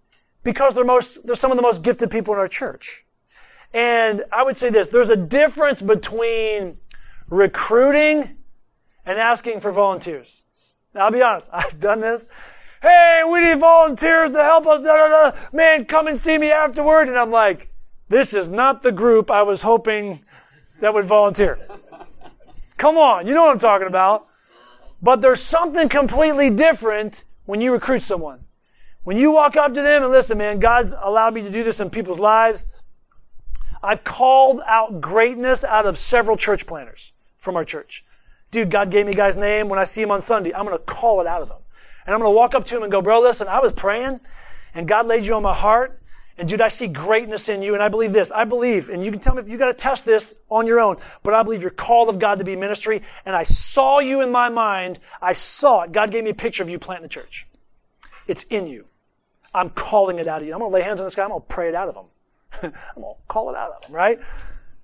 because 0.43 0.75
they're 0.75 0.85
most, 0.85 1.25
they're 1.25 1.37
some 1.37 1.53
of 1.53 1.57
the 1.57 1.63
most 1.63 1.83
gifted 1.83 2.11
people 2.11 2.35
in 2.35 2.41
our 2.41 2.49
church. 2.49 3.05
And 3.73 4.25
I 4.33 4.43
would 4.43 4.57
say 4.57 4.71
this, 4.71 4.89
there's 4.89 5.11
a 5.11 5.17
difference 5.17 5.81
between 5.83 6.79
recruiting 7.29 8.37
and 9.05 9.19
asking 9.19 9.61
for 9.61 9.71
volunteers. 9.71 10.43
Now, 10.97 11.05
I'll 11.05 11.11
be 11.11 11.23
honest, 11.23 11.47
I've 11.53 11.79
done 11.79 12.01
this. 12.01 12.23
Hey, 12.83 13.23
we 13.31 13.41
need 13.41 13.61
volunteers 13.61 14.33
to 14.33 14.43
help 14.43 14.67
us. 14.67 14.81
Da, 14.83 14.97
da, 14.97 15.31
da. 15.31 15.37
Man, 15.53 15.85
come 15.85 16.09
and 16.09 16.21
see 16.21 16.39
me 16.39 16.51
afterward. 16.51 17.09
And 17.09 17.19
I'm 17.19 17.31
like, 17.31 17.69
this 18.09 18.35
is 18.35 18.49
not 18.49 18.83
the 18.83 18.93
group 18.93 19.31
I 19.31 19.43
was 19.43 19.63
hoping 19.63 20.21
that 20.81 20.93
would 20.95 21.05
volunteer. 21.05 21.59
Come 22.77 22.99
on, 22.99 23.27
you 23.27 23.35
know 23.35 23.45
what 23.45 23.53
I'm 23.53 23.59
talking 23.59 23.87
about. 23.87 24.27
But 25.03 25.21
there's 25.21 25.43
something 25.43 25.89
completely 25.89 26.51
different 26.51 27.25
when 27.45 27.61
you 27.61 27.73
recruit 27.73 28.03
someone. 28.03 28.41
When 29.05 29.17
you 29.17 29.31
walk 29.31 29.57
up 29.57 29.75
to 29.75 29.83
them 29.83 30.03
and 30.03 30.13
listen, 30.13 30.39
man, 30.39 30.59
God's 30.59 30.95
allowed 31.01 31.35
me 31.35 31.43
to 31.43 31.51
do 31.51 31.63
this 31.63 31.81
in 31.81 31.91
people's 31.91 32.19
lives. 32.19 32.67
I've 33.83 34.05
called 34.05 34.63
out 34.67 35.01
greatness 35.01 35.63
out 35.65 35.87
of 35.87 35.99
several 35.99 36.37
church 36.37 36.67
planners 36.67 37.13
from 37.39 37.57
our 37.57 37.65
church 37.65 38.05
dude, 38.51 38.71
God 38.71 38.91
gave 38.91 39.07
me 39.07 39.13
guy's 39.13 39.37
name. 39.37 39.69
When 39.69 39.79
I 39.79 39.85
see 39.85 40.03
him 40.03 40.11
on 40.11 40.23
Sunday, 40.23 40.55
I'm 40.55 40.65
going 40.65 40.77
to 40.77 40.85
call 40.85 41.21
it 41.21 41.27
out 41.27 41.43
of 41.43 41.49
them. 41.49 41.59
And 42.07 42.15
I'm 42.15 42.21
going 42.21 42.31
to 42.31 42.37
walk 42.37 42.55
up 42.55 42.65
to 42.67 42.77
him 42.77 42.83
and 42.83 42.93
go, 42.93 43.03
bro, 43.03 43.21
listen, 43.21 43.49
I 43.49 43.61
was 43.61 43.73
praying 43.73 44.21
and 44.75 44.87
God 44.87 45.07
laid 45.07 45.27
you 45.27 45.35
on 45.35 45.43
my 45.43 45.55
heart. 45.55 46.01
And 46.39 46.49
dude, 46.49 46.61
I 46.61 46.69
see 46.69 46.87
greatness 46.87 47.49
in 47.49 47.63
you. 47.63 47.73
And 47.73 47.83
I 47.83 47.89
believe 47.89 48.13
this. 48.13 48.31
I 48.31 48.45
believe, 48.45 48.91
and 48.91 49.03
you 49.05 49.11
can 49.11 49.21
tell 49.21 49.35
me 49.35 49.43
if 49.43 49.49
you 49.49 49.57
got 49.57 49.69
to 49.69 49.75
test 49.75 50.05
this 50.05 50.35
on 50.51 50.67
your 50.67 50.79
own, 50.79 50.99
but 51.23 51.33
I 51.33 51.43
believe 51.43 51.63
you're 51.63 51.71
called 51.71 52.11
of 52.11 52.19
God 52.19 52.39
to 52.39 52.45
be 52.45 52.57
ministry. 52.57 53.03
And 53.25 53.35
I 53.35 53.43
saw 53.45 54.01
you 54.01 54.21
in 54.21 54.31
my 54.31 54.51
mind. 54.51 55.01
I 55.21 55.33
saw 55.33 55.83
it. 55.83 55.93
God 55.93 56.13
gave 56.13 56.25
me 56.25 56.31
a 56.31 56.35
picture 56.35 56.63
of 56.63 56.69
you 56.69 56.79
planting 56.79 57.07
a 57.07 57.09
church. 57.09 57.47
It's 58.27 58.43
in 58.45 58.67
you. 58.67 58.85
I'm 59.55 59.71
calling 59.71 60.19
it 60.19 60.29
out 60.29 60.43
of 60.43 60.47
you. 60.47 60.53
I'm 60.53 60.61
going 60.61 60.71
to 60.71 60.75
lay 60.75 60.83
hands 60.83 61.01
on 61.01 61.07
this 61.07 61.15
guy. 61.15 61.23
I'm 61.23 61.31
going 61.31 61.41
to 61.41 61.47
pray 61.47 61.69
it 61.69 61.75
out 61.75 61.89
of 61.89 61.97
him. 61.97 62.05
I'm 62.97 63.03
going 63.03 63.15
to 63.15 63.23
call 63.29 63.49
it 63.49 63.57
out 63.57 63.73
of 63.73 63.89
him, 63.89 63.95
right? 63.95 64.21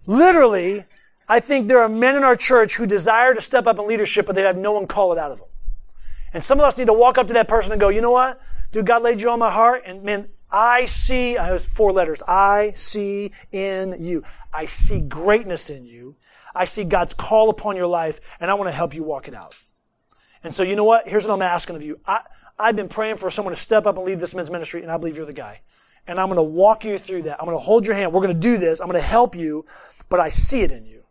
Literally, 0.07 0.87
I 1.33 1.41
think 1.41 1.67
there 1.67 1.81
are 1.81 1.89
men 1.89 2.15
in 2.15 2.25
our 2.25 2.37
church 2.37 2.77
who 2.77 2.85
desire 2.85 3.33
to 3.33 3.41
step 3.41 3.67
up 3.67 3.79
in 3.79 3.87
leadership, 3.87 4.27
but 4.27 4.35
they 4.35 4.43
have 4.43 4.59
no 4.59 4.73
one 4.73 4.87
call 4.87 5.15
it 5.15 5.19
out 5.19 5.33
of 5.33 5.39
them. 5.39 5.49
And 6.35 6.45
some 6.45 6.61
of 6.61 6.67
us 6.67 6.77
need 6.77 6.89
to 6.89 6.93
walk 6.93 7.17
up 7.17 7.29
to 7.29 7.33
that 7.33 7.49
person 7.49 7.73
and 7.73 7.81
go, 7.81 7.89
you 7.89 8.03
know 8.03 8.11
what? 8.11 8.39
Dude, 8.71 8.85
God 8.85 9.03
laid 9.03 9.19
you 9.19 9.31
on 9.31 9.39
my 9.39 9.51
heart, 9.51 9.85
and 9.87 10.03
man, 10.03 10.29
I 10.51 10.85
see, 10.85 11.39
I 11.39 11.47
have 11.47 11.65
four 11.65 11.91
letters. 11.91 12.23
I 12.29 12.75
see 12.77 13.33
in 13.51 13.97
you. 13.99 14.25
I 14.53 14.67
see 14.67 15.01
greatness 15.01 15.71
in 15.71 15.87
you. 15.87 16.17
I 16.55 16.67
see 16.67 16.85
God's 16.85 17.15
call 17.15 17.49
upon 17.49 17.77
your 17.77 17.87
life, 17.87 18.21
and 18.39 18.51
I 18.51 18.55
want 18.55 18.69
to 18.69 18.73
help 18.73 18.93
you 18.93 19.03
walk 19.03 19.27
it 19.27 19.35
out. 19.35 19.55
And 20.45 20.55
so, 20.55 20.63
you 20.63 20.77
know 20.77 20.85
what? 20.85 21.09
Here's 21.09 21.27
what 21.27 21.33
I'm 21.33 21.41
asking 21.41 21.77
of 21.77 21.83
you. 21.83 21.99
I, 22.07 22.21
I've 22.59 22.77
been 22.77 22.91
praying 22.91 23.17
for 23.17 23.31
someone 23.31 23.55
to 23.55 23.61
step 23.61 23.87
up 23.87 23.97
and 23.97 24.05
lead 24.05 24.21
this 24.21 24.35
men's 24.35 24.51
ministry, 24.51 24.83
and 24.83 24.93
I 24.93 24.99
believe 24.99 25.17
you're 25.17 25.25
the 25.25 25.33
guy. 25.33 25.63
And 26.07 26.21
I'm 26.21 26.27
going 26.27 26.37
to 26.37 26.43
walk 26.43 26.85
you 26.85 26.99
through 26.99 27.23
that. 27.23 27.41
I'm 27.41 27.47
going 27.47 27.57
to 27.57 27.65
hold 27.65 27.87
your 27.87 27.97
hand. 27.97 28.13
We're 28.13 28.21
going 28.21 28.35
to 28.35 28.39
do 28.39 28.59
this. 28.59 28.83
I'm 28.83 28.89
going 28.89 29.01
to 29.01 29.07
help 29.07 29.35
you, 29.35 29.65
but 30.11 30.21
I 30.21 30.29
see 30.29 30.61
it 30.61 30.71
in 30.71 30.85
you. 30.85 31.02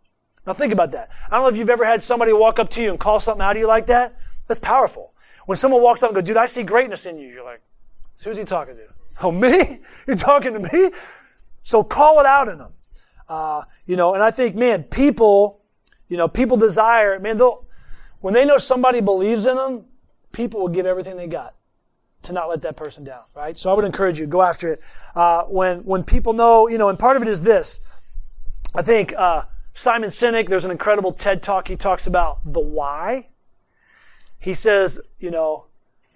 Now 0.46 0.54
think 0.54 0.74
about 0.74 0.92
that. 0.92 1.10
I 1.28 1.36
don't 1.36 1.44
know 1.44 1.50
if 1.50 1.58
you've 1.58 1.70
ever 1.70 1.86
had 1.86 2.04
somebody 2.04 2.34
walk 2.34 2.60
up 2.60 2.70
to 2.72 2.82
you 2.82 2.90
and 2.90 3.00
call 3.00 3.20
something 3.20 3.42
out 3.42 3.56
of 3.56 3.60
you 3.60 3.68
like 3.68 3.88
that. 3.88 4.16
That's 4.48 4.60
powerful. 4.60 5.14
When 5.46 5.58
someone 5.58 5.82
walks 5.82 6.04
up 6.04 6.10
and 6.10 6.16
goes, 6.16 6.26
dude, 6.26 6.38
I 6.38 6.46
see 6.46 6.64
greatness 6.64 7.06
in 7.06 7.18
you, 7.18 7.28
you're 7.28 7.44
like, 7.44 7.62
who's 8.24 8.38
he 8.38 8.44
talking 8.44 8.76
to? 8.76 8.84
Oh, 9.24 9.32
me? 9.32 9.80
You're 10.08 10.16
talking 10.16 10.54
to 10.54 10.60
me? 10.60 10.92
So 11.64 11.84
call 11.84 12.20
it 12.20 12.26
out 12.26 12.48
in 12.48 12.58
them. 12.58 12.74
Uh, 13.30 13.64
you 13.86 13.96
know, 13.96 14.14
and 14.14 14.24
I 14.24 14.32
think, 14.32 14.56
man, 14.56 14.84
people, 14.84 15.62
you 16.10 16.18
know, 16.18 16.28
people 16.28 16.58
desire, 16.58 17.20
man, 17.20 17.38
they'll, 17.38 17.66
when 18.20 18.34
they 18.34 18.46
know 18.46 18.58
somebody 18.58 19.00
believes 19.00 19.46
in 19.46 19.58
them, 19.58 19.86
people 20.32 20.60
will 20.60 20.70
give 20.70 20.86
everything 20.86 21.18
they 21.18 21.28
got 21.28 21.56
to 22.24 22.34
not 22.34 22.50
let 22.50 22.62
that 22.62 22.76
person 22.76 23.04
down, 23.04 23.22
right? 23.36 23.58
So 23.58 23.72
I 23.72 23.74
would 23.74 23.86
encourage 23.86 24.20
you, 24.20 24.28
go 24.28 24.42
after 24.42 24.74
it. 24.74 24.82
Uh, 25.16 25.44
when, 25.44 25.80
when 25.80 26.04
people 26.04 26.34
know, 26.34 26.68
you 26.68 26.78
know, 26.78 26.90
and 26.90 26.98
part 26.98 27.16
of 27.16 27.24
it 27.24 27.28
is 27.28 27.42
this. 27.42 27.80
I 28.74 28.82
think, 28.82 29.14
uh, 29.14 29.44
Simon 29.82 30.12
Sinek, 30.12 30.48
there's 30.48 30.64
an 30.64 30.70
incredible 30.70 31.12
TED 31.12 31.42
talk. 31.42 31.68
He 31.68 31.76
talks 31.76 32.06
about 32.06 32.38
the 32.46 32.60
why. 32.60 33.30
He 34.38 34.54
says, 34.54 35.00
you 35.20 35.32
know, 35.32 35.66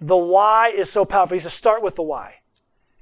the 0.00 0.16
why 0.16 0.68
is 0.68 0.88
so 0.88 1.04
powerful. 1.04 1.34
He 1.34 1.40
says, 1.40 1.52
start 1.52 1.82
with 1.82 1.96
the 1.96 2.02
why. 2.02 2.36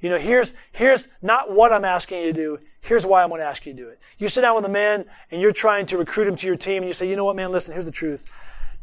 You 0.01 0.09
know, 0.09 0.17
here's, 0.19 0.55
here's 0.73 1.07
not 1.21 1.53
what 1.53 1.71
I'm 1.71 1.85
asking 1.85 2.21
you 2.21 2.25
to 2.29 2.33
do. 2.33 2.59
Here's 2.81 3.05
why 3.05 3.23
I'm 3.23 3.29
going 3.29 3.43
to 3.43 3.47
ask 3.47 3.67
you 3.67 3.75
to 3.75 3.79
do 3.79 3.89
it. 3.91 3.99
You 4.17 4.31
sit 4.31 4.41
down 4.41 4.57
with 4.57 4.65
a 4.65 4.71
man 4.71 5.05
and 5.31 5.43
you're 5.43 5.53
trying 5.53 5.85
to 5.85 5.99
recruit 5.99 6.27
him 6.27 6.37
to 6.37 6.47
your 6.47 6.57
team 6.57 6.79
and 6.79 6.87
you 6.87 6.95
say, 6.95 7.11
you 7.11 7.17
know 7.17 7.27
what, 7.27 7.37
man, 7.37 7.53
listen, 7.53 7.75
here's 7.75 7.85
the 7.85 7.93
truth. 7.93 8.25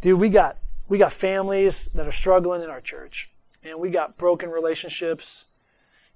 Dude, 0.02 0.20
we 0.20 0.30
got, 0.30 0.58
we 0.88 1.00
got 1.00 1.12
families 1.12 1.90
that 1.96 2.08
are 2.08 2.12
struggling 2.12 2.62
in 2.62 2.70
our 2.70 2.82
church 2.82 3.32
and 3.64 3.80
we 3.80 3.90
got 3.90 4.20
broken 4.20 4.52
relationships. 4.52 5.46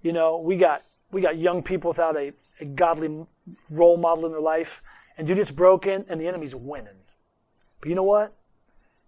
You 0.04 0.13
know, 0.13 0.38
we 0.38 0.58
got, 0.58 0.84
we 1.12 1.21
got 1.21 1.39
young 1.39 1.63
people 1.63 1.89
without 1.89 2.15
a, 2.15 2.34
a 2.60 2.65
godly 2.65 3.25
role 3.71 3.97
model 3.97 4.28
in 4.28 4.32
their 4.32 4.41
life. 4.41 4.84
And 5.17 5.28
dude, 5.28 5.39
it's 5.39 5.51
broken 5.51 6.06
and 6.10 6.19
the 6.19 6.28
enemy's 6.28 6.56
winning. 6.56 7.01
But 7.80 7.89
you 7.89 7.95
know 7.95 8.04
what? 8.04 8.34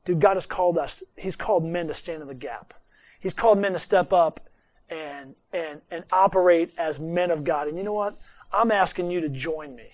Dude, 0.06 0.20
God 0.20 0.36
has 0.36 0.46
called 0.46 0.78
us. 0.78 1.04
He's 1.15 1.36
called 1.36 1.65
men 1.65 1.88
to 1.88 1.93
stand 1.93 2.22
in 2.22 2.28
the 2.28 2.34
gap. 2.34 2.74
He's 3.20 3.34
called 3.34 3.58
men 3.58 3.74
to 3.74 3.80
step 3.80 4.13
up 4.13 4.48
and 4.89 5.36
and 5.52 5.82
and 5.91 6.06
operate 6.12 6.74
as 6.78 7.00
men 7.00 7.30
of 7.32 7.43
God. 7.43 7.67
And 7.67 7.78
you 7.78 7.84
know 7.84 7.93
what? 7.93 8.15
I'm 8.54 8.72
asking 8.72 9.12
you 9.12 9.22
to 9.22 9.30
join 9.30 9.76
me. 9.76 9.89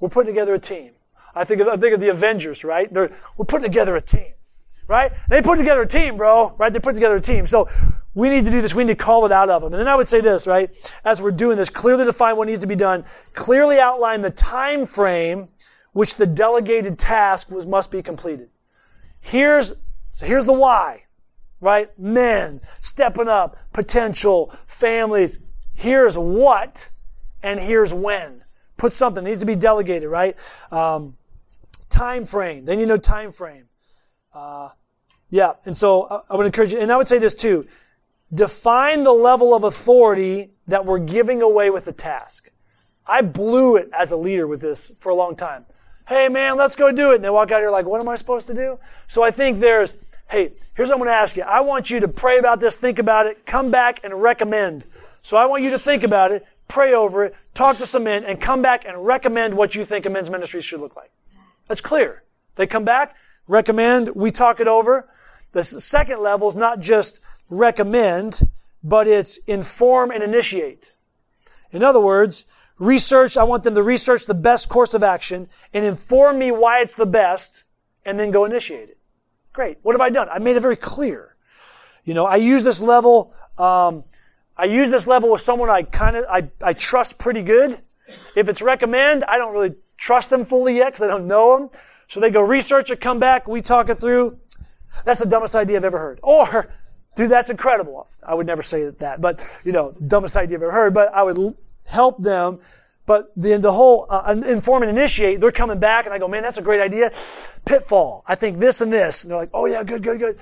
We're 0.00 0.10
putting 0.10 0.32
together 0.32 0.54
a 0.54 0.58
team. 0.58 0.92
I 1.34 1.44
think 1.44 1.60
of, 1.60 1.68
I 1.68 1.76
think 1.76 1.94
of 1.94 2.00
the 2.00 2.08
Avengers, 2.08 2.64
right? 2.64 2.92
They're, 2.92 3.10
we're 3.36 3.44
putting 3.44 3.64
together 3.64 3.96
a 3.96 4.00
team, 4.00 4.32
right? 4.88 5.12
They 5.28 5.40
put 5.40 5.58
together 5.58 5.82
a 5.82 5.86
team, 5.86 6.16
bro, 6.16 6.54
right? 6.58 6.72
They 6.72 6.80
put 6.80 6.94
together 6.94 7.16
a 7.16 7.20
team. 7.20 7.46
So 7.46 7.68
we 8.14 8.28
need 8.28 8.44
to 8.46 8.50
do 8.50 8.60
this. 8.60 8.74
We 8.74 8.82
need 8.82 8.98
to 8.98 9.04
call 9.04 9.24
it 9.26 9.30
out 9.30 9.48
of 9.48 9.62
them. 9.62 9.72
And 9.72 9.80
then 9.80 9.86
I 9.86 9.94
would 9.94 10.08
say 10.08 10.20
this, 10.20 10.46
right? 10.46 10.70
As 11.04 11.22
we're 11.22 11.30
doing 11.30 11.56
this, 11.56 11.70
clearly 11.70 12.04
define 12.04 12.36
what 12.36 12.48
needs 12.48 12.62
to 12.62 12.66
be 12.66 12.74
done. 12.74 13.04
Clearly 13.34 13.78
outline 13.78 14.22
the 14.22 14.30
time 14.30 14.86
frame 14.86 15.48
which 15.92 16.16
the 16.16 16.26
delegated 16.26 16.98
task 16.98 17.50
was 17.50 17.66
must 17.66 17.90
be 17.90 18.02
completed. 18.02 18.48
Here's 19.20 19.72
so 20.12 20.26
here's 20.26 20.44
the 20.44 20.52
why 20.52 21.04
right? 21.60 21.96
Men 21.98 22.60
stepping 22.80 23.28
up, 23.28 23.56
potential, 23.72 24.52
families. 24.66 25.38
Here's 25.74 26.16
what, 26.16 26.88
and 27.42 27.60
here's 27.60 27.92
when. 27.92 28.44
Put 28.76 28.92
something 28.92 29.24
needs 29.24 29.40
to 29.40 29.46
be 29.46 29.56
delegated, 29.56 30.08
right? 30.08 30.36
Um, 30.70 31.16
time 31.90 32.26
frame. 32.26 32.64
Then 32.64 32.78
you 32.78 32.86
know 32.86 32.96
time 32.96 33.32
frame. 33.32 33.64
Uh, 34.32 34.70
yeah, 35.30 35.54
and 35.64 35.76
so 35.76 36.04
I, 36.04 36.20
I 36.30 36.36
would 36.36 36.46
encourage 36.46 36.72
you, 36.72 36.78
and 36.78 36.92
I 36.92 36.96
would 36.96 37.08
say 37.08 37.18
this 37.18 37.34
too: 37.34 37.66
define 38.34 39.04
the 39.04 39.12
level 39.12 39.54
of 39.54 39.64
authority 39.64 40.50
that 40.66 40.84
we're 40.84 40.98
giving 40.98 41.42
away 41.42 41.70
with 41.70 41.84
the 41.84 41.92
task. 41.92 42.50
I 43.06 43.22
blew 43.22 43.76
it 43.76 43.90
as 43.92 44.12
a 44.12 44.16
leader 44.16 44.46
with 44.46 44.60
this 44.60 44.92
for 45.00 45.10
a 45.10 45.14
long 45.14 45.34
time. 45.34 45.64
Hey 46.06 46.28
man, 46.28 46.56
let's 46.56 46.76
go 46.76 46.92
do 46.92 47.12
it. 47.12 47.16
And 47.16 47.24
they 47.24 47.30
walk 47.30 47.50
out 47.50 47.60
here 47.60 47.70
like, 47.70 47.86
what 47.86 48.00
am 48.00 48.08
I 48.08 48.16
supposed 48.16 48.46
to 48.48 48.54
do? 48.54 48.78
So 49.08 49.22
I 49.22 49.30
think 49.30 49.60
there's 49.60 49.96
hey, 50.28 50.52
here's 50.74 50.88
what 50.88 50.96
I'm 50.96 51.00
going 51.00 51.08
to 51.08 51.14
ask 51.14 51.36
you. 51.36 51.42
I 51.42 51.60
want 51.60 51.90
you 51.90 52.00
to 52.00 52.08
pray 52.08 52.38
about 52.38 52.60
this, 52.60 52.76
think 52.76 52.98
about 52.98 53.26
it, 53.26 53.46
come 53.46 53.70
back 53.70 54.00
and 54.04 54.22
recommend. 54.22 54.84
So 55.22 55.36
I 55.36 55.46
want 55.46 55.62
you 55.62 55.70
to 55.70 55.78
think 55.78 56.02
about 56.02 56.32
it, 56.32 56.46
pray 56.68 56.94
over 56.94 57.24
it, 57.24 57.34
talk 57.54 57.78
to 57.78 57.86
some 57.86 58.04
men, 58.04 58.24
and 58.24 58.40
come 58.40 58.62
back 58.62 58.84
and 58.86 59.04
recommend 59.04 59.54
what 59.54 59.74
you 59.74 59.84
think 59.84 60.06
a 60.06 60.10
men's 60.10 60.30
ministry 60.30 60.60
should 60.60 60.80
look 60.80 60.96
like. 60.96 61.10
That's 61.66 61.80
clear. 61.80 62.22
They 62.56 62.66
come 62.66 62.84
back, 62.84 63.16
recommend, 63.48 64.10
we 64.10 64.30
talk 64.30 64.60
it 64.60 64.68
over. 64.68 65.08
The 65.52 65.64
second 65.64 66.22
level 66.22 66.48
is 66.48 66.54
not 66.54 66.78
just 66.78 67.20
recommend, 67.50 68.48
but 68.84 69.08
it's 69.08 69.38
inform 69.46 70.10
and 70.10 70.22
initiate. 70.22 70.92
In 71.72 71.82
other 71.82 72.00
words, 72.00 72.44
research, 72.78 73.36
I 73.36 73.42
want 73.42 73.64
them 73.64 73.74
to 73.74 73.82
research 73.82 74.26
the 74.26 74.34
best 74.34 74.68
course 74.68 74.94
of 74.94 75.02
action 75.02 75.48
and 75.74 75.84
inform 75.84 76.38
me 76.38 76.50
why 76.52 76.80
it's 76.80 76.94
the 76.94 77.06
best 77.06 77.64
and 78.04 78.18
then 78.18 78.30
go 78.30 78.44
initiate 78.44 78.90
it. 78.90 78.98
Great. 79.52 79.78
What 79.82 79.94
have 79.94 80.00
I 80.00 80.10
done? 80.10 80.28
I 80.30 80.38
made 80.38 80.56
it 80.56 80.60
very 80.60 80.76
clear. 80.76 81.34
You 82.04 82.14
know, 82.14 82.26
I 82.26 82.36
use 82.36 82.62
this 82.62 82.80
level. 82.80 83.34
Um, 83.58 84.04
I 84.56 84.64
use 84.64 84.90
this 84.90 85.06
level 85.06 85.30
with 85.30 85.40
someone 85.40 85.68
I 85.68 85.82
kind 85.82 86.16
of 86.16 86.24
I, 86.28 86.48
I 86.62 86.72
trust 86.72 87.18
pretty 87.18 87.42
good. 87.42 87.80
If 88.34 88.48
it's 88.48 88.62
recommend, 88.62 89.24
I 89.24 89.36
don't 89.36 89.52
really 89.52 89.74
trust 89.96 90.30
them 90.30 90.46
fully 90.46 90.76
yet 90.76 90.92
because 90.92 91.02
I 91.02 91.08
don't 91.08 91.26
know 91.26 91.58
them. 91.58 91.70
So 92.08 92.20
they 92.20 92.30
go 92.30 92.40
research 92.40 92.90
it, 92.90 93.00
come 93.00 93.18
back, 93.18 93.46
we 93.46 93.62
talk 93.62 93.88
it 93.88 93.96
through. 93.96 94.38
That's 95.04 95.20
the 95.20 95.26
dumbest 95.26 95.54
idea 95.54 95.76
I've 95.76 95.84
ever 95.84 95.98
heard. 95.98 96.20
Or, 96.22 96.72
dude, 97.16 97.30
that's 97.30 97.50
incredible. 97.50 98.08
I 98.22 98.34
would 98.34 98.46
never 98.46 98.62
say 98.62 98.88
that, 98.88 99.20
but 99.20 99.44
you 99.64 99.72
know, 99.72 99.94
dumbest 100.06 100.36
idea 100.36 100.56
I've 100.58 100.62
ever 100.62 100.72
heard. 100.72 100.94
But 100.94 101.12
I 101.14 101.22
would 101.22 101.56
help 101.84 102.22
them 102.22 102.60
but 103.08 103.32
the, 103.36 103.56
the 103.56 103.72
whole 103.72 104.04
uh, 104.10 104.36
inform 104.46 104.82
and 104.82 104.90
initiate, 104.90 105.40
they're 105.40 105.50
coming 105.50 105.78
back, 105.78 106.04
and 106.04 106.12
I 106.12 106.18
go, 106.18 106.28
man, 106.28 106.42
that's 106.42 106.58
a 106.58 106.62
great 106.62 106.82
idea. 106.82 107.10
Pitfall. 107.64 108.22
I 108.26 108.34
think 108.34 108.58
this 108.58 108.82
and 108.82 108.92
this. 108.92 109.22
And 109.22 109.30
they're 109.30 109.38
like, 109.38 109.48
oh 109.54 109.64
yeah, 109.64 109.82
good, 109.82 110.02
good, 110.02 110.18
good. 110.18 110.38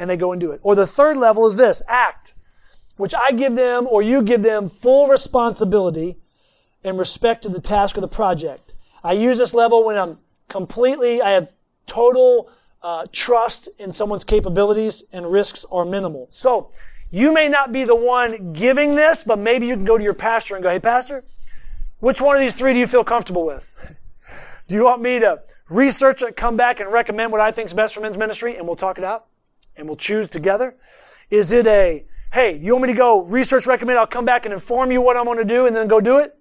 And 0.00 0.10
they 0.10 0.16
go 0.16 0.32
and 0.32 0.40
do 0.40 0.50
it. 0.50 0.58
Or 0.64 0.74
the 0.74 0.84
third 0.84 1.16
level 1.16 1.46
is 1.46 1.54
this, 1.54 1.80
act, 1.86 2.34
which 2.96 3.14
I 3.14 3.30
give 3.30 3.54
them 3.54 3.86
or 3.88 4.02
you 4.02 4.22
give 4.22 4.42
them 4.42 4.68
full 4.68 5.06
responsibility 5.06 6.18
in 6.82 6.96
respect 6.96 7.42
to 7.44 7.50
the 7.50 7.60
task 7.60 7.96
of 7.96 8.00
the 8.00 8.08
project. 8.08 8.74
I 9.04 9.12
use 9.12 9.38
this 9.38 9.54
level 9.54 9.84
when 9.84 9.96
I'm 9.96 10.18
completely, 10.48 11.22
I 11.22 11.30
have 11.30 11.52
total 11.86 12.50
uh, 12.82 13.06
trust 13.12 13.68
in 13.78 13.92
someone's 13.92 14.24
capabilities 14.24 15.02
and 15.12 15.30
risks 15.30 15.64
are 15.70 15.84
minimal. 15.84 16.28
So, 16.30 16.70
you 17.10 17.32
may 17.32 17.48
not 17.48 17.72
be 17.72 17.84
the 17.84 17.94
one 17.94 18.52
giving 18.52 18.94
this, 18.94 19.24
but 19.24 19.38
maybe 19.38 19.66
you 19.66 19.74
can 19.74 19.84
go 19.84 19.96
to 19.96 20.04
your 20.04 20.14
pastor 20.14 20.54
and 20.54 20.62
go, 20.62 20.68
hey, 20.68 20.78
pastor, 20.78 21.24
which 22.00 22.20
one 22.20 22.36
of 22.36 22.40
these 22.40 22.54
three 22.54 22.74
do 22.74 22.78
you 22.78 22.86
feel 22.86 23.04
comfortable 23.04 23.46
with? 23.46 23.64
Do 24.68 24.74
you 24.74 24.84
want 24.84 25.00
me 25.00 25.18
to 25.20 25.40
research 25.70 26.22
it, 26.22 26.36
come 26.36 26.56
back 26.56 26.80
and 26.80 26.92
recommend 26.92 27.32
what 27.32 27.40
I 27.40 27.50
think 27.50 27.68
is 27.68 27.74
best 27.74 27.94
for 27.94 28.00
men's 28.00 28.18
ministry 28.18 28.56
and 28.56 28.66
we'll 28.66 28.76
talk 28.76 28.98
it 28.98 29.04
out 29.04 29.26
and 29.76 29.86
we'll 29.86 29.96
choose 29.96 30.28
together? 30.28 30.76
Is 31.30 31.52
it 31.52 31.66
a, 31.66 32.04
hey, 32.32 32.58
you 32.58 32.72
want 32.72 32.82
me 32.82 32.92
to 32.92 32.98
go 32.98 33.22
research, 33.22 33.66
recommend, 33.66 33.98
I'll 33.98 34.06
come 34.06 34.26
back 34.26 34.44
and 34.44 34.52
inform 34.52 34.92
you 34.92 35.00
what 35.00 35.16
I'm 35.16 35.24
going 35.24 35.38
to 35.38 35.44
do 35.44 35.66
and 35.66 35.74
then 35.74 35.88
go 35.88 36.00
do 36.00 36.18
it? 36.18 36.36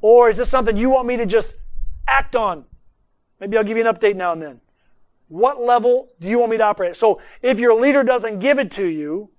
Or 0.00 0.30
is 0.30 0.36
this 0.36 0.48
something 0.48 0.76
you 0.76 0.90
want 0.90 1.06
me 1.08 1.16
to 1.16 1.26
just 1.26 1.54
act 2.06 2.36
on? 2.36 2.64
Maybe 3.42 3.56
I'll 3.56 3.64
give 3.64 3.76
you 3.76 3.84
an 3.84 3.92
update 3.92 4.14
now 4.14 4.30
and 4.30 4.40
then. 4.40 4.60
What 5.26 5.60
level 5.60 6.08
do 6.20 6.28
you 6.28 6.38
want 6.38 6.52
me 6.52 6.58
to 6.58 6.62
operate 6.62 6.90
at? 6.90 6.96
So 6.96 7.20
if 7.42 7.58
your 7.58 7.74
leader 7.74 8.04
doesn't 8.04 8.38
give 8.38 8.60
it 8.60 8.70
to 8.72 8.86
you, 8.86 9.30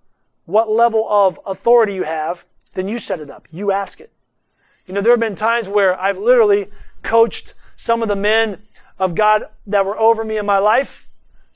what 0.44 0.70
level 0.70 1.08
of 1.10 1.40
authority 1.46 1.94
you 1.94 2.04
have, 2.04 2.46
then 2.74 2.90
you 2.90 3.00
set 3.00 3.22
it 3.22 3.30
up. 3.30 3.48
You 3.50 3.72
ask 3.72 4.02
it. 4.02 4.12
You 4.88 4.94
know, 4.94 5.00
there 5.00 5.14
have 5.14 5.22
been 5.22 5.38
times 5.38 5.70
where 5.70 5.98
I've 5.98 6.18
literally 6.18 6.68
coached 7.02 7.54
some 7.78 8.02
of 8.02 8.10
the 8.10 8.16
men 8.18 8.62
of 9.00 9.16
God 9.16 9.46
that 9.68 9.86
were 9.86 9.98
over 9.98 10.26
me 10.26 10.38
in 10.38 10.46
my 10.46 10.58
life 10.58 11.08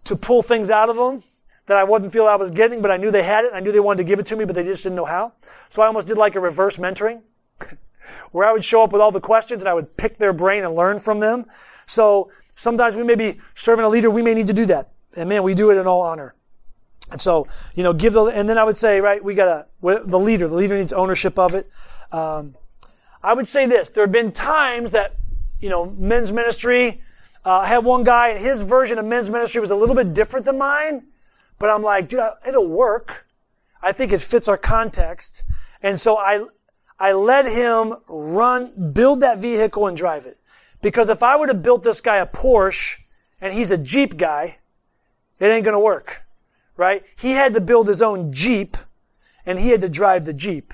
to 0.05 0.15
pull 0.15 0.41
things 0.41 0.69
out 0.69 0.87
of 0.87 0.95
them 0.95 1.23
that 1.65 1.75
I 1.75 1.83
wouldn't 1.83 2.13
feel 2.13 2.27
I 2.27 2.35
was 2.35 2.49
getting, 2.49 2.81
but 2.81 2.91
I 2.91 2.95
knew 2.95 3.11
they 3.11 3.23
had 3.23 3.43
it. 3.43 3.51
I 3.53 3.59
knew 3.59 3.73
they 3.73 3.81
wanted 3.81 3.97
to 3.97 4.03
give 4.05 4.19
it 4.19 4.25
to 4.27 4.37
me, 4.37 4.45
but 4.45 4.55
they 4.55 4.63
just 4.63 4.83
didn't 4.83 4.95
know 4.95 5.03
how. 5.03 5.33
So 5.69 5.81
I 5.81 5.87
almost 5.87 6.07
did 6.07 6.17
like 6.17 6.35
a 6.35 6.39
reverse 6.39 6.77
mentoring, 6.77 7.23
where 8.31 8.47
I 8.47 8.53
would 8.53 8.63
show 8.63 8.83
up 8.83 8.93
with 8.93 9.01
all 9.01 9.11
the 9.11 9.19
questions 9.19 9.61
and 9.61 9.67
I 9.67 9.73
would 9.73 9.97
pick 9.97 10.17
their 10.17 10.31
brain 10.31 10.63
and 10.63 10.73
learn 10.73 10.99
from 10.99 11.19
them. 11.19 11.45
So 11.87 12.31
sometimes 12.55 12.95
we 12.95 13.03
may 13.03 13.15
be 13.15 13.39
serving 13.55 13.83
a 13.83 13.89
leader, 13.89 14.11
we 14.11 14.21
may 14.21 14.35
need 14.35 14.47
to 14.47 14.53
do 14.53 14.65
that. 14.67 14.91
And 15.15 15.27
man, 15.27 15.41
we 15.41 15.55
do 15.55 15.71
it 15.71 15.77
in 15.77 15.87
all 15.87 16.01
honor. 16.01 16.35
And 17.11 17.19
so, 17.19 17.47
you 17.73 17.83
know, 17.83 17.93
give 17.93 18.13
the, 18.13 18.25
and 18.25 18.47
then 18.47 18.57
I 18.57 18.63
would 18.63 18.77
say, 18.77 18.99
right, 18.99 19.23
we 19.23 19.33
got 19.33 19.45
to, 19.81 20.03
the 20.05 20.19
leader, 20.19 20.47
the 20.47 20.55
leader 20.55 20.77
needs 20.77 20.93
ownership 20.93 21.39
of 21.39 21.55
it. 21.55 21.69
Um, 22.11 22.55
I 23.23 23.33
would 23.33 23.47
say 23.47 23.65
this, 23.65 23.89
there 23.89 24.03
have 24.03 24.11
been 24.11 24.31
times 24.31 24.91
that, 24.91 25.15
you 25.59 25.69
know, 25.69 25.85
men's 25.97 26.31
ministry, 26.31 27.01
uh, 27.45 27.59
I 27.59 27.67
had 27.67 27.85
one 27.85 28.03
guy 28.03 28.29
and 28.29 28.39
his 28.43 28.61
version 28.61 28.99
of 28.99 29.05
men's 29.05 29.29
ministry 29.29 29.61
was 29.61 29.71
a 29.71 29.75
little 29.75 29.95
bit 29.95 30.13
different 30.13 30.45
than 30.45 30.57
mine, 30.57 31.07
but 31.59 31.69
I'm 31.69 31.81
like, 31.81 32.09
dude, 32.09 32.21
it'll 32.45 32.67
work. 32.67 33.25
I 33.81 33.93
think 33.93 34.11
it 34.11 34.21
fits 34.21 34.49
our 34.49 34.57
context. 34.57 35.43
And 35.81 35.99
so 35.99 36.17
I, 36.17 36.45
I 36.99 37.13
let 37.13 37.45
him 37.45 37.95
run, 38.07 38.91
build 38.91 39.21
that 39.21 39.37
vehicle 39.37 39.87
and 39.87 39.95
drive 39.95 40.25
it. 40.25 40.37
Because 40.89 41.09
if 41.09 41.21
I 41.21 41.35
would 41.35 41.49
have 41.49 41.61
built 41.61 41.83
this 41.83 42.01
guy 42.01 42.17
a 42.17 42.25
Porsche 42.25 42.97
and 43.41 43.53
he's 43.53 43.71
a 43.71 43.77
Jeep 43.77 44.17
guy, 44.17 44.57
it 45.39 45.47
ain't 45.47 45.65
gonna 45.65 45.79
work 45.79 46.23
right? 46.77 47.03
He 47.15 47.31
had 47.31 47.55
to 47.55 47.61
build 47.61 47.87
his 47.87 48.01
own 48.01 48.31
Jeep 48.31 48.77
and 49.45 49.59
he 49.59 49.69
had 49.69 49.81
to 49.81 49.89
drive 49.89 50.25
the 50.25 50.33
Jeep. 50.33 50.73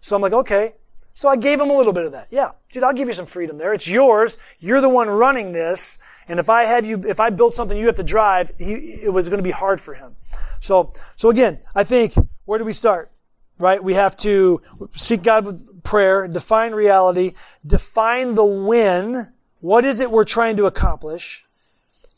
So 0.00 0.14
I'm 0.14 0.20
like, 0.20 0.32
okay. 0.32 0.74
So 1.14 1.28
I 1.28 1.36
gave 1.36 1.60
him 1.60 1.70
a 1.70 1.76
little 1.76 1.92
bit 1.92 2.04
of 2.04 2.12
that. 2.12 2.26
Yeah, 2.30 2.50
dude, 2.72 2.82
I'll 2.82 2.92
give 2.92 3.06
you 3.06 3.14
some 3.14 3.26
freedom 3.26 3.56
there. 3.56 3.72
It's 3.72 3.86
yours. 3.86 4.36
You're 4.58 4.80
the 4.80 4.88
one 4.88 5.08
running 5.08 5.52
this. 5.52 5.96
And 6.26 6.40
if 6.40 6.50
I 6.50 6.64
have 6.64 6.84
you, 6.84 7.04
if 7.06 7.20
I 7.20 7.30
build 7.30 7.54
something 7.54 7.78
you 7.78 7.86
have 7.86 7.96
to 7.96 8.02
drive, 8.02 8.52
he, 8.58 8.72
it 8.72 9.12
was 9.12 9.28
going 9.28 9.38
to 9.38 9.44
be 9.44 9.52
hard 9.52 9.80
for 9.80 9.94
him. 9.94 10.16
So, 10.58 10.92
so 11.14 11.30
again, 11.30 11.60
I 11.74 11.84
think, 11.84 12.14
where 12.46 12.58
do 12.58 12.64
we 12.64 12.72
start? 12.72 13.12
Right? 13.58 13.82
We 13.82 13.94
have 13.94 14.16
to 14.18 14.60
seek 14.96 15.22
God 15.22 15.44
with 15.44 15.84
prayer, 15.84 16.26
define 16.26 16.72
reality, 16.72 17.34
define 17.64 18.34
the 18.34 18.44
win. 18.44 19.28
What 19.64 19.86
is 19.86 20.00
it 20.00 20.10
we're 20.10 20.24
trying 20.24 20.58
to 20.58 20.66
accomplish? 20.66 21.46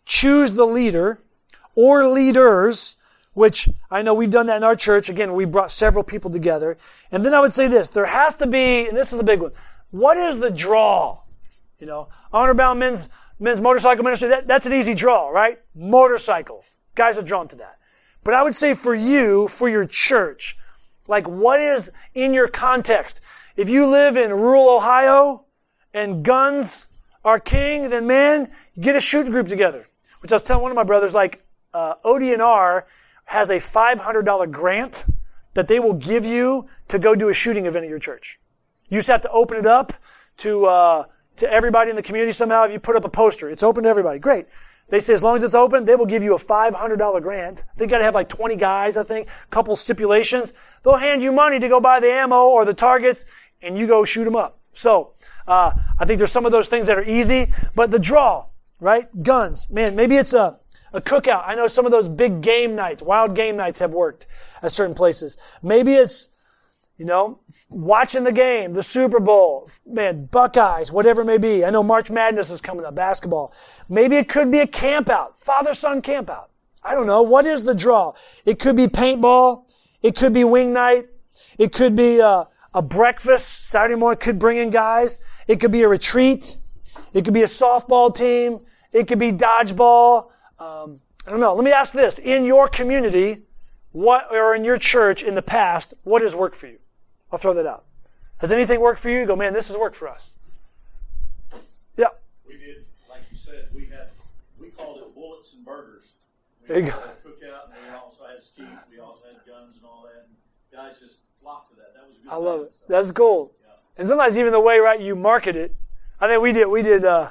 Choose 0.04 0.50
the 0.50 0.66
leader 0.66 1.20
or 1.76 2.08
leaders 2.08 2.96
which 3.34 3.68
I 3.88 4.02
know 4.02 4.14
we've 4.14 4.30
done 4.30 4.46
that 4.46 4.56
in 4.56 4.64
our 4.64 4.74
church. 4.74 5.08
Again, 5.08 5.32
we 5.32 5.44
brought 5.44 5.70
several 5.70 6.02
people 6.02 6.28
together. 6.28 6.76
And 7.12 7.24
then 7.24 7.34
I 7.34 7.40
would 7.40 7.52
say 7.52 7.68
this, 7.68 7.88
there 7.88 8.06
has 8.06 8.34
to 8.36 8.48
be, 8.48 8.88
and 8.88 8.96
this 8.96 9.12
is 9.12 9.20
a 9.20 9.22
big 9.22 9.40
one, 9.40 9.52
what 9.92 10.16
is 10.16 10.38
the 10.38 10.50
draw? 10.50 11.20
You 11.78 11.86
know, 11.86 12.08
honor 12.32 12.52
bound 12.52 12.80
men's, 12.80 13.08
men's 13.38 13.60
motorcycle 13.60 14.02
ministry, 14.02 14.28
that, 14.30 14.48
that's 14.48 14.66
an 14.66 14.72
easy 14.72 14.94
draw, 14.94 15.28
right? 15.28 15.60
Motorcycles. 15.76 16.78
Guys 16.96 17.16
are 17.16 17.22
drawn 17.22 17.46
to 17.46 17.56
that. 17.56 17.78
But 18.24 18.34
I 18.34 18.42
would 18.42 18.56
say 18.56 18.74
for 18.74 18.94
you, 18.94 19.46
for 19.46 19.68
your 19.68 19.84
church, 19.84 20.58
like 21.06 21.28
what 21.28 21.60
is 21.60 21.92
in 22.12 22.34
your 22.34 22.48
context? 22.48 23.20
If 23.56 23.68
you 23.68 23.86
live 23.86 24.16
in 24.16 24.32
rural 24.32 24.68
Ohio 24.68 25.44
and 25.94 26.24
guns 26.24 26.85
are 27.26 27.40
king, 27.40 27.90
then 27.90 28.06
man, 28.06 28.50
get 28.80 28.94
a 28.94 29.00
shooting 29.00 29.32
group 29.32 29.48
together. 29.48 29.88
Which 30.20 30.30
I 30.32 30.36
was 30.36 30.44
telling 30.44 30.62
one 30.62 30.70
of 30.70 30.76
my 30.76 30.84
brothers, 30.84 31.12
like, 31.12 31.44
uh, 31.74 31.94
ODNR 32.04 32.84
has 33.24 33.50
a 33.50 33.58
$500 33.58 34.50
grant 34.52 35.04
that 35.54 35.66
they 35.66 35.80
will 35.80 35.94
give 35.94 36.24
you 36.24 36.68
to 36.88 36.98
go 37.00 37.16
do 37.16 37.28
a 37.28 37.34
shooting 37.34 37.66
event 37.66 37.84
at 37.84 37.90
your 37.90 37.98
church. 37.98 38.38
You 38.88 38.98
just 38.98 39.08
have 39.08 39.22
to 39.22 39.30
open 39.30 39.58
it 39.58 39.66
up 39.66 39.92
to, 40.38 40.66
uh, 40.66 41.04
to 41.36 41.52
everybody 41.52 41.90
in 41.90 41.96
the 41.96 42.02
community 42.02 42.32
somehow. 42.32 42.62
If 42.64 42.72
you 42.72 42.78
put 42.78 42.94
up 42.94 43.04
a 43.04 43.08
poster, 43.08 43.50
it's 43.50 43.64
open 43.64 43.82
to 43.82 43.90
everybody. 43.90 44.20
Great. 44.20 44.46
They 44.88 45.00
say 45.00 45.12
as 45.12 45.22
long 45.22 45.34
as 45.34 45.42
it's 45.42 45.54
open, 45.54 45.84
they 45.84 45.96
will 45.96 46.06
give 46.06 46.22
you 46.22 46.36
a 46.36 46.38
$500 46.38 47.20
grant. 47.20 47.64
They 47.76 47.88
got 47.88 47.98
to 47.98 48.04
have 48.04 48.14
like 48.14 48.28
20 48.28 48.54
guys, 48.54 48.96
I 48.96 49.02
think, 49.02 49.26
a 49.26 49.50
couple 49.50 49.74
stipulations. 49.74 50.52
They'll 50.84 50.96
hand 50.96 51.24
you 51.24 51.32
money 51.32 51.58
to 51.58 51.68
go 51.68 51.80
buy 51.80 51.98
the 51.98 52.12
ammo 52.12 52.46
or 52.46 52.64
the 52.64 52.74
targets 52.74 53.24
and 53.60 53.76
you 53.76 53.88
go 53.88 54.04
shoot 54.04 54.24
them 54.24 54.36
up. 54.36 54.55
So, 54.76 55.12
uh, 55.48 55.72
I 55.98 56.04
think 56.04 56.18
there's 56.18 56.30
some 56.30 56.46
of 56.46 56.52
those 56.52 56.68
things 56.68 56.86
that 56.86 56.98
are 56.98 57.04
easy, 57.04 57.52
but 57.74 57.90
the 57.90 57.98
draw, 57.98 58.46
right? 58.78 59.08
Guns. 59.22 59.68
Man, 59.70 59.96
maybe 59.96 60.16
it's 60.16 60.34
a, 60.34 60.58
a 60.92 61.00
cookout. 61.00 61.44
I 61.46 61.54
know 61.54 61.66
some 61.66 61.86
of 61.86 61.92
those 61.92 62.08
big 62.08 62.42
game 62.42 62.74
nights, 62.74 63.02
wild 63.02 63.34
game 63.34 63.56
nights 63.56 63.78
have 63.78 63.92
worked 63.92 64.26
at 64.62 64.72
certain 64.72 64.94
places. 64.94 65.38
Maybe 65.62 65.94
it's, 65.94 66.28
you 66.98 67.06
know, 67.06 67.40
watching 67.70 68.24
the 68.24 68.32
game, 68.32 68.74
the 68.74 68.82
Super 68.82 69.18
Bowl, 69.18 69.70
man, 69.86 70.26
Buckeyes, 70.26 70.92
whatever 70.92 71.22
it 71.22 71.26
may 71.26 71.38
be. 71.38 71.64
I 71.64 71.70
know 71.70 71.82
March 71.82 72.10
Madness 72.10 72.50
is 72.50 72.60
coming 72.60 72.84
up, 72.84 72.94
basketball. 72.94 73.52
Maybe 73.88 74.16
it 74.16 74.28
could 74.28 74.50
be 74.50 74.60
a 74.60 74.66
camp 74.66 75.08
out, 75.08 75.36
father-son 75.40 76.02
camp 76.02 76.28
out. 76.28 76.50
I 76.82 76.94
don't 76.94 77.06
know. 77.06 77.22
What 77.22 77.46
is 77.46 77.62
the 77.64 77.74
draw? 77.74 78.12
It 78.44 78.58
could 78.58 78.76
be 78.76 78.88
paintball. 78.88 79.64
It 80.02 80.16
could 80.16 80.32
be 80.32 80.44
wing 80.44 80.72
night. 80.72 81.08
It 81.58 81.72
could 81.72 81.96
be 81.96 82.18
a, 82.20 82.46
a 82.76 82.82
breakfast. 82.82 83.70
Saturday 83.70 83.94
morning 83.98 84.20
could 84.20 84.38
bring 84.38 84.58
in 84.58 84.68
guys. 84.68 85.18
It 85.48 85.60
could 85.60 85.72
be 85.72 85.82
a 85.82 85.88
retreat. 85.88 86.58
It 87.14 87.24
could 87.24 87.32
be 87.32 87.42
a 87.42 87.46
softball 87.46 88.14
team. 88.14 88.60
It 88.92 89.08
could 89.08 89.18
be 89.18 89.32
dodgeball. 89.32 90.28
Um, 90.58 91.00
I 91.26 91.30
don't 91.30 91.40
know. 91.40 91.54
Let 91.54 91.64
me 91.64 91.72
ask 91.72 91.94
this. 91.94 92.18
In 92.18 92.44
your 92.44 92.68
community, 92.68 93.42
what, 93.92 94.28
or 94.30 94.54
in 94.54 94.62
your 94.62 94.76
church 94.76 95.22
in 95.22 95.34
the 95.34 95.42
past, 95.42 95.94
what 96.04 96.20
has 96.20 96.34
worked 96.34 96.54
for 96.54 96.66
you? 96.66 96.78
I'll 97.32 97.38
throw 97.38 97.54
that 97.54 97.66
out. 97.66 97.84
Has 98.38 98.52
anything 98.52 98.78
worked 98.80 99.00
for 99.00 99.08
you? 99.08 99.20
You 99.20 99.26
go, 99.26 99.36
man, 99.36 99.54
this 99.54 99.68
has 99.68 99.76
worked 99.78 99.96
for 99.96 100.08
us. 100.08 100.32
Yeah. 101.96 102.08
We 102.46 102.58
did, 102.58 102.84
like 103.08 103.22
you 103.32 103.38
said, 103.38 103.68
we 103.74 103.86
had, 103.86 104.10
we 104.60 104.68
called 104.68 104.98
it 104.98 105.14
bullets 105.14 105.54
and 105.54 105.64
burgers. 105.64 106.12
We 106.60 106.68
There 106.68 106.78
you 106.80 106.90
had 106.90 107.00
a 107.00 107.26
cookout, 107.26 107.72
and 107.72 107.88
we 107.88 107.96
also 107.96 108.26
had 108.28 108.42
skeet, 108.42 108.68
we 108.90 108.98
also 109.00 109.22
had 109.24 109.40
guns 109.50 109.76
and 109.78 109.86
all 109.86 110.04
that, 110.04 110.28
and 110.28 110.36
guys 110.70 111.00
just 111.00 111.16
flocked 111.40 111.70
to 111.70 111.76
that. 111.76 111.94
That 111.94 112.06
was 112.06 112.15
a 112.15 112.15
good. 112.15 112.15
I 112.30 112.36
love 112.36 112.62
it. 112.62 112.72
That's 112.88 113.10
gold. 113.12 113.50
And 113.96 114.06
sometimes 114.08 114.36
even 114.36 114.52
the 114.52 114.60
way 114.60 114.78
right 114.78 115.00
you 115.00 115.14
market 115.16 115.56
it. 115.56 115.74
I 116.20 116.26
think 116.28 116.42
we 116.42 116.52
did 116.52 116.66
we 116.66 116.82
did 116.82 117.04
uh, 117.04 117.30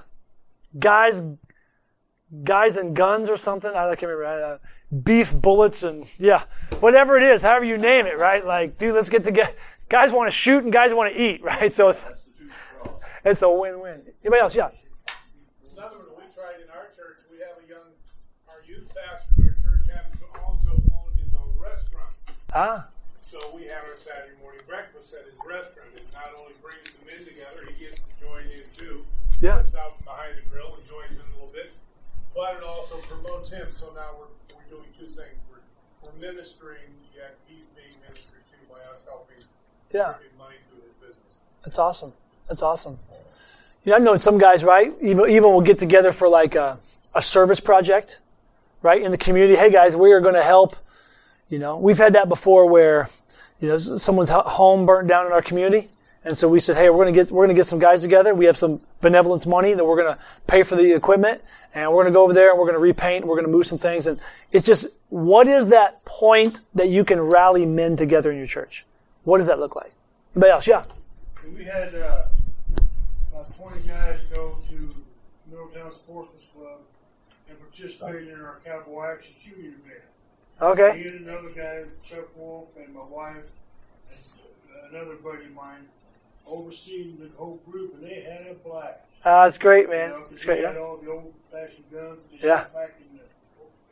guys 0.80 1.22
guys 2.44 2.78
and 2.78 2.96
guns 2.96 3.30
or 3.30 3.38
something. 3.38 3.70
I 3.72 3.88
can't 3.96 4.10
remember. 4.12 4.26
Uh, 4.26 4.58
beef 5.04 5.34
bullets 5.34 5.84
and 5.84 6.06
yeah, 6.18 6.44
whatever 6.80 7.18
it 7.18 7.24
is, 7.24 7.42
however 7.42 7.66
you 7.66 7.78
name 7.78 8.06
it, 8.06 8.18
right? 8.18 8.46
Like, 8.46 8.78
dude, 8.78 8.94
let's 8.96 9.10
get 9.10 9.24
together. 9.24 9.52
Guys 9.90 10.12
want 10.12 10.28
to 10.28 10.32
shoot 10.32 10.64
and 10.64 10.72
guys 10.74 10.94
want 10.94 11.14
to 11.14 11.20
eat, 11.22 11.44
right? 11.44 11.72
So 11.74 11.90
it's 11.90 12.02
That's 12.02 12.24
the 12.24 12.32
two 12.44 12.50
draws. 12.84 13.00
it's 13.26 13.42
a 13.42 13.50
win-win. 13.50 14.02
Anybody 14.24 14.42
else? 14.42 14.56
Yeah. 14.56 14.70
Another 15.76 15.98
one 15.98 16.08
we 16.18 16.34
tried 16.34 16.62
in 16.64 16.70
our 16.70 16.88
church, 16.96 17.18
we 17.32 17.38
have 17.40 17.58
a 17.64 17.68
young, 17.70 17.90
our 18.48 18.62
youth 18.68 18.88
pastor 18.96 19.26
in 19.38 19.46
our 19.50 19.54
church 19.62 19.86
happens 19.94 20.22
to 20.22 20.40
also 20.42 20.70
own 20.94 21.12
his 21.18 21.34
own 21.36 21.52
restaurant. 21.60 22.14
Ah, 22.54 22.88
So 23.22 23.38
we 23.54 23.64
have 23.64 23.84
our 23.84 23.98
Saturday 23.98 24.35
at 25.14 25.26
his 25.26 25.38
restaurant. 25.44 25.92
It 25.96 26.08
not 26.14 26.32
only 26.40 26.56
brings 26.62 26.88
the 26.96 27.04
men 27.06 27.22
together, 27.26 27.68
he 27.68 27.76
gets 27.86 28.00
to 28.00 28.12
join 28.18 28.48
in 28.50 28.66
too. 28.78 29.06
Yeah. 29.42 29.62
Sits 29.64 29.76
out 29.76 30.00
behind 30.06 30.40
the 30.40 30.46
grill 30.50 30.74
and 30.74 30.84
joins 30.88 31.14
in 31.20 31.26
a 31.26 31.34
little 31.36 31.52
bit. 31.52 31.76
But 32.34 32.58
it 32.58 32.64
also 32.64 32.98
promotes 33.06 33.52
him. 33.52 33.68
So 33.72 33.92
now 33.94 34.18
we're, 34.18 34.32
we're 34.56 34.70
doing 34.70 34.90
two 34.98 35.08
things. 35.08 35.38
We're, 35.52 35.64
we're 36.02 36.18
ministering, 36.20 36.90
yet 37.16 37.38
he's 37.48 37.68
being 37.76 37.96
ministered 38.02 38.44
to 38.50 38.58
by 38.72 38.80
us 38.92 39.04
helping 39.06 39.44
yeah. 39.94 40.16
money 40.38 40.56
to 40.70 40.76
his 40.84 40.94
business. 41.00 41.34
That's 41.64 41.80
awesome. 41.80 42.14
That's 42.48 42.62
awesome. 42.62 43.00
You 43.84 43.92
know, 43.92 43.98
I've 43.98 44.04
known 44.04 44.20
some 44.20 44.38
guys, 44.38 44.64
right? 44.64 44.94
Even 45.02 45.30
even 45.30 45.44
we'll 45.52 45.62
get 45.62 45.80
together 45.80 46.12
for 46.12 46.28
like 46.28 46.56
a, 46.56 46.80
a 47.14 47.22
service 47.22 47.60
project, 47.60 48.20
right, 48.82 49.02
in 49.02 49.12
the 49.12 49.18
community. 49.18 49.56
Hey 49.56 49.72
guys, 49.72 49.96
we 49.96 50.12
are 50.12 50.20
going 50.20 50.34
to 50.36 50.44
help. 50.44 50.76
You 51.50 51.60
know, 51.60 51.78
we've 51.78 51.98
had 51.98 52.14
that 52.14 52.28
before 52.28 52.66
where, 52.68 53.10
you 53.60 53.70
know, 53.70 53.78
someone's 53.78 54.30
home 54.30 54.86
burnt 54.86 55.08
down 55.08 55.26
in 55.26 55.32
our 55.32 55.42
community, 55.42 55.90
and 56.24 56.38
so 56.38 56.48
we 56.50 56.60
said, 56.60 56.76
hey, 56.76 56.90
we're 56.90 57.04
going 57.04 57.14
to 57.14 57.24
get 57.24 57.32
we're 57.32 57.46
going 57.46 57.56
to 57.56 57.60
get 57.60 57.68
some 57.68 57.80
guys 57.80 58.02
together. 58.02 58.34
We 58.34 58.46
have 58.46 58.58
some 58.58 58.82
benevolence 59.02 59.46
money 59.46 59.74
that 59.74 59.86
we're 59.86 60.02
going 60.02 60.16
to 60.16 60.20
pay 60.48 60.64
for 60.64 60.76
the 60.76 60.96
equipment, 60.96 61.42
and 61.74 61.90
we're 61.92 62.04
going 62.04 62.14
to 62.14 62.18
go 62.18 62.24
over 62.24 62.34
there 62.34 62.50
and 62.50 62.60
we're 62.60 62.66
going 62.66 62.76
to 62.76 62.80
repaint. 62.80 63.22
And 63.22 63.30
We're 63.30 63.36
going 63.36 63.46
to 63.46 63.52
move 63.52 63.68
some 63.68 63.78
things, 63.78 64.08
and 64.08 64.20
it's 64.52 64.66
just 64.66 64.88
what 65.10 65.48
is 65.48 65.68
that 65.68 66.04
point 66.04 66.62
that 66.74 66.90
you 66.90 67.06
can 67.06 67.22
rally 67.22 67.66
men 67.66 67.96
together 67.96 68.32
in 68.32 68.38
your 68.38 68.48
church? 68.48 68.86
What 69.24 69.38
does 69.38 69.48
that 69.48 69.60
look 69.60 69.76
like? 69.76 69.92
Anybody 70.36 70.52
else? 70.52 70.68
Yeah. 70.68 70.84
We 71.56 71.64
had 71.64 71.94
uh, 71.96 72.26
about 73.32 73.56
20 73.58 73.88
guys 73.88 74.20
go 74.34 74.58
to 74.70 74.96
Middletown 75.50 75.92
Sportsman's 75.94 76.44
Club 76.56 76.80
and 77.48 77.58
participate 77.60 78.28
in 78.28 78.42
our 78.42 78.60
Cowboy 78.66 79.06
Action 79.06 79.34
Shooting 79.40 79.76
event. 79.86 80.02
Okay. 80.62 81.02
Me 81.02 81.08
and 81.08 81.28
another 81.28 81.50
guy, 81.50 81.84
Chuck 82.04 82.30
Wolf, 82.38 82.76
and 82.78 82.94
my 82.94 83.04
wife, 83.04 83.44
and 84.10 84.96
another 84.96 85.16
buddy 85.16 85.46
of 85.46 85.54
mine, 85.54 85.86
overseeing 86.46 87.18
the 87.20 87.30
whole 87.38 87.60
group, 87.70 87.94
and 87.96 88.04
they 88.04 88.22
had 88.22 88.48
a 88.48 88.54
blast. 88.56 89.00
Uh, 89.24 89.46
it's 89.48 89.58
great, 89.58 89.84
You 89.86 89.90
man. 89.90 90.10
know, 90.12 90.22
'cause 90.22 90.32
It's 90.34 90.42
they 90.42 90.46
great. 90.48 90.66
had 90.66 90.76
Yeah. 90.76 90.82
all 90.82 90.98
the 90.98 91.12
old-fashioned 91.12 91.92
guns 91.92 92.24
they 92.32 92.48
Yeah. 92.48 92.66
back 92.74 92.94
in 93.00 93.18
the 93.18 93.24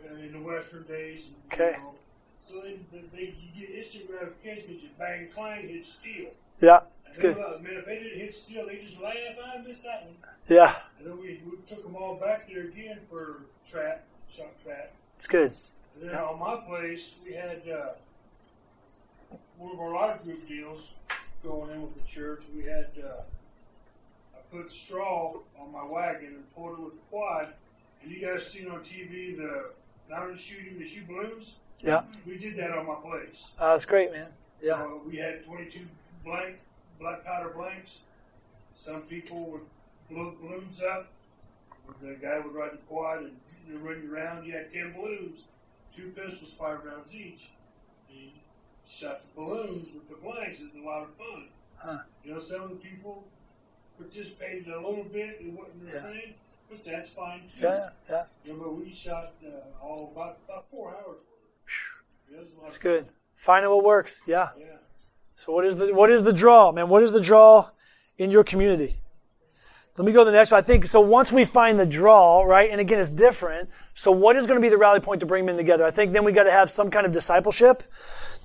uh, 0.09 0.15
in 0.15 0.31
the 0.33 0.39
Western 0.39 0.83
days. 0.83 1.27
And, 1.27 1.35
Okay. 1.53 1.71
You 1.77 1.83
know, 1.83 1.95
so 2.41 2.61
they, 2.61 2.79
they, 2.91 3.01
they, 3.13 3.35
you 3.39 3.67
get 3.67 3.75
instant 3.75 4.07
gratification 4.07 4.67
because 4.67 4.83
you 4.83 4.89
bang, 4.97 5.27
clang, 5.29 5.67
hit 5.67 5.85
steel. 5.85 6.29
Yeah. 6.61 6.81
It's 7.07 7.17
good. 7.17 7.37
man, 7.37 7.55
if 7.77 7.85
they 7.85 7.95
didn't 7.99 8.19
hit 8.19 8.33
steel, 8.33 8.65
they 8.67 8.77
just 8.77 8.99
laugh. 8.99 9.13
I 9.43 9.57
missed 9.59 9.83
that 9.83 10.05
one. 10.05 10.15
Yeah. 10.49 10.75
And 10.97 11.07
then 11.07 11.17
we, 11.19 11.41
we 11.45 11.57
took 11.67 11.83
them 11.83 11.95
all 11.95 12.15
back 12.15 12.47
there 12.47 12.63
again 12.63 12.99
for 13.09 13.41
trap, 13.65 14.03
shot 14.29 14.51
trap. 14.63 14.91
It's 15.15 15.27
good. 15.27 15.53
And 15.95 16.09
then 16.09 16.15
on 16.17 16.39
my 16.39 16.55
place, 16.67 17.15
we 17.25 17.33
had 17.33 17.61
uh, 17.69 17.89
one 19.57 19.73
of 19.73 19.79
our 19.79 19.93
life 19.93 20.23
group 20.23 20.47
deals 20.47 20.89
going 21.43 21.71
in 21.71 21.81
with 21.81 21.95
the 21.95 22.07
church. 22.07 22.43
We 22.55 22.63
had 22.63 22.89
uh, 23.03 23.21
I 24.35 24.39
put 24.51 24.71
straw 24.71 25.33
on 25.59 25.71
my 25.71 25.83
wagon 25.83 26.27
and 26.35 26.55
pulled 26.55 26.79
it 26.79 26.83
with 26.83 26.93
the 26.95 27.01
quad. 27.09 27.53
And 28.01 28.11
you 28.11 28.25
guys 28.25 28.45
seen 28.45 28.69
on 28.69 28.79
TV 28.79 29.37
the 29.37 29.71
mountain 30.09 30.37
shooting 30.37 30.77
the 30.77 30.85
shoot 30.85 31.07
balloons? 31.07 31.53
Yeah. 31.79 32.03
We 32.25 32.37
did 32.37 32.57
that 32.57 32.71
on 32.71 32.85
my 32.85 32.95
place. 32.95 33.45
Uh, 33.59 33.71
that's 33.71 33.85
great, 33.85 34.11
man. 34.11 34.27
Yeah. 34.61 34.77
So 34.77 35.01
we 35.05 35.17
had 35.17 35.45
22 35.45 35.81
blank 36.23 36.55
black 36.99 37.23
powder 37.25 37.49
blanks. 37.49 37.99
Some 38.75 39.01
people 39.01 39.45
would 39.51 39.61
blow 40.09 40.33
balloons 40.41 40.81
up. 40.81 41.07
The 42.01 42.15
guy 42.21 42.39
would 42.39 42.53
ride 42.53 42.73
the 42.73 42.77
quad 42.87 43.19
and 43.19 43.35
you 43.67 43.77
run 43.77 44.01
you 44.01 44.13
around. 44.13 44.45
You 44.45 44.53
had 44.53 44.71
10 44.71 44.93
balloons, 44.93 45.41
two 45.95 46.09
pistols, 46.15 46.51
five 46.57 46.79
rounds 46.85 47.13
each. 47.13 47.49
He 48.07 48.33
shot 48.87 49.21
the 49.21 49.41
balloons 49.41 49.87
with 49.93 50.07
the 50.09 50.15
blanks. 50.15 50.59
It's 50.61 50.75
a 50.75 50.81
lot 50.81 51.03
of 51.03 51.09
fun. 51.15 51.47
Huh. 51.77 51.99
You 52.23 52.33
know, 52.33 52.39
some 52.39 52.61
of 52.63 52.69
the 52.69 52.75
people 52.75 53.25
participated 53.97 54.67
a 54.67 54.75
little 54.77 55.03
bit. 55.05 55.37
It 55.41 55.51
wasn't 55.53 55.85
their 55.85 55.95
Yeah. 55.95 56.01
thing, 56.03 56.33
but 56.69 56.83
that's 56.83 57.09
fine 57.09 57.41
too. 57.41 57.65
Yeah, 57.65 57.89
yeah. 58.09 58.23
You 58.45 58.53
know, 58.53 58.59
but 58.59 58.75
we 58.75 58.93
shot 58.93 59.33
uh, 59.45 59.83
all 59.83 60.11
about, 60.15 60.39
about 60.45 60.65
four 60.71 60.89
hours 60.91 61.05
worth. 61.05 61.21
Yeah, 62.31 62.37
it 62.39 62.43
was 62.55 62.63
That's 62.63 62.77
good. 62.77 63.07
Finding 63.35 63.69
what 63.71 63.83
works. 63.83 64.21
Yeah. 64.25 64.49
Yeah. 64.57 64.65
So 65.35 65.51
what 65.51 65.65
is 65.65 65.75
the 65.75 65.93
what 65.93 66.09
is 66.09 66.23
the 66.23 66.31
draw, 66.33 66.71
man? 66.71 66.87
What 66.89 67.03
is 67.03 67.11
the 67.11 67.19
draw 67.19 67.69
in 68.17 68.31
your 68.31 68.43
community? 68.43 69.01
Let 69.95 70.05
me 70.05 70.11
go 70.11 70.23
to 70.23 70.25
the 70.25 70.35
next 70.35 70.49
one. 70.49 70.57
I 70.57 70.63
think 70.63 70.87
so. 70.87 70.99
Once 70.99 71.31
we 71.31 71.45
find 71.45 71.79
the 71.79 71.85
draw, 71.85 72.41
right, 72.41 72.69
and 72.71 72.81
again, 72.81 72.99
it's 72.99 73.11
different. 73.11 73.69
So 73.93 74.11
what 74.11 74.35
is 74.35 74.47
going 74.47 74.59
to 74.59 74.61
be 74.61 74.69
the 74.69 74.77
rally 74.77 74.99
point 74.99 75.19
to 75.19 75.27
bring 75.27 75.45
men 75.45 75.55
together? 75.55 75.85
I 75.85 75.91
think 75.91 76.13
then 76.13 76.23
we 76.23 76.31
got 76.31 76.43
to 76.43 76.51
have 76.51 76.71
some 76.71 76.89
kind 76.89 77.05
of 77.05 77.11
discipleship, 77.11 77.83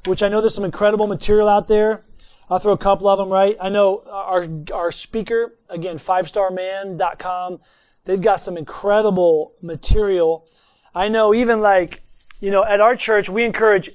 which 0.05 0.23
I 0.23 0.29
know 0.29 0.43
there's 0.43 0.55
some 0.55 0.65
incredible 0.65 1.07
material 1.07 1.49
out 1.49 1.67
there. 1.67 2.05
I'll 2.51 2.59
throw 2.59 2.73
a 2.73 2.79
couple 2.79 3.09
of 3.09 3.19
them, 3.19 3.31
right? 3.31 3.57
I 3.61 3.69
know 3.71 4.03
our 4.07 4.47
our 4.73 4.93
speaker 4.93 5.55
again, 5.69 5.99
fivestarman.com. 5.99 7.61
They've 8.05 8.21
got 8.21 8.41
some 8.41 8.57
incredible 8.57 9.55
material. 9.61 10.47
I 10.95 11.09
know 11.09 11.35
even 11.35 11.61
like 11.61 12.03
you 12.41 12.51
know 12.51 12.65
at 12.65 12.81
our 12.81 12.97
church 12.97 13.29
we 13.29 13.45
encourage 13.45 13.91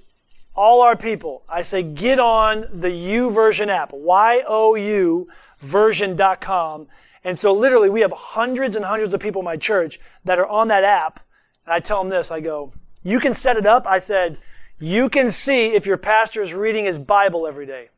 all 0.55 0.81
our 0.81 0.95
people. 0.95 1.43
I 1.49 1.63
say 1.63 1.81
get 1.81 2.19
on 2.19 2.65
the 2.71 2.89
YouVersion 2.89 3.69
app, 3.69 3.91
Y 3.91 4.43
O 4.47 4.75
U 4.75 5.27
version.com. 5.61 6.87
And 7.23 7.39
so 7.39 7.53
literally 7.53 7.89
we 7.89 8.01
have 8.01 8.11
hundreds 8.11 8.75
and 8.75 8.83
hundreds 8.83 9.13
of 9.13 9.19
people 9.19 9.41
in 9.41 9.45
my 9.45 9.57
church 9.57 9.99
that 10.25 10.39
are 10.39 10.47
on 10.47 10.67
that 10.67 10.83
app. 10.83 11.19
And 11.65 11.73
I 11.73 11.79
tell 11.79 11.99
them 11.99 12.09
this, 12.09 12.31
I 12.31 12.39
go, 12.39 12.73
you 13.03 13.19
can 13.19 13.33
set 13.33 13.57
it 13.57 13.65
up. 13.65 13.87
I 13.87 13.99
said, 13.99 14.37
you 14.79 15.09
can 15.09 15.31
see 15.31 15.67
if 15.67 15.85
your 15.85 15.97
pastor 15.97 16.41
is 16.41 16.53
reading 16.53 16.85
his 16.85 16.97
Bible 16.97 17.47
every 17.47 17.65
day. 17.65 17.89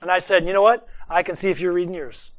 And 0.00 0.10
I 0.10 0.20
said, 0.20 0.46
you 0.46 0.52
know 0.52 0.62
what? 0.62 0.86
I 1.08 1.22
can 1.22 1.34
see 1.34 1.50
if 1.50 1.58
you're 1.58 1.72
reading 1.72 1.94
yours. 1.94 2.30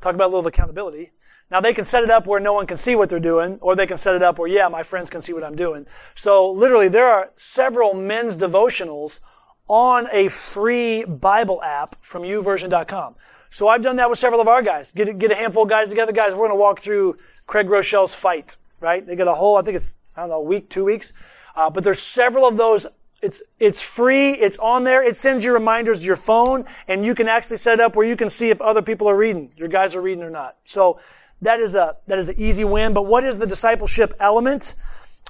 Talk 0.00 0.14
about 0.14 0.26
a 0.26 0.34
little 0.34 0.46
accountability. 0.46 1.12
Now 1.50 1.60
they 1.60 1.74
can 1.74 1.84
set 1.84 2.02
it 2.02 2.10
up 2.10 2.26
where 2.26 2.40
no 2.40 2.52
one 2.52 2.66
can 2.66 2.76
see 2.76 2.94
what 2.94 3.08
they're 3.08 3.20
doing, 3.20 3.58
or 3.60 3.76
they 3.76 3.86
can 3.86 3.98
set 3.98 4.14
it 4.14 4.22
up 4.22 4.38
where, 4.38 4.48
yeah, 4.48 4.68
my 4.68 4.82
friends 4.82 5.10
can 5.10 5.20
see 5.20 5.32
what 5.32 5.44
I'm 5.44 5.56
doing. 5.56 5.86
So 6.14 6.50
literally 6.50 6.88
there 6.88 7.06
are 7.06 7.30
several 7.36 7.94
men's 7.94 8.36
devotionals 8.36 9.20
on 9.68 10.08
a 10.12 10.28
free 10.28 11.04
Bible 11.04 11.62
app 11.62 11.96
from 12.02 12.22
youversion.com. 12.22 13.16
So 13.50 13.68
I've 13.68 13.82
done 13.82 13.96
that 13.96 14.10
with 14.10 14.18
several 14.18 14.40
of 14.40 14.48
our 14.48 14.62
guys. 14.62 14.92
Get, 14.94 15.08
a- 15.08 15.14
get 15.14 15.30
a 15.30 15.34
handful 15.34 15.64
of 15.64 15.68
guys 15.68 15.88
together. 15.88 16.12
Guys, 16.12 16.32
we're 16.32 16.38
going 16.38 16.50
to 16.50 16.56
walk 16.56 16.80
through 16.80 17.18
Craig 17.46 17.66
Groeschel's 17.66 18.14
fight, 18.14 18.56
right? 18.80 19.06
They 19.06 19.16
got 19.16 19.28
a 19.28 19.34
whole, 19.34 19.56
I 19.56 19.62
think 19.62 19.76
it's, 19.76 19.94
I 20.16 20.22
don't 20.22 20.30
know, 20.30 20.40
week, 20.40 20.68
two 20.68 20.84
weeks. 20.84 21.12
Uh, 21.54 21.70
but 21.70 21.84
there's 21.84 22.00
several 22.00 22.46
of 22.46 22.56
those. 22.56 22.86
It's, 23.22 23.40
it's 23.58 23.80
free. 23.80 24.32
It's 24.32 24.58
on 24.58 24.84
there. 24.84 25.02
It 25.02 25.16
sends 25.16 25.44
you 25.44 25.52
reminders 25.52 26.00
to 26.00 26.04
your 26.04 26.16
phone 26.16 26.66
and 26.86 27.04
you 27.04 27.14
can 27.14 27.28
actually 27.28 27.56
set 27.56 27.80
up 27.80 27.96
where 27.96 28.06
you 28.06 28.16
can 28.16 28.28
see 28.28 28.50
if 28.50 28.60
other 28.60 28.82
people 28.82 29.08
are 29.08 29.16
reading, 29.16 29.52
your 29.56 29.68
guys 29.68 29.94
are 29.94 30.02
reading 30.02 30.22
or 30.22 30.30
not. 30.30 30.56
So 30.64 31.00
that 31.42 31.60
is 31.60 31.74
a, 31.74 31.96
that 32.06 32.18
is 32.18 32.28
an 32.28 32.38
easy 32.38 32.64
win. 32.64 32.92
But 32.92 33.02
what 33.06 33.24
is 33.24 33.38
the 33.38 33.46
discipleship 33.46 34.14
element? 34.20 34.74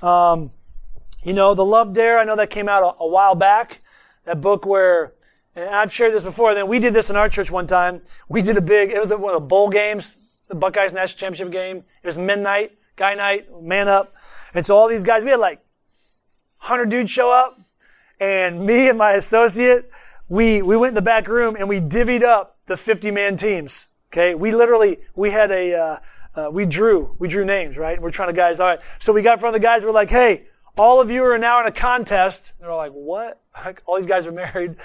Um, 0.03 0.51
you 1.23 1.33
know, 1.33 1.55
the 1.55 1.65
Love 1.65 1.93
Dare, 1.93 2.19
I 2.19 2.25
know 2.25 2.37
that 2.37 2.51
came 2.51 2.69
out 2.69 2.83
a, 2.83 3.05
a 3.05 3.07
while 3.07 3.35
back. 3.35 3.81
That 4.25 4.41
book 4.41 4.67
where, 4.67 5.13
and 5.57 5.75
I've 5.75 5.93
shared 5.93 6.13
this 6.13 6.23
before, 6.23 6.55
then 6.55 6.69
we 6.69 6.79
did 6.79 6.93
this 6.93 7.09
in 7.09 7.17
our 7.17 7.31
church 7.31 7.51
one 7.51 7.67
time. 7.67 8.03
We 8.29 8.43
did 8.43 8.59
a 8.59 8.61
big, 8.61 8.91
it 8.91 9.01
was 9.01 9.09
one 9.09 9.35
of 9.35 9.41
the 9.41 9.47
bowl 9.47 9.71
games, 9.71 10.13
the 10.49 10.55
Buckeyes 10.55 10.93
National 10.93 11.19
Championship 11.19 11.51
game. 11.51 11.79
It 12.03 12.07
was 12.07 12.19
midnight, 12.19 12.73
guy 12.95 13.15
night, 13.15 13.47
man 13.63 13.89
up. 13.89 14.15
And 14.53 14.65
so 14.65 14.77
all 14.77 14.87
these 14.87 15.03
guys, 15.03 15.25
we 15.25 15.31
had 15.31 15.41
like 15.41 15.61
100 16.59 16.91
dudes 16.91 17.11
show 17.11 17.33
up. 17.33 17.59
And 18.21 18.67
me 18.67 18.89
and 18.89 18.99
my 18.99 19.13
associate, 19.13 19.91
we, 20.29 20.61
we 20.61 20.77
went 20.77 20.91
in 20.91 20.95
the 20.95 21.03
back 21.03 21.27
room 21.27 21.57
and 21.59 21.69
we 21.69 21.81
divvied 21.81 22.23
up 22.23 22.59
the 22.67 22.77
50 22.77 23.11
man 23.11 23.39
teams. 23.39 23.87
Okay. 24.13 24.35
We 24.35 24.53
literally, 24.53 24.99
we 25.15 25.31
had 25.31 25.51
a, 25.51 25.75
uh, 25.75 25.99
uh, 26.35 26.51
we 26.51 26.67
drew, 26.67 27.17
we 27.19 27.29
drew 27.29 27.47
names, 27.47 27.79
right? 27.79 28.01
We're 28.01 28.11
trying 28.11 28.29
to 28.29 28.35
guys, 28.35 28.61
all 28.61 28.67
right. 28.67 28.81
So 29.01 29.13
we 29.13 29.23
got 29.23 29.35
in 29.35 29.41
front 29.41 29.57
of 29.57 29.61
the 29.63 29.67
guys, 29.67 29.85
we're 29.85 29.91
like, 29.91 30.11
hey, 30.11 30.45
all 30.77 31.01
of 31.01 31.11
you 31.11 31.25
are 31.25 31.39
now 31.39 31.61
in 31.61 31.67
a 31.67 31.73
contest. 31.73 32.53
They're 32.61 32.71
all 32.71 32.77
like, 32.77 32.93
what? 32.93 33.41
All 33.87 33.97
these 33.97 34.07
guys 34.07 34.27
are 34.27 34.33
married. 34.33 34.77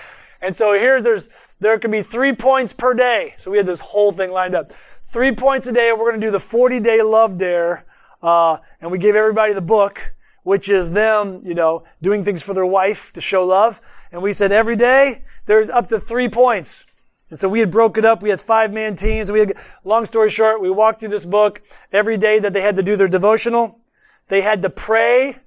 And 0.42 0.56
so 0.56 0.74
here's, 0.74 1.04
there's, 1.04 1.28
there 1.60 1.78
can 1.78 1.92
be 1.92 2.02
three 2.02 2.34
points 2.34 2.74
per 2.74 2.94
day. 2.94 3.36
So 3.38 3.52
we 3.52 3.58
had 3.58 3.66
this 3.66 3.80
whole 3.80 4.12
thing 4.12 4.32
lined 4.32 4.56
up. 4.56 4.74
Three 5.08 5.34
points 5.34 5.68
a 5.68 5.72
day. 5.72 5.92
We're 5.92 6.10
going 6.10 6.20
to 6.20 6.28
do 6.28 6.32
the 6.32 6.40
40 6.40 6.80
day 6.80 7.02
love 7.02 7.38
dare. 7.38 7.86
Uh, 8.24 8.58
and 8.80 8.92
we 8.92 8.98
gave 8.98 9.16
everybody 9.16 9.54
the 9.54 9.62
book, 9.62 10.14
which 10.44 10.70
is 10.70 10.92
them, 10.92 11.42
you 11.44 11.54
know, 11.54 11.84
doing 12.02 12.24
things 12.24 12.42
for 12.42 12.54
their 12.54 12.66
wife 12.66 13.12
to 13.14 13.22
show 13.22 13.46
love. 13.46 13.82
And 14.12 14.22
we 14.22 14.34
said 14.34 14.52
every 14.52 14.76
day 14.76 15.24
there's 15.46 15.70
up 15.70 15.90
to 15.90 16.00
three 16.00 16.30
points. 16.30 16.86
And 17.30 17.40
so 17.40 17.48
we 17.48 17.60
had 17.60 17.72
broke 17.72 17.98
it 17.98 18.06
up. 18.06 18.22
We 18.22 18.30
had 18.30 18.42
five 18.42 18.74
man 18.74 18.96
teams. 18.96 19.32
We 19.32 19.40
had, 19.40 19.54
long 19.86 20.06
story 20.06 20.30
short, 20.30 20.62
we 20.62 20.70
walked 20.70 21.00
through 21.00 21.10
this 21.10 21.26
book 21.26 21.62
every 21.92 22.18
day 22.18 22.40
that 22.40 22.52
they 22.54 22.62
had 22.62 22.76
to 22.76 22.84
do 22.84 22.96
their 22.96 23.08
devotional. 23.08 23.80
They 24.28 24.42
had 24.42 24.62
to 24.64 24.70
pray. 24.70 25.38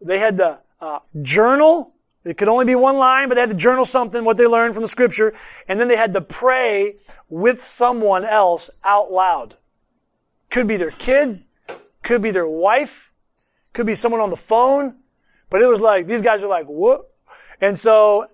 They 0.00 0.18
had 0.18 0.38
to 0.38 0.60
uh, 0.80 1.00
journal. 1.22 1.91
It 2.24 2.38
could 2.38 2.48
only 2.48 2.64
be 2.64 2.74
one 2.74 2.96
line, 2.96 3.28
but 3.28 3.34
they 3.34 3.40
had 3.40 3.50
to 3.50 3.56
journal 3.56 3.84
something, 3.84 4.24
what 4.24 4.36
they 4.36 4.46
learned 4.46 4.74
from 4.74 4.82
the 4.82 4.88
scripture. 4.88 5.34
And 5.66 5.80
then 5.80 5.88
they 5.88 5.96
had 5.96 6.14
to 6.14 6.20
pray 6.20 6.96
with 7.28 7.64
someone 7.66 8.24
else 8.24 8.70
out 8.84 9.10
loud. 9.10 9.56
Could 10.50 10.68
be 10.68 10.76
their 10.76 10.90
kid. 10.90 11.44
Could 12.02 12.22
be 12.22 12.30
their 12.30 12.46
wife. 12.46 13.10
Could 13.72 13.86
be 13.86 13.94
someone 13.94 14.20
on 14.20 14.30
the 14.30 14.36
phone. 14.36 14.96
But 15.50 15.62
it 15.62 15.66
was 15.66 15.80
like, 15.80 16.06
these 16.06 16.20
guys 16.20 16.42
are 16.42 16.48
like, 16.48 16.66
what? 16.66 17.10
And 17.60 17.78
so 17.78 18.28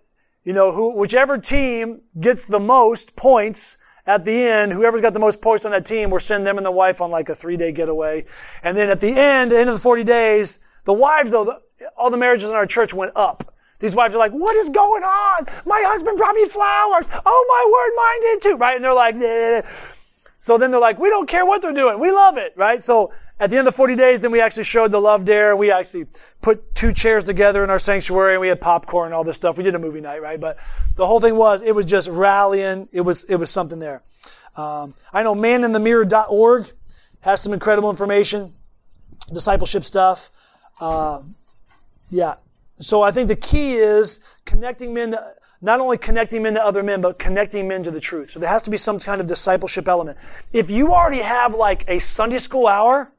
you 0.49 0.55
know, 0.55 0.73
who, 0.73 0.93
whichever 0.93 1.37
team 1.37 2.01
gets 2.19 2.47
the 2.47 2.59
most 2.59 3.15
points 3.17 3.77
at 4.07 4.25
the 4.25 4.33
end, 4.33 4.73
whoever's 4.73 5.03
got 5.03 5.13
the 5.13 5.19
most 5.19 5.43
points 5.43 5.67
on 5.67 5.73
that 5.73 5.85
team, 5.85 6.09
we're 6.09 6.21
sending 6.21 6.47
them 6.47 6.57
and 6.57 6.65
the 6.65 6.71
wife 6.71 7.03
on 7.03 7.11
like 7.11 7.29
a 7.29 7.35
three 7.35 7.59
day 7.59 7.71
getaway. 7.71 8.25
And 8.63 8.75
then 8.75 8.89
at 8.89 8.99
the 8.99 9.09
end, 9.09 9.53
end 9.53 9.69
of 9.69 9.75
the 9.75 9.81
40 9.81 10.05
days, 10.05 10.59
the 10.85 10.95
wives 10.95 11.33
though, 11.33 11.45
the, 11.45 11.61
all 11.99 12.09
the 12.09 12.17
marriages 12.17 12.49
in 12.49 12.57
our 12.57 12.65
church 12.65 12.95
went 12.95 13.13
up. 13.15 13.55
These 13.81 13.95
wives 13.95 14.15
are 14.15 14.19
like, 14.19 14.33
what 14.33 14.57
is 14.57 14.71
going 14.71 15.05
on? 15.05 15.47
My 15.65 15.83
husband 15.87 16.19
brought 16.19 16.35
me 16.35 16.49
flowers. 16.49 17.07
Oh 17.25 17.45
my 17.49 17.71
word, 17.73 17.95
mine 17.97 18.33
did 18.33 18.43
too, 18.43 18.57
right? 18.57 18.77
And 18.77 18.85
they're 18.85 18.93
like, 18.93 19.15
"Eh." 19.17 19.63
so 20.41 20.59
then 20.59 20.71
they're 20.71 20.81
like, 20.81 20.99
we 20.99 21.09
don't 21.09 21.29
care 21.29 21.47
what 21.47 21.63
they're 21.63 21.73
doing. 21.73 22.01
We 22.01 22.11
love 22.11 22.39
it, 22.39 22.55
right? 22.57 22.83
So 22.83 23.13
at 23.41 23.51
the 23.51 23.57
end 23.57 23.69
of 23.69 23.73
the 23.73 23.77
40 23.77 23.95
days, 23.95 24.21
then 24.21 24.33
we 24.33 24.41
actually 24.41 24.65
showed 24.65 24.91
the 24.91 25.01
love 25.01 25.25
dare. 25.25 25.55
We 25.55 25.71
actually 25.71 26.07
put 26.43 26.75
two 26.75 26.93
chairs 26.93 27.23
together 27.23 27.63
in 27.63 27.71
our 27.71 27.79
sanctuary 27.79 28.35
and 28.35 28.41
we 28.41 28.49
had 28.49 28.61
popcorn 28.61 29.07
and 29.07 29.15
all 29.15 29.23
this 29.23 29.37
stuff. 29.37 29.57
We 29.57 29.63
did 29.63 29.77
a 29.77 29.79
movie 29.79 30.01
night, 30.01 30.23
right? 30.23 30.41
But 30.41 30.57
the 30.97 31.07
whole 31.07 31.21
thing 31.21 31.37
was, 31.37 31.63
it 31.63 31.75
was 31.75 31.87
just 31.87 32.09
rallying. 32.09 32.89
It 32.91 33.03
was, 33.03 33.25
it 33.25 33.37
was 33.37 33.51
something 33.51 33.79
there. 33.79 34.03
Um, 34.57 34.95
I 35.13 35.23
know 35.23 35.37
maninthemirror.org 35.37 36.67
has 37.21 37.41
some 37.41 37.53
incredible 37.53 37.91
information, 37.91 38.55
discipleship 39.33 39.85
stuff. 39.85 40.31
Uh, 40.81 41.23
yeah. 42.11 42.35
So 42.81 43.03
I 43.03 43.11
think 43.11 43.29
the 43.29 43.37
key 43.37 43.75
is 43.75 44.21
connecting 44.45 44.95
men 44.95 45.13
to, 45.13 45.35
not 45.61 45.81
only 45.81 45.99
connecting 45.99 46.43
men 46.43 46.55
to 46.55 46.65
other 46.65 46.83
men, 46.83 47.01
but 47.01 47.19
connecting 47.19 47.67
men 47.67 47.83
to 47.83 47.91
the 47.91 48.01
truth. 48.01 48.31
So 48.31 48.39
there 48.39 48.49
has 48.49 48.63
to 48.63 48.71
be 48.71 48.77
some 48.77 49.01
kind 49.01 49.21
of 49.21 49.27
discipleship 49.27 49.89
element. 49.89 50.19
If 50.53 50.71
you 50.71 50.93
already 50.93 51.23
have 51.23 51.55
like 51.55 51.85
a 51.89 51.99
Sunday 51.99 52.39
school 52.39 52.69
hour, 52.69 53.11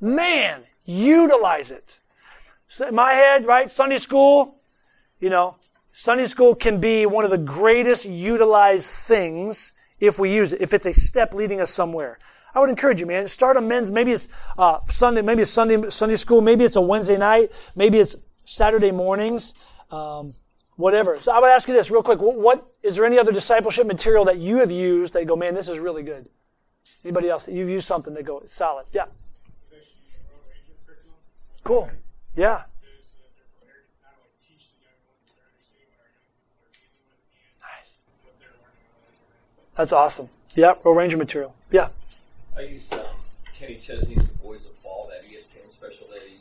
man, 0.00 0.64
utilize 0.84 1.70
it. 1.70 1.98
So 2.68 2.88
in 2.88 2.94
my 2.94 3.14
head, 3.14 3.46
right? 3.46 3.70
Sunday 3.70 3.98
school, 3.98 4.56
you 5.20 5.30
know, 5.30 5.56
Sunday 5.92 6.26
school 6.26 6.54
can 6.54 6.80
be 6.80 7.06
one 7.06 7.24
of 7.24 7.30
the 7.30 7.38
greatest 7.38 8.04
utilized 8.04 8.90
things 8.90 9.72
if 9.98 10.18
we 10.18 10.32
use 10.32 10.52
it, 10.52 10.60
if 10.60 10.72
it's 10.72 10.86
a 10.86 10.94
step 10.94 11.34
leading 11.34 11.60
us 11.60 11.70
somewhere. 11.70 12.18
I 12.54 12.60
would 12.60 12.70
encourage 12.70 13.00
you, 13.00 13.06
man. 13.06 13.28
Start 13.28 13.56
a 13.56 13.60
men's. 13.60 13.90
Maybe 13.90 14.12
it's 14.12 14.28
uh, 14.58 14.78
Sunday. 14.88 15.22
Maybe 15.22 15.42
it's 15.42 15.50
Sunday 15.50 15.90
Sunday 15.90 16.16
school. 16.16 16.40
Maybe 16.40 16.64
it's 16.64 16.76
a 16.76 16.80
Wednesday 16.80 17.16
night. 17.16 17.52
Maybe 17.76 17.98
it's 17.98 18.16
Saturday 18.50 18.90
mornings, 18.90 19.54
um, 19.92 20.34
whatever. 20.74 21.20
So 21.22 21.30
I 21.30 21.38
would 21.38 21.50
ask 21.50 21.68
you 21.68 21.74
this 21.74 21.88
real 21.88 22.02
quick. 22.02 22.18
What 22.18 22.66
is 22.82 22.96
there 22.96 23.04
any 23.04 23.16
other 23.16 23.30
discipleship 23.30 23.86
material 23.86 24.24
that 24.24 24.38
you 24.38 24.56
have 24.56 24.72
used 24.72 25.12
that 25.12 25.24
go, 25.26 25.36
man, 25.36 25.54
this 25.54 25.68
is 25.68 25.78
really 25.78 26.02
good? 26.02 26.28
Anybody 27.04 27.30
else 27.30 27.46
that 27.46 27.52
you've 27.52 27.68
used 27.68 27.86
something 27.86 28.12
that 28.14 28.24
go 28.24 28.42
solid? 28.46 28.86
Yeah. 28.92 29.04
Cool. 31.62 31.88
Yeah. 32.36 32.62
Nice. 37.60 37.92
That's 39.76 39.92
awesome. 39.92 40.28
Yeah, 40.56 40.72
range 40.84 40.96
Ranger 40.96 41.16
material. 41.18 41.54
Yeah. 41.70 41.90
I 42.56 42.62
used 42.62 42.92
um, 42.92 43.00
Kenny 43.54 43.76
Chesney's 43.76 44.26
The 44.26 44.38
Boys 44.42 44.66
of 44.66 44.72
Fall, 44.82 45.08
that 45.08 45.30
ESPN 45.30 45.70
special 45.70 46.08
that 46.08 46.22
he 46.28 46.39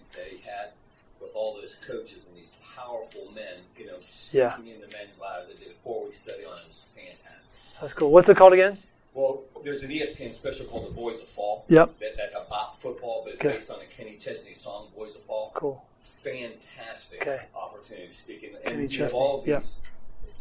all 1.40 1.56
those 1.56 1.76
coaches 1.88 2.26
and 2.28 2.36
these 2.36 2.52
powerful 2.76 3.32
men, 3.34 3.62
you 3.78 3.86
know, 3.86 3.96
speaking 4.06 4.40
Yeah. 4.42 4.58
into 4.76 4.88
men's 4.98 5.18
lives. 5.20 5.48
I 5.50 5.58
did 5.58 5.72
a 5.72 5.74
four 5.86 6.04
week 6.04 6.14
study 6.14 6.44
on 6.44 6.58
it. 6.58 6.62
It 6.64 6.68
was 6.68 6.82
fantastic. 6.94 7.58
That's 7.80 7.94
cool. 7.94 8.12
What's 8.12 8.28
it 8.28 8.36
called 8.36 8.52
again? 8.52 8.78
Well, 9.14 9.44
there's 9.64 9.82
an 9.84 9.90
ESPN 9.90 10.34
special 10.34 10.66
called 10.66 10.88
The 10.90 10.94
Boys 10.94 11.22
of 11.22 11.30
Fall. 11.30 11.64
Yep. 11.70 11.98
That, 12.00 12.18
that's 12.18 12.36
about 12.36 12.80
football, 12.82 13.22
but 13.24 13.34
it's 13.34 13.42
Okay. 13.42 13.54
based 13.54 13.72
on 13.72 13.80
a 13.80 13.86
Kenny 13.86 14.18
Chesney 14.18 14.54
song, 14.54 14.90
Boys 14.96 15.16
of 15.16 15.22
Fall. 15.24 15.52
Cool. 15.56 15.82
Fantastic 16.24 17.22
Okay. 17.22 17.46
opportunity 17.56 18.08
to 18.08 18.14
speak. 18.14 18.44
And, 18.44 18.62
Kenny 18.64 18.82
and 18.84 18.92
Chesney, 18.92 19.18
all 19.18 19.42
these, 19.42 19.76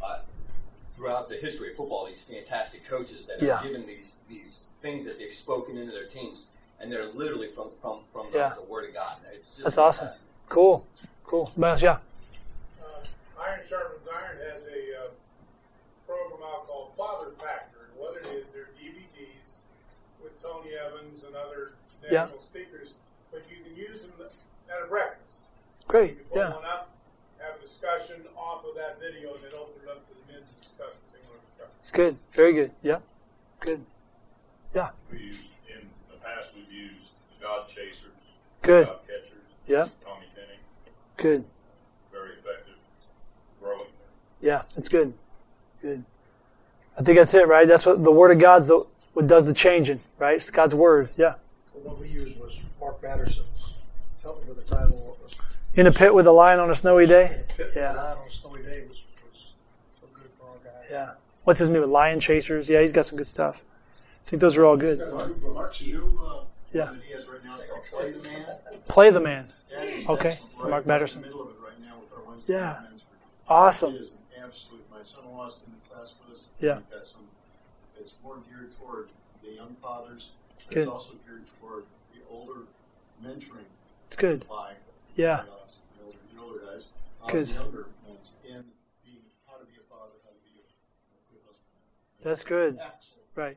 uh, 0.03 0.21
throughout 0.97 1.29
the 1.29 1.37
history 1.37 1.71
of 1.71 1.77
football, 1.77 2.07
these 2.07 2.23
fantastic 2.25 2.85
coaches 2.85 3.25
that 3.27 3.41
Yeah. 3.41 3.61
are 3.61 3.63
given 3.63 3.87
these, 3.87 4.17
these 4.29 4.65
things 4.83 5.05
that 5.05 5.19
they've 5.19 5.33
spoken 5.33 5.79
into 5.79 5.93
their 5.93 6.07
teams, 6.07 6.47
and 6.81 6.91
they're 6.91 7.07
literally 7.07 7.53
from, 7.53 7.71
from, 7.81 8.01
from 8.13 8.27
Yeah. 8.35 8.49
the, 8.51 8.63
the 8.63 8.67
Word 8.67 8.89
of 8.89 8.95
God. 8.95 9.19
It's 9.33 9.53
just 9.55 9.63
That's 9.65 9.79
awesome. 9.79 10.09
Fantastic. 10.49 10.55
Cool. 10.55 10.87
Cool. 11.25 11.53
Miles, 11.57 11.83
yeah. 11.83 11.99
Uh, 12.81 13.05
Iron 13.43 13.61
Sharpens 13.69 14.07
Iron 14.09 14.39
has 14.53 14.63
a 14.65 15.05
uh, 15.05 15.09
program 16.07 16.41
out 16.43 16.67
called 16.67 16.93
Father 16.97 17.31
Factor, 17.39 17.89
and 17.91 18.01
what 18.01 18.17
it 18.17 18.27
is, 18.33 18.53
they're 18.53 18.71
DVDs 18.81 19.57
with 20.23 20.41
Tony 20.43 20.71
Evans 20.75 21.25
and 21.25 21.35
other 21.37 21.73
Yeah. 22.11 22.25
national 22.25 22.41
speakers, 22.41 22.95
but 23.31 23.43
you 23.51 23.63
can 23.63 23.77
use 23.77 24.03
them 24.03 24.13
at 24.21 24.83
a 24.83 24.87
breakfast. 24.87 25.43
You 25.81 25.87
Great. 25.89 26.17
can 26.17 26.25
put 26.27 26.39
Yeah. 26.39 26.55
one 26.55 26.65
up, 26.65 26.91
have 27.41 27.57
a 27.57 27.61
discussion 27.61 28.27
off 28.37 28.65
of 28.65 28.75
that 28.77 28.99
video, 28.99 29.35
and 29.35 29.45
then 29.45 29.53
open 29.55 29.83
it 29.83 29.89
up 29.89 30.07
to 30.09 30.15
the 30.15 30.33
men 30.33 30.43
to 30.43 30.55
discuss 30.63 30.95
what 30.97 31.13
they 31.13 31.29
want 31.29 31.41
to 31.41 31.47
discuss. 31.47 31.69
It's 31.81 31.93
good. 31.93 32.17
Very 32.33 32.53
good. 32.55 32.73
Yeah. 32.83 33.01
Good. 33.61 33.85
Yeah. 34.75 34.91
We 35.11 35.19
use, 35.19 35.41
in 35.69 35.89
the 36.11 36.17
past, 36.19 36.49
we've 36.55 36.71
used 36.73 37.11
the 37.37 37.45
God 37.45 37.69
Chasers, 37.69 38.15
Good. 38.63 38.87
God 38.87 39.01
Catchers, 39.07 39.45
Yeah. 39.67 39.89
Tommy 41.19 41.31
Tenney, 41.35 41.37
Good. 41.41 41.45
very 42.13 42.31
effective, 42.31 42.75
growing. 43.61 43.87
Yeah. 44.41 44.63
It's 44.77 44.89
good. 44.89 45.13
Good. 45.83 46.05
I 46.99 47.03
think 47.03 47.19
that's 47.19 47.35
it, 47.35 47.47
right? 47.47 47.67
That's 47.69 47.87
what 47.87 48.03
the 48.03 48.11
Word 48.11 48.31
of 48.33 48.39
God's 48.39 48.69
the, 48.69 48.85
what 49.13 49.27
does 49.27 49.45
the 49.45 49.55
changing, 49.55 50.01
right? 50.19 50.37
It's 50.37 50.51
God's 50.51 50.75
Word. 50.75 51.11
Yeah. 51.17 51.35
The 51.75 51.81
one 51.81 52.01
we 52.01 52.09
used 52.09 52.39
was 52.41 52.57
Mark 52.81 53.01
Batterson's, 53.01 53.75
help 54.23 54.43
me 54.43 54.53
with 54.53 54.67
the 54.67 54.75
title. 54.75 54.97
What 54.97 55.23
was 55.23 55.37
In 55.75 55.87
a 55.87 55.93
pit 55.93 56.13
with 56.15 56.27
a 56.27 56.33
lion 56.33 56.59
on 56.61 56.71
a 56.71 56.75
snowy 56.75 57.07
day. 57.07 57.43
Yeah. 57.59 57.65
yeah. 57.77 57.91
on 57.93 58.27
a 58.27 58.31
snowy 58.33 58.63
day 58.63 58.83
was, 58.89 59.03
was 59.33 59.53
so 60.01 60.07
good 60.13 60.31
for 60.39 60.47
our 60.47 60.57
guy. 60.65 60.87
Yeah. 60.91 61.11
What's 61.45 61.61
his 61.61 61.69
new 61.69 61.85
Lion 61.87 62.21
Chasers? 62.21 62.69
Yeah, 62.69 62.81
he's 62.81 62.93
got 62.93 63.07
some 63.07 63.17
good 63.17 63.27
stuff. 63.27 63.63
I 64.27 64.31
think 64.31 64.43
those 64.43 64.59
are 64.59 64.67
all 64.67 64.77
good. 64.77 64.99
Mark's 65.55 65.81
new, 65.81 66.21
uh, 66.23 66.45
Yeah. 66.73 66.87
that 66.87 67.03
he 67.03 67.15
right 67.15 67.45
now 67.45 67.57
Play 67.91 68.11
the 68.13 68.23
Man. 68.23 68.47
Play 68.89 69.11
the 69.11 69.21
man. 69.21 69.53
That 69.79 69.89
is 69.89 70.09
Okay. 70.09 70.39
Right 70.59 70.71
Mark 70.71 70.85
in 70.85 70.89
Batterson. 70.89 71.21
the 71.23 71.29
middle 71.29 71.43
of 71.43 71.51
it 71.51 71.61
right 71.63 71.81
now 71.81 71.99
with 72.01 72.13
our 72.13 72.25
Wednesday 72.29 72.55
Yeah. 72.55 72.61
night 72.73 72.83
men's 72.83 73.03
group. 73.03 73.21
Awesome. 73.49 73.95
An 73.95 74.09
absolute, 74.43 74.91
my 74.91 75.03
son-in-law's 75.03 75.57
in 75.67 75.73
the 75.73 75.95
class 75.95 76.15
with 76.21 76.35
us. 76.37 76.45
Yeah. 76.59 76.79
We've 76.79 76.91
got 76.91 77.07
some, 77.07 77.29
it's 77.97 78.15
more 78.25 78.39
geared 78.49 78.73
toward 78.77 79.11
the 79.43 79.51
young 79.51 79.77
fathers. 79.81 80.31
but 80.67 80.75
Good. 80.75 80.83
It's 80.83 80.91
also 80.91 81.13
geared 81.25 81.45
toward 81.61 81.85
the 82.13 82.21
older 82.29 82.63
mentoring 83.23 83.67
It's 84.09 84.17
good. 84.17 84.49
by 84.49 84.75
Yeah. 85.15 85.39
by 85.39 85.45
the 85.45 86.05
older, 86.05 86.19
the 86.35 86.41
older 86.43 86.59
guys, 86.75 86.89
uh, 87.23 87.27
Good. 87.31 87.47
the 87.49 87.55
younger 87.55 87.87
ones 88.07 88.33
in 88.45 88.65
being 89.05 89.23
how 89.47 89.59
to 89.59 89.65
be 89.67 89.75
a 89.79 89.85
father, 89.89 90.13
how 90.25 90.31
to 90.31 90.41
be 90.43 90.59
a, 90.59 90.63
a 90.67 91.21
good 91.31 91.41
husband. 91.47 92.23
That's 92.23 92.43
good. 92.43 92.79
Excellent. 92.81 93.23
Right. 93.37 93.57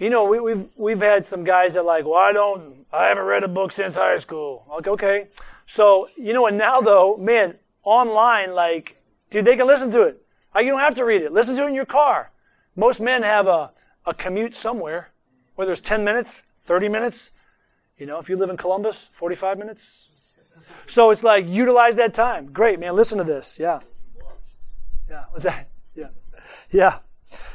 You 0.00 0.08
know, 0.08 0.24
we, 0.24 0.40
we've 0.40 0.66
we've 0.76 1.00
had 1.00 1.26
some 1.26 1.44
guys 1.44 1.74
that 1.74 1.84
like, 1.84 2.06
well, 2.06 2.14
I 2.14 2.32
don't, 2.32 2.86
I 2.90 3.08
haven't 3.08 3.24
read 3.24 3.44
a 3.44 3.48
book 3.48 3.70
since 3.70 3.96
high 3.96 4.18
school. 4.18 4.64
Like, 4.68 4.88
okay, 4.88 5.28
so 5.66 6.08
you 6.16 6.32
know, 6.32 6.46
and 6.46 6.56
now 6.56 6.80
though, 6.80 7.18
man, 7.18 7.56
online, 7.84 8.54
like, 8.54 8.96
dude, 9.30 9.44
they 9.44 9.56
can 9.56 9.66
listen 9.66 9.90
to 9.92 10.04
it. 10.04 10.22
Like, 10.54 10.64
you 10.64 10.70
don't 10.70 10.80
have 10.80 10.94
to 10.94 11.04
read 11.04 11.20
it. 11.20 11.32
Listen 11.32 11.54
to 11.56 11.64
it 11.64 11.68
in 11.68 11.74
your 11.74 11.84
car. 11.84 12.30
Most 12.76 12.98
men 12.98 13.22
have 13.22 13.46
a 13.46 13.72
a 14.06 14.14
commute 14.14 14.56
somewhere, 14.56 15.10
whether 15.56 15.70
it's 15.70 15.82
ten 15.82 16.02
minutes, 16.02 16.44
thirty 16.64 16.88
minutes. 16.88 17.30
You 17.98 18.06
know, 18.06 18.18
if 18.18 18.30
you 18.30 18.36
live 18.36 18.48
in 18.48 18.56
Columbus, 18.56 19.10
forty-five 19.12 19.58
minutes. 19.58 20.08
So 20.86 21.10
it's 21.10 21.22
like 21.22 21.46
utilize 21.46 21.96
that 21.96 22.14
time. 22.14 22.52
Great, 22.52 22.80
man. 22.80 22.96
Listen 22.96 23.18
to 23.18 23.24
this. 23.24 23.58
Yeah. 23.60 23.80
Yeah. 25.10 25.24
What's 25.30 25.44
that? 25.44 25.68
Yeah. 25.94 26.08
Yeah. 26.70 27.00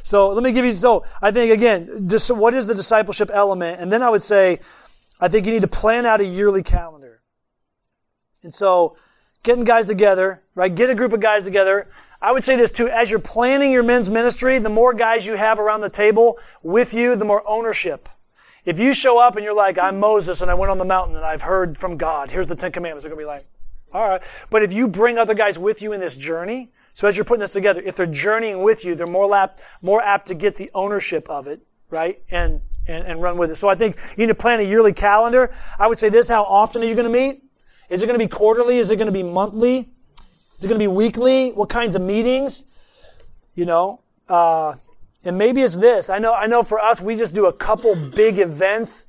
So 0.04 0.30
let 0.30 0.44
me 0.44 0.52
give 0.52 0.66
you. 0.66 0.74
So 0.74 1.06
I 1.22 1.32
think 1.32 1.52
again, 1.52 2.08
just 2.08 2.30
what 2.32 2.54
is 2.54 2.66
the 2.66 2.76
discipleship 2.76 3.32
element? 3.34 3.80
And 3.80 3.92
then 3.92 4.02
I 4.02 4.10
would 4.10 4.24
say, 4.24 4.60
I 5.20 5.28
think 5.28 5.46
you 5.46 5.54
need 5.54 5.62
to 5.62 5.68
plan 5.68 6.06
out 6.06 6.22
a 6.22 6.26
yearly 6.26 6.64
calendar. 6.64 7.22
And 8.44 8.54
so, 8.54 8.96
getting 9.44 9.64
guys 9.64 9.88
together, 9.88 10.44
right? 10.54 10.74
Get 10.74 10.90
a 10.90 10.96
group 10.96 11.14
of 11.14 11.20
guys 11.20 11.46
together. 11.46 11.88
I 12.22 12.32
would 12.32 12.44
say 12.44 12.56
this 12.56 12.72
too: 12.72 12.88
as 12.90 13.10
you're 13.10 13.20
planning 13.20 13.72
your 13.72 13.84
men's 13.84 14.10
ministry, 14.10 14.60
the 14.60 14.70
more 14.70 14.94
guys 14.94 15.26
you 15.26 15.34
have 15.34 15.60
around 15.60 15.82
the 15.82 15.90
table 15.90 16.38
with 16.62 16.94
you, 16.94 17.16
the 17.16 17.26
more 17.26 17.48
ownership. 17.48 18.10
If 18.66 18.80
you 18.80 18.94
show 18.94 19.20
up 19.20 19.36
and 19.36 19.44
you're 19.44 19.54
like, 19.54 19.78
I'm 19.78 20.00
Moses 20.00 20.42
and 20.42 20.50
I 20.50 20.56
went 20.56 20.72
on 20.72 20.80
the 20.80 20.86
mountain 20.86 21.16
and 21.16 21.24
I've 21.24 21.44
heard 21.44 21.78
from 21.78 21.98
God, 21.98 22.32
here's 22.32 22.48
the 22.48 22.56
Ten 22.56 22.72
Commandments, 22.72 23.04
they're 23.04 23.12
going 23.12 23.20
to 23.20 23.24
be 23.24 23.28
like, 23.28 23.46
all 23.94 24.10
right. 24.10 24.22
But 24.50 24.64
if 24.64 24.74
you 24.74 24.88
bring 24.88 25.20
other 25.20 25.36
guys 25.36 25.60
with 25.60 25.84
you 25.84 25.94
in 25.94 26.00
this 26.00 26.16
journey, 26.16 26.72
so 26.96 27.10
as 27.10 27.18
you're 27.18 27.26
putting 27.26 27.41
this 27.41 27.52
together, 27.52 27.82
if 27.82 27.98
they're 27.98 28.06
journeying 28.06 28.64
with 28.64 28.86
you, 28.86 28.96
they're 28.96 29.06
more 29.06 29.36
apt, 29.36 29.60
more 29.82 30.02
apt 30.02 30.30
to 30.30 30.34
get 30.34 30.56
the 30.56 30.72
ownership 30.74 31.30
of 31.30 31.46
it, 31.46 31.60
right? 31.89 32.24
And, 32.32 32.62
and, 32.88 33.06
and 33.06 33.22
run 33.22 33.38
with 33.38 33.52
it. 33.52 33.58
So 33.58 33.68
I 33.68 33.76
think 33.76 33.98
you 34.16 34.26
need 34.26 34.28
to 34.28 34.36
plan 34.36 34.62
a 34.62 34.64
yearly 34.64 34.93
calendar. 34.93 35.54
I 35.78 35.88
would 35.88 36.00
say 36.00 36.08
this, 36.08 36.30
how 36.30 36.43
often 36.43 36.82
are 36.82 36.86
you 36.86 36.96
going 36.96 37.04
to 37.04 37.12
meet? 37.12 37.43
Is 37.89 38.02
it 38.02 38.06
going 38.06 38.18
to 38.18 38.26
be 38.26 38.30
quarterly? 38.30 38.78
Is 38.78 38.91
it 38.91 38.96
going 38.96 39.08
to 39.08 39.12
be 39.12 39.24
monthly? 39.24 39.89
Is 40.58 40.64
it 40.64 40.70
going 40.70 40.80
to 40.80 40.84
be 40.84 40.88
weekly? 40.88 41.52
What 41.52 41.68
kinds 41.68 41.98
of 41.98 42.02
meetings? 42.02 42.64
You 43.56 43.66
know, 43.66 44.00
uh, 44.30 44.76
and 45.26 45.38
maybe 45.38 45.64
it's 45.64 45.76
this. 45.76 46.10
I 46.10 46.20
know, 46.20 46.34
I 46.34 46.46
know 46.46 46.64
for 46.64 46.80
us, 46.80 47.02
we 47.02 47.18
just 47.18 47.34
do 47.34 47.48
a 47.48 47.54
couple 47.54 47.93
big 47.96 48.39
events. 48.39 49.04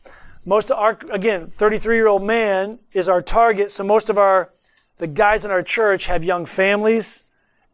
Most 0.45 0.73
of 0.73 0.79
our, 0.79 0.99
again, 1.13 1.51
33 1.51 1.95
year 1.95 2.09
old 2.09 2.25
man 2.25 2.81
is 2.93 3.09
our 3.09 3.23
target. 3.23 3.71
So 3.71 3.85
most 3.85 4.11
of 4.11 4.19
our, 4.19 4.51
the 4.99 5.07
guys 5.07 5.45
in 5.45 5.53
our 5.53 5.63
church 5.63 6.07
have 6.07 6.25
young 6.25 6.47
families 6.47 7.23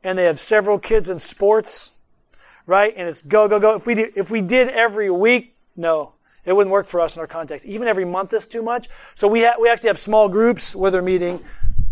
and 0.05 0.19
they 0.19 0.25
have 0.25 0.41
several 0.41 0.79
kids 0.79 1.09
in 1.11 1.19
sports, 1.19 1.91
right? 2.67 2.93
And 2.97 3.09
it's 3.09 3.23
go, 3.23 3.49
go, 3.49 3.59
go. 3.61 3.75
If 3.75 3.87
we 3.87 3.95
did, 3.95 4.13
if 4.17 4.31
we 4.31 4.41
did 4.41 4.69
every 4.69 5.11
week, 5.11 5.55
no, 5.77 6.13
it 6.45 6.53
wouldn't 6.53 6.73
work 6.73 6.89
for 6.89 7.01
us 7.01 7.15
in 7.15 7.21
our 7.21 7.27
context. 7.27 7.65
Even 7.67 7.89
every 7.89 8.05
month 8.05 8.33
is 8.33 8.47
too 8.47 8.63
much. 8.63 8.89
So 9.15 9.29
we 9.29 9.43
ha- 9.43 9.57
we 9.61 9.69
actually 9.69 9.89
have 9.89 9.99
small 9.99 10.29
groups 10.29 10.75
where 10.75 10.91
they're 10.91 11.03
meeting 11.03 11.43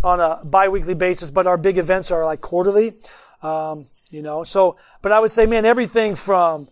on 0.03 0.21
a 0.21 0.41
biweekly 0.45 0.95
basis, 0.95 1.31
but 1.31 1.47
our 1.47 1.57
big 1.57 1.79
events 1.79 2.11
are 2.11 2.25
like 2.25 2.41
quarterly. 2.41 2.95
Um, 3.43 3.87
you 4.11 4.23
know, 4.23 4.43
so, 4.43 4.77
but 5.03 5.13
I 5.13 5.21
would 5.21 5.31
say, 5.31 5.47
man, 5.47 5.65
everything 5.65 6.17
from, 6.17 6.69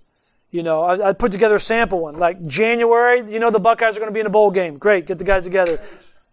you 0.51 0.63
know, 0.63 0.83
I, 0.83 1.11
I 1.11 1.13
put 1.13 1.31
together 1.31 1.57
a 1.57 1.61
sample 1.61 2.01
one. 2.01 2.19
Like 2.19 2.45
January, 2.47 3.31
you 3.31 3.39
know, 3.39 3.51
the 3.51 3.61
Buckeyes 3.61 3.97
are 3.97 4.01
going 4.01 4.11
to 4.11 4.15
be 4.15 4.21
in 4.21 4.27
a 4.27 4.31
bowl 4.31 4.51
game. 4.51 4.77
Great, 4.77 5.07
get 5.07 5.19
the 5.19 5.25
guys 5.25 5.45
together. 5.45 5.81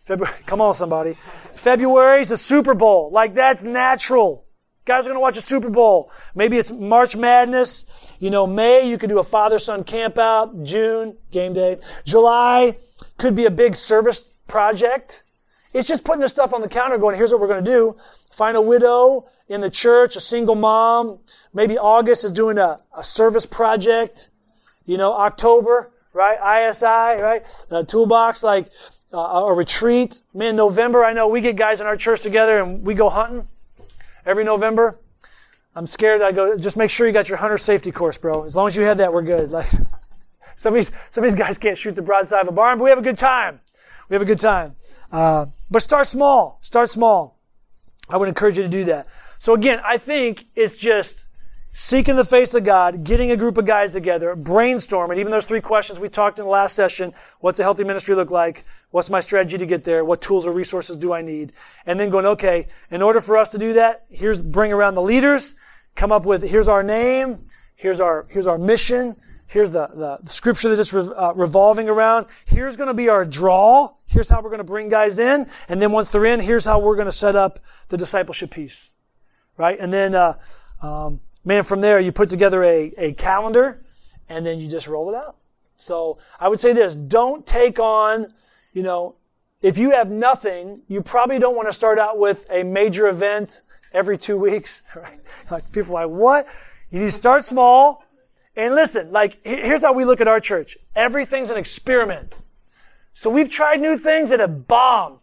February, 0.06 0.36
come 0.46 0.62
on, 0.62 0.74
somebody. 0.74 1.16
February 1.56 2.22
is 2.22 2.30
the 2.30 2.38
Super 2.38 2.74
Bowl. 2.74 3.12
Like 3.12 3.36
that's 3.36 3.62
natural. 3.62 4.45
Guys 4.86 5.06
are 5.06 5.10
going 5.10 5.16
to 5.16 5.22
watch 5.22 5.36
a 5.36 5.42
Super 5.42 5.70
Bowl. 5.70 6.12
Maybe 6.36 6.60
it's 6.60 6.70
March 6.70 7.16
Madness. 7.16 7.88
You 8.20 8.30
know, 8.30 8.46
May, 8.46 8.88
you 8.88 9.00
could 9.00 9.10
do 9.10 9.18
a 9.18 9.24
father-son 9.24 9.84
camp 9.84 10.20
out. 10.20 10.64
June, 10.64 11.18
game 11.32 11.54
day. 11.54 11.80
July 12.06 12.78
could 13.18 13.34
be 13.34 13.46
a 13.46 13.52
big 13.52 13.76
service 13.76 14.30
project. 14.48 15.24
It's 15.74 15.88
just 15.88 16.04
putting 16.04 16.22
this 16.22 16.32
stuff 16.32 16.54
on 16.54 16.62
the 16.62 16.70
counter 16.70 17.00
going, 17.00 17.18
here's 17.18 17.32
what 17.32 17.42
we're 17.42 17.48
going 17.48 17.66
to 17.66 17.72
do. 17.72 17.98
Find 18.32 18.56
a 18.56 18.62
widow 18.62 19.28
in 19.48 19.60
the 19.60 19.72
church, 19.72 20.16
a 20.16 20.22
single 20.22 20.56
mom. 20.56 21.18
Maybe 21.52 21.80
August 21.80 22.24
is 22.24 22.32
doing 22.32 22.60
a, 22.60 22.80
a 22.96 23.04
service 23.04 23.48
project. 23.48 24.30
You 24.86 24.98
know, 24.98 25.14
October, 25.14 25.90
right? 26.14 26.70
ISI, 26.70 26.86
right? 26.86 27.44
A 27.72 27.84
toolbox, 27.84 28.44
like 28.44 28.70
uh, 29.12 29.18
a 29.18 29.54
retreat. 29.54 30.22
Man, 30.36 30.56
November, 30.56 31.04
I 31.04 31.14
know 31.14 31.28
we 31.28 31.42
get 31.42 31.56
guys 31.56 31.82
in 31.82 31.88
our 31.88 31.98
church 31.98 32.22
together 32.22 32.60
and 32.60 32.86
we 32.86 32.94
go 32.94 33.10
hunting 33.10 33.48
every 34.26 34.44
November. 34.44 35.00
I'm 35.76 35.88
scared. 35.88 36.22
I 36.22 36.32
go, 36.32 36.58
just 36.58 36.78
make 36.78 36.90
sure 36.90 37.06
you 37.06 37.14
got 37.14 37.28
your 37.28 37.38
hunter 37.38 37.58
safety 37.58 37.92
course, 37.92 38.18
bro. 38.18 38.44
As 38.44 38.56
long 38.56 38.68
as 38.68 38.76
you 38.76 38.84
have 38.84 38.98
that, 38.98 39.12
we're 39.14 39.22
good. 39.22 39.52
Like, 39.56 39.70
some 40.58 40.74
of 40.74 40.86
these, 40.86 40.92
some 41.12 41.24
of 41.24 41.30
these 41.30 41.38
guys 41.38 41.58
can't 41.58 41.78
shoot 41.78 41.96
the 41.96 42.02
broadside 42.02 42.44
of 42.44 42.48
a 42.48 42.52
barn, 42.52 42.78
but 42.78 42.86
we 42.86 42.90
have 42.90 43.00
a 43.00 43.02
good 43.02 43.18
time. 43.18 43.60
We 44.08 44.16
have 44.16 44.22
a 44.22 44.26
good 44.26 44.40
time. 44.40 44.76
Uh, 45.12 45.48
but 45.70 45.82
start 45.82 46.08
small. 46.08 46.60
Start 46.62 46.90
small. 46.90 47.38
I 48.08 48.16
would 48.16 48.30
encourage 48.30 48.56
you 48.56 48.64
to 48.64 48.70
do 48.70 48.86
that. 48.86 49.08
So 49.40 49.54
again, 49.54 49.82
I 49.84 49.98
think 49.98 50.46
it's 50.56 50.78
just 50.78 51.25
seeking 51.78 52.16
the 52.16 52.26
face 52.26 52.54
of 52.54 52.64
God, 52.64 53.04
getting 53.04 53.32
a 53.32 53.38
group 53.38 53.58
of 53.58 53.66
guys 53.66 53.94
together, 53.94 54.36
brainstorming. 54.36 55.18
Even 55.18 55.32
those 55.32 55.46
three 55.46 55.62
questions 55.62 56.00
we 56.00 56.10
talked 56.10 56.40
in 56.40 56.46
the 56.46 56.52
last 56.52 56.76
session. 56.76 57.14
What's 57.42 57.60
a 57.60 57.64
healthy 57.64 57.84
ministry 57.84 58.16
look 58.16 58.32
like? 58.32 58.64
What's 58.92 59.10
my 59.10 59.20
strategy 59.20 59.58
to 59.58 59.66
get 59.66 59.84
there? 59.84 60.06
What 60.06 60.22
tools 60.22 60.48
or 60.48 60.54
resources 60.54 60.98
do 60.98 61.14
I 61.14 61.22
need? 61.22 61.54
And 61.86 62.00
then 62.00 62.10
going, 62.10 62.26
okay, 62.26 62.68
in 62.90 63.02
order 63.02 63.20
for 63.20 63.38
us 63.38 63.50
to 63.50 63.58
do 63.58 63.74
that, 63.74 64.06
here's 64.10 64.42
bring 64.42 64.72
around 64.72 64.96
the 64.96 65.02
leaders, 65.02 65.54
come 65.96 66.12
up 66.12 66.26
with 66.26 66.44
here's 66.44 66.68
our 66.68 66.82
name, 66.82 67.46
Here's 67.76 68.00
our, 68.00 68.26
here's 68.30 68.48
our 68.48 68.58
mission. 68.58 69.16
Here's 69.48 69.70
the, 69.70 69.88
the, 69.88 70.18
the 70.24 70.32
scripture 70.32 70.70
that 70.70 70.80
it's 70.80 70.92
re, 70.92 71.08
uh, 71.16 71.34
revolving 71.34 71.88
around. 71.88 72.26
Here's 72.46 72.76
going 72.76 72.88
to 72.88 72.94
be 72.94 73.10
our 73.10 73.26
draw. 73.26 73.94
Here's 74.06 74.28
how 74.28 74.42
we're 74.42 74.50
going 74.50 74.58
to 74.58 74.64
bring 74.64 74.90
guys 74.90 75.20
in. 75.20 75.50
And 75.68 75.82
then 75.82 75.92
once 75.92 76.10
they're 76.10 76.26
in, 76.26 76.40
here's 76.40 76.66
how 76.66 76.80
we're 76.80 76.96
going 76.96 77.06
to 77.06 77.12
set 77.12 77.36
up 77.36 77.60
the 77.90 77.98
discipleship 77.98 78.50
piece. 78.50 78.90
Right? 79.58 79.78
And 79.80 79.94
then, 79.94 80.16
uh, 80.16 80.38
um, 80.82 81.22
man, 81.46 81.64
from 81.64 81.82
there, 81.82 82.00
you 82.00 82.12
put 82.12 82.30
together 82.30 82.64
a, 82.64 82.94
a 82.98 83.14
calendar 83.14 83.82
and 84.28 84.46
then 84.46 84.60
you 84.60 84.68
just 84.68 84.88
roll 84.88 85.10
it 85.10 85.16
out. 85.16 85.38
So 85.78 86.18
I 86.40 86.50
would 86.50 86.60
say 86.60 86.74
this, 86.74 86.96
don't 86.96 87.46
take 87.46 87.80
on, 87.80 88.34
you 88.74 88.84
know, 88.84 89.16
if 89.62 89.78
you 89.78 89.92
have 89.92 90.10
nothing, 90.10 90.82
you 90.88 91.02
probably 91.02 91.40
don't 91.40 91.56
want 91.56 91.68
to 91.68 91.74
start 91.74 92.00
out 92.00 92.18
with 92.18 92.46
a 92.50 92.64
major 92.64 93.08
event 93.08 93.62
every 93.94 94.18
two 94.18 94.38
weeks. 94.38 94.82
Right? 94.96 95.20
Like 95.52 95.72
people 95.72 95.94
like, 95.94 96.10
what? 96.10 96.48
You 96.92 97.00
need 97.00 97.06
to 97.06 97.12
start 97.12 97.46
small. 97.46 98.04
And 98.56 98.74
listen, 98.74 99.12
like, 99.12 99.40
here's 99.44 99.82
how 99.82 99.94
we 99.94 100.06
look 100.06 100.22
at 100.22 100.28
our 100.28 100.40
church. 100.40 100.78
Everything's 100.96 101.50
an 101.50 101.58
experiment. 101.58 102.36
So 103.14 103.30
we've 103.30 103.50
tried 103.50 103.82
new 103.82 103.98
things 103.98 104.30
that 104.30 104.40
have 104.40 104.68
bombed. 104.68 105.20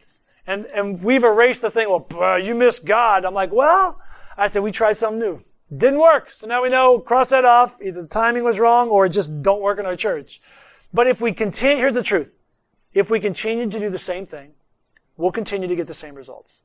And, 0.46 0.66
and 0.66 1.02
we've 1.02 1.24
erased 1.24 1.62
the 1.62 1.70
thing, 1.70 1.88
well, 1.88 2.38
you 2.38 2.54
missed 2.54 2.84
God. 2.84 3.24
I'm 3.24 3.32
like, 3.32 3.52
well, 3.52 4.00
I 4.36 4.48
said, 4.48 4.62
we 4.62 4.72
tried 4.72 4.96
something 4.96 5.20
new. 5.20 5.42
Didn't 5.76 6.00
work. 6.00 6.28
So 6.36 6.46
now 6.46 6.62
we 6.62 6.68
know, 6.68 6.98
cross 6.98 7.28
that 7.28 7.44
off. 7.44 7.74
Either 7.82 8.02
the 8.02 8.08
timing 8.08 8.44
was 8.44 8.58
wrong 8.58 8.90
or 8.90 9.06
it 9.06 9.10
just 9.10 9.42
don't 9.42 9.62
work 9.62 9.78
in 9.78 9.86
our 9.86 9.96
church. 9.96 10.40
But 10.92 11.06
if 11.06 11.20
we 11.20 11.32
continue, 11.32 11.78
here's 11.78 11.94
the 11.94 12.02
truth. 12.02 12.32
If 12.92 13.08
we 13.08 13.20
continue 13.20 13.68
to 13.70 13.80
do 13.80 13.88
the 13.88 13.98
same 13.98 14.26
thing, 14.26 14.50
we'll 15.16 15.32
continue 15.32 15.68
to 15.68 15.76
get 15.76 15.86
the 15.86 15.94
same 15.94 16.14
results. 16.14 16.60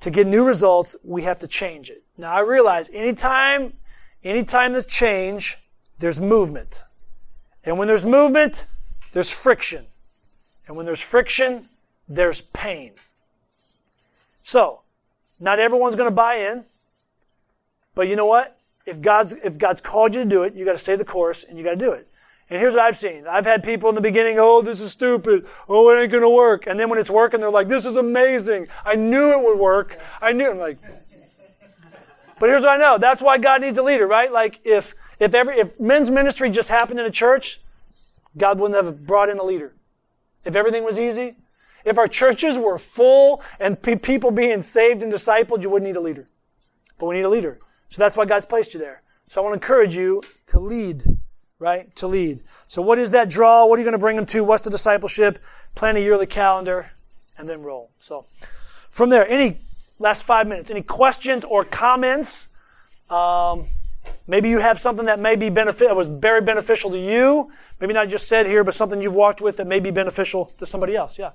To 0.00 0.10
get 0.10 0.26
new 0.26 0.44
results, 0.44 0.96
we 1.04 1.22
have 1.22 1.38
to 1.40 1.46
change 1.46 1.90
it. 1.90 2.04
Now 2.16 2.32
I 2.32 2.40
realize 2.40 2.88
anytime, 2.92 3.74
anytime 4.24 4.72
there's 4.72 4.86
change, 4.86 5.58
there's 5.98 6.20
movement. 6.20 6.84
And 7.64 7.78
when 7.78 7.88
there's 7.88 8.06
movement, 8.06 8.64
there's 9.12 9.30
friction. 9.30 9.86
And 10.66 10.76
when 10.76 10.86
there's 10.86 11.00
friction, 11.00 11.68
there's 12.08 12.40
pain. 12.40 12.92
So, 14.42 14.80
not 15.38 15.58
everyone's 15.58 15.96
going 15.96 16.08
to 16.08 16.14
buy 16.14 16.36
in. 16.36 16.64
But 17.96 18.06
you 18.06 18.14
know 18.14 18.26
what? 18.26 18.56
If 18.84 19.00
God's, 19.00 19.32
if 19.42 19.58
God's 19.58 19.80
called 19.80 20.14
you 20.14 20.22
to 20.22 20.30
do 20.30 20.44
it, 20.44 20.54
you 20.54 20.64
got 20.64 20.72
to 20.72 20.78
stay 20.78 20.94
the 20.94 21.04
course 21.04 21.42
and 21.42 21.58
you 21.58 21.64
got 21.64 21.70
to 21.70 21.76
do 21.76 21.90
it. 21.90 22.06
And 22.48 22.60
here's 22.60 22.74
what 22.74 22.84
I've 22.84 22.96
seen. 22.96 23.26
I've 23.28 23.44
had 23.44 23.64
people 23.64 23.88
in 23.88 23.96
the 23.96 24.00
beginning, 24.00 24.38
oh, 24.38 24.62
this 24.62 24.78
is 24.78 24.92
stupid. 24.92 25.46
Oh, 25.68 25.90
it 25.90 26.00
ain't 26.00 26.12
going 26.12 26.22
to 26.22 26.28
work. 26.28 26.68
And 26.68 26.78
then 26.78 26.88
when 26.88 27.00
it's 27.00 27.10
working, 27.10 27.40
they're 27.40 27.50
like, 27.50 27.66
this 27.66 27.84
is 27.84 27.96
amazing. 27.96 28.68
I 28.84 28.94
knew 28.94 29.32
it 29.32 29.42
would 29.42 29.58
work. 29.58 29.98
I 30.22 30.30
knew. 30.30 30.48
I'm 30.48 30.58
like, 30.58 30.78
but 32.38 32.48
here's 32.48 32.62
what 32.62 32.70
I 32.70 32.76
know. 32.76 32.98
That's 32.98 33.20
why 33.20 33.38
God 33.38 33.62
needs 33.62 33.78
a 33.78 33.82
leader, 33.82 34.06
right? 34.06 34.30
Like 34.30 34.60
if, 34.62 34.94
if 35.18 35.34
every, 35.34 35.58
if 35.58 35.80
men's 35.80 36.10
ministry 36.10 36.50
just 36.50 36.68
happened 36.68 37.00
in 37.00 37.06
a 37.06 37.10
church, 37.10 37.60
God 38.36 38.60
wouldn't 38.60 38.84
have 38.84 39.06
brought 39.06 39.30
in 39.30 39.38
a 39.38 39.42
leader. 39.42 39.74
If 40.44 40.54
everything 40.54 40.84
was 40.84 40.98
easy, 40.98 41.34
if 41.84 41.98
our 41.98 42.06
churches 42.06 42.58
were 42.58 42.78
full 42.78 43.42
and 43.58 43.80
pe- 43.80 43.96
people 43.96 44.30
being 44.30 44.62
saved 44.62 45.02
and 45.02 45.12
discipled, 45.12 45.62
you 45.62 45.70
wouldn't 45.70 45.88
need 45.88 45.96
a 45.96 46.00
leader. 46.00 46.28
But 46.98 47.06
we 47.06 47.16
need 47.16 47.24
a 47.24 47.28
leader. 47.30 47.58
So 47.90 47.98
that's 47.98 48.16
why 48.16 48.24
God's 48.24 48.46
placed 48.46 48.74
you 48.74 48.80
there. 48.80 49.02
So 49.28 49.40
I 49.40 49.44
want 49.44 49.60
to 49.60 49.64
encourage 49.64 49.96
you 49.96 50.22
to 50.48 50.60
lead, 50.60 51.04
right? 51.58 51.94
To 51.96 52.06
lead. 52.06 52.42
So 52.68 52.82
what 52.82 52.98
is 52.98 53.12
that 53.12 53.28
draw? 53.28 53.66
What 53.66 53.76
are 53.76 53.78
you 53.78 53.84
going 53.84 53.92
to 53.92 53.98
bring 53.98 54.16
them 54.16 54.26
to? 54.26 54.44
What's 54.44 54.64
the 54.64 54.70
discipleship? 54.70 55.38
Plan 55.74 55.96
a 55.96 56.00
yearly 56.00 56.26
calendar 56.26 56.90
and 57.38 57.48
then 57.48 57.62
roll. 57.62 57.90
So 58.00 58.26
from 58.90 59.10
there, 59.10 59.28
any 59.28 59.60
last 59.98 60.22
five 60.22 60.46
minutes, 60.46 60.70
any 60.70 60.82
questions 60.82 61.44
or 61.44 61.64
comments? 61.64 62.48
Um, 63.10 63.66
maybe 64.26 64.48
you 64.48 64.58
have 64.58 64.80
something 64.80 65.06
that 65.06 65.18
may 65.18 65.36
be 65.36 65.48
benefit, 65.48 65.94
was 65.94 66.08
very 66.08 66.40
beneficial 66.40 66.90
to 66.90 66.98
you. 66.98 67.50
Maybe 67.80 67.92
not 67.92 68.08
just 68.08 68.28
said 68.28 68.46
here, 68.46 68.64
but 68.64 68.74
something 68.74 69.02
you've 69.02 69.14
walked 69.14 69.40
with 69.40 69.58
that 69.58 69.66
may 69.66 69.80
be 69.80 69.90
beneficial 69.90 70.52
to 70.58 70.66
somebody 70.66 70.96
else. 70.96 71.18
Yeah. 71.18 71.30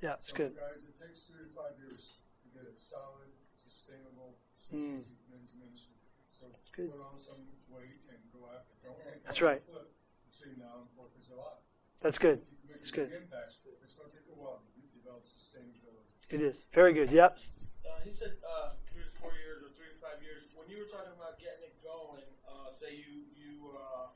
Yeah, 0.00 0.16
it's 0.16 0.32
good. 0.32 0.56
Guys, 0.56 0.88
it 0.88 0.96
takes 0.96 1.28
three 1.28 1.44
to 1.44 1.52
five 1.52 1.76
years 1.76 2.16
to 2.40 2.46
get 2.56 2.64
a 2.64 2.72
solid, 2.72 3.28
sustainable, 3.52 4.40
mm. 4.72 5.04
men's 5.28 5.52
ministry. 5.60 5.92
So 6.32 6.48
good. 6.72 6.88
put 6.88 7.04
on 7.04 7.20
some 7.20 7.44
weight 7.68 8.00
and 8.08 8.16
go 8.32 8.48
after. 8.48 8.80
Don't 8.80 8.96
That's 9.28 9.44
right. 9.44 9.60
Flip 9.68 9.92
between 10.32 10.56
now 10.56 10.80
and 10.80 10.88
Fourth 10.96 11.12
of 11.12 11.20
July. 11.20 11.52
That's 12.00 12.16
good. 12.16 12.40
That's 12.64 12.88
good. 12.88 13.12
Impact. 13.12 13.60
It's 13.84 13.92
going 13.92 14.08
to 14.08 14.16
take 14.16 14.24
a 14.32 14.36
while 14.40 14.64
to 14.64 14.80
develop 14.96 15.28
sustainability. 15.28 16.08
It 16.32 16.40
is 16.40 16.64
very 16.72 16.96
good. 16.96 17.12
Yep. 17.12 17.36
Uh, 17.84 18.00
he 18.00 18.08
said 18.08 18.40
uh, 18.40 18.80
three 18.88 19.04
to 19.04 19.12
four 19.20 19.36
years 19.36 19.60
or 19.60 19.68
three 19.76 19.92
to 19.92 19.98
five 20.00 20.24
years. 20.24 20.48
When 20.56 20.64
you 20.72 20.80
were 20.80 20.88
talking 20.88 21.12
about 21.12 21.36
getting 21.36 21.68
it 21.68 21.76
going, 21.84 22.24
uh, 22.48 22.72
say 22.72 22.96
you 22.96 23.28
you 23.36 23.76
uh, 23.76 24.08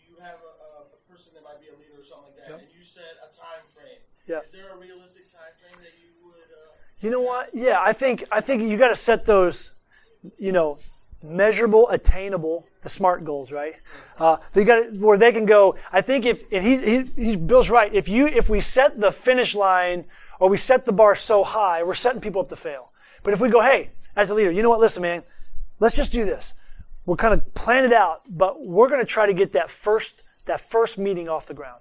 you 0.00 0.16
have 0.16 0.40
a, 0.40 0.88
a, 0.88 1.00
person 1.10 1.34
that 1.34 1.42
might 1.42 1.58
be 1.58 1.66
a 1.66 1.74
leader 1.74 1.98
or 1.98 2.06
something 2.06 2.30
like 2.30 2.38
that, 2.38 2.48
yep. 2.54 2.62
and 2.62 2.70
you 2.70 2.86
said 2.86 3.18
a 3.18 3.28
time 3.34 3.66
frame. 3.74 3.98
Yeah. 4.30 4.42
Is 4.42 4.50
there 4.52 4.70
a 4.72 4.76
realistic 4.76 5.28
time 5.28 5.50
frame 5.58 5.82
that 5.82 5.92
you 6.00 6.24
would? 6.24 6.34
Uh, 6.34 6.70
you 7.00 7.10
know 7.10 7.20
what? 7.20 7.52
Yeah, 7.52 7.80
I 7.82 7.92
think 7.92 8.24
I 8.30 8.40
think 8.40 8.62
you 8.62 8.76
got 8.76 8.88
to 8.88 8.96
set 8.96 9.24
those, 9.24 9.72
you 10.38 10.52
know, 10.52 10.78
measurable, 11.20 11.88
attainable, 11.88 12.64
the 12.82 12.88
smart 12.88 13.24
goals, 13.24 13.50
right? 13.50 13.74
Uh, 14.20 14.36
they 14.52 14.62
got 14.62 14.94
where 14.94 15.18
they 15.18 15.32
can 15.32 15.46
go. 15.46 15.74
I 15.92 16.00
think 16.00 16.26
if 16.26 16.44
and 16.52 16.64
he, 16.64 16.76
he, 16.76 17.30
he 17.30 17.36
Bill's 17.36 17.70
right. 17.70 17.92
If 17.92 18.08
you 18.08 18.28
if 18.28 18.48
we 18.48 18.60
set 18.60 19.00
the 19.00 19.10
finish 19.10 19.56
line 19.56 20.04
or 20.38 20.48
we 20.48 20.58
set 20.58 20.84
the 20.84 20.92
bar 20.92 21.16
so 21.16 21.42
high, 21.42 21.82
we're 21.82 21.94
setting 21.94 22.20
people 22.20 22.40
up 22.40 22.50
to 22.50 22.56
fail. 22.56 22.92
But 23.24 23.34
if 23.34 23.40
we 23.40 23.48
go, 23.48 23.60
hey, 23.60 23.90
as 24.14 24.30
a 24.30 24.34
leader, 24.34 24.52
you 24.52 24.62
know 24.62 24.70
what? 24.70 24.78
Listen, 24.78 25.02
man, 25.02 25.24
let's 25.80 25.96
just 25.96 26.12
do 26.12 26.24
this. 26.24 26.52
We'll 27.04 27.16
kind 27.16 27.34
of 27.34 27.52
plan 27.54 27.84
it 27.84 27.92
out, 27.92 28.22
but 28.28 28.64
we're 28.64 28.88
going 28.88 29.00
to 29.00 29.06
try 29.06 29.26
to 29.26 29.34
get 29.34 29.54
that 29.54 29.72
first 29.72 30.22
that 30.44 30.60
first 30.60 30.98
meeting 30.98 31.28
off 31.28 31.46
the 31.46 31.54
ground. 31.54 31.80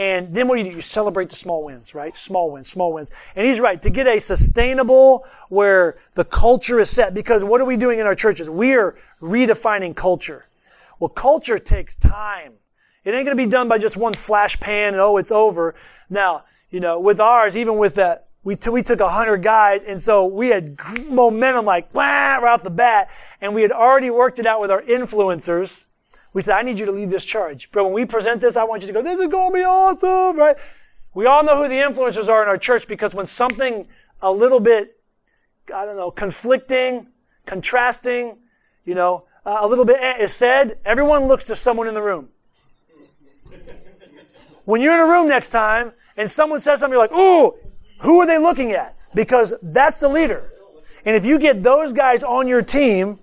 And 0.00 0.34
then 0.34 0.48
what 0.48 0.56
do 0.56 0.62
you 0.62 0.70
do? 0.70 0.76
You 0.76 0.80
celebrate 0.80 1.28
the 1.28 1.36
small 1.36 1.62
wins, 1.62 1.94
right? 1.94 2.16
Small 2.16 2.50
wins, 2.50 2.70
small 2.70 2.94
wins. 2.94 3.10
And 3.36 3.46
he's 3.46 3.60
right. 3.60 3.82
To 3.82 3.90
get 3.90 4.06
a 4.06 4.18
sustainable 4.18 5.26
where 5.50 5.98
the 6.14 6.24
culture 6.24 6.80
is 6.80 6.88
set, 6.88 7.12
because 7.12 7.44
what 7.44 7.60
are 7.60 7.66
we 7.66 7.76
doing 7.76 7.98
in 7.98 8.06
our 8.06 8.14
churches? 8.14 8.48
We 8.48 8.72
are 8.72 8.96
redefining 9.20 9.94
culture. 9.94 10.46
Well, 10.98 11.10
culture 11.10 11.58
takes 11.58 11.96
time. 11.96 12.54
It 13.04 13.10
ain't 13.10 13.26
going 13.26 13.36
to 13.36 13.44
be 13.44 13.44
done 13.44 13.68
by 13.68 13.76
just 13.76 13.98
one 13.98 14.14
flash 14.14 14.58
pan 14.58 14.94
and 14.94 15.02
oh, 15.02 15.18
it's 15.18 15.30
over. 15.30 15.74
Now, 16.08 16.44
you 16.70 16.80
know, 16.80 16.98
with 16.98 17.20
ours, 17.20 17.54
even 17.54 17.76
with 17.76 17.96
that, 17.96 18.28
we, 18.42 18.56
t- 18.56 18.70
we 18.70 18.82
took 18.82 19.00
a 19.00 19.08
hundred 19.10 19.42
guys 19.42 19.82
and 19.86 20.00
so 20.00 20.24
we 20.24 20.48
had 20.48 20.78
momentum 21.10 21.66
like, 21.66 21.94
wah, 21.94 22.36
right 22.36 22.54
off 22.54 22.62
the 22.62 22.70
bat. 22.70 23.10
And 23.42 23.54
we 23.54 23.60
had 23.60 23.70
already 23.70 24.08
worked 24.08 24.38
it 24.38 24.46
out 24.46 24.62
with 24.62 24.70
our 24.70 24.80
influencers 24.80 25.84
we 26.32 26.42
said, 26.42 26.56
I 26.56 26.62
need 26.62 26.78
you 26.78 26.86
to 26.86 26.92
lead 26.92 27.10
this 27.10 27.24
charge. 27.24 27.68
But 27.72 27.84
when 27.84 27.92
we 27.92 28.04
present 28.04 28.40
this, 28.40 28.56
I 28.56 28.64
want 28.64 28.82
you 28.82 28.86
to 28.88 28.92
go, 28.92 29.02
this 29.02 29.18
is 29.18 29.28
going 29.30 29.52
to 29.52 29.54
be 29.54 29.64
awesome, 29.64 30.36
right? 30.36 30.56
We 31.12 31.26
all 31.26 31.42
know 31.42 31.56
who 31.56 31.68
the 31.68 31.74
influencers 31.74 32.28
are 32.28 32.42
in 32.42 32.48
our 32.48 32.58
church 32.58 32.86
because 32.86 33.14
when 33.14 33.26
something 33.26 33.88
a 34.22 34.30
little 34.30 34.60
bit, 34.60 34.96
I 35.74 35.84
don't 35.84 35.96
know, 35.96 36.10
conflicting, 36.10 37.08
contrasting, 37.46 38.38
you 38.84 38.94
know, 38.94 39.24
uh, 39.44 39.58
a 39.60 39.66
little 39.66 39.84
bit 39.84 40.20
is 40.20 40.32
said, 40.32 40.78
everyone 40.84 41.24
looks 41.24 41.44
to 41.46 41.56
someone 41.56 41.88
in 41.88 41.94
the 41.94 42.02
room. 42.02 42.28
When 44.64 44.80
you're 44.80 44.94
in 44.94 45.00
a 45.00 45.06
room 45.06 45.26
next 45.26 45.48
time 45.48 45.92
and 46.16 46.30
someone 46.30 46.60
says 46.60 46.80
something, 46.80 46.92
you're 46.92 47.02
like, 47.02 47.12
ooh, 47.12 47.54
who 48.00 48.20
are 48.20 48.26
they 48.26 48.38
looking 48.38 48.72
at? 48.72 48.96
Because 49.14 49.52
that's 49.62 49.98
the 49.98 50.08
leader. 50.08 50.52
And 51.04 51.16
if 51.16 51.24
you 51.24 51.38
get 51.38 51.62
those 51.62 51.92
guys 51.92 52.22
on 52.22 52.46
your 52.46 52.62
team, 52.62 53.18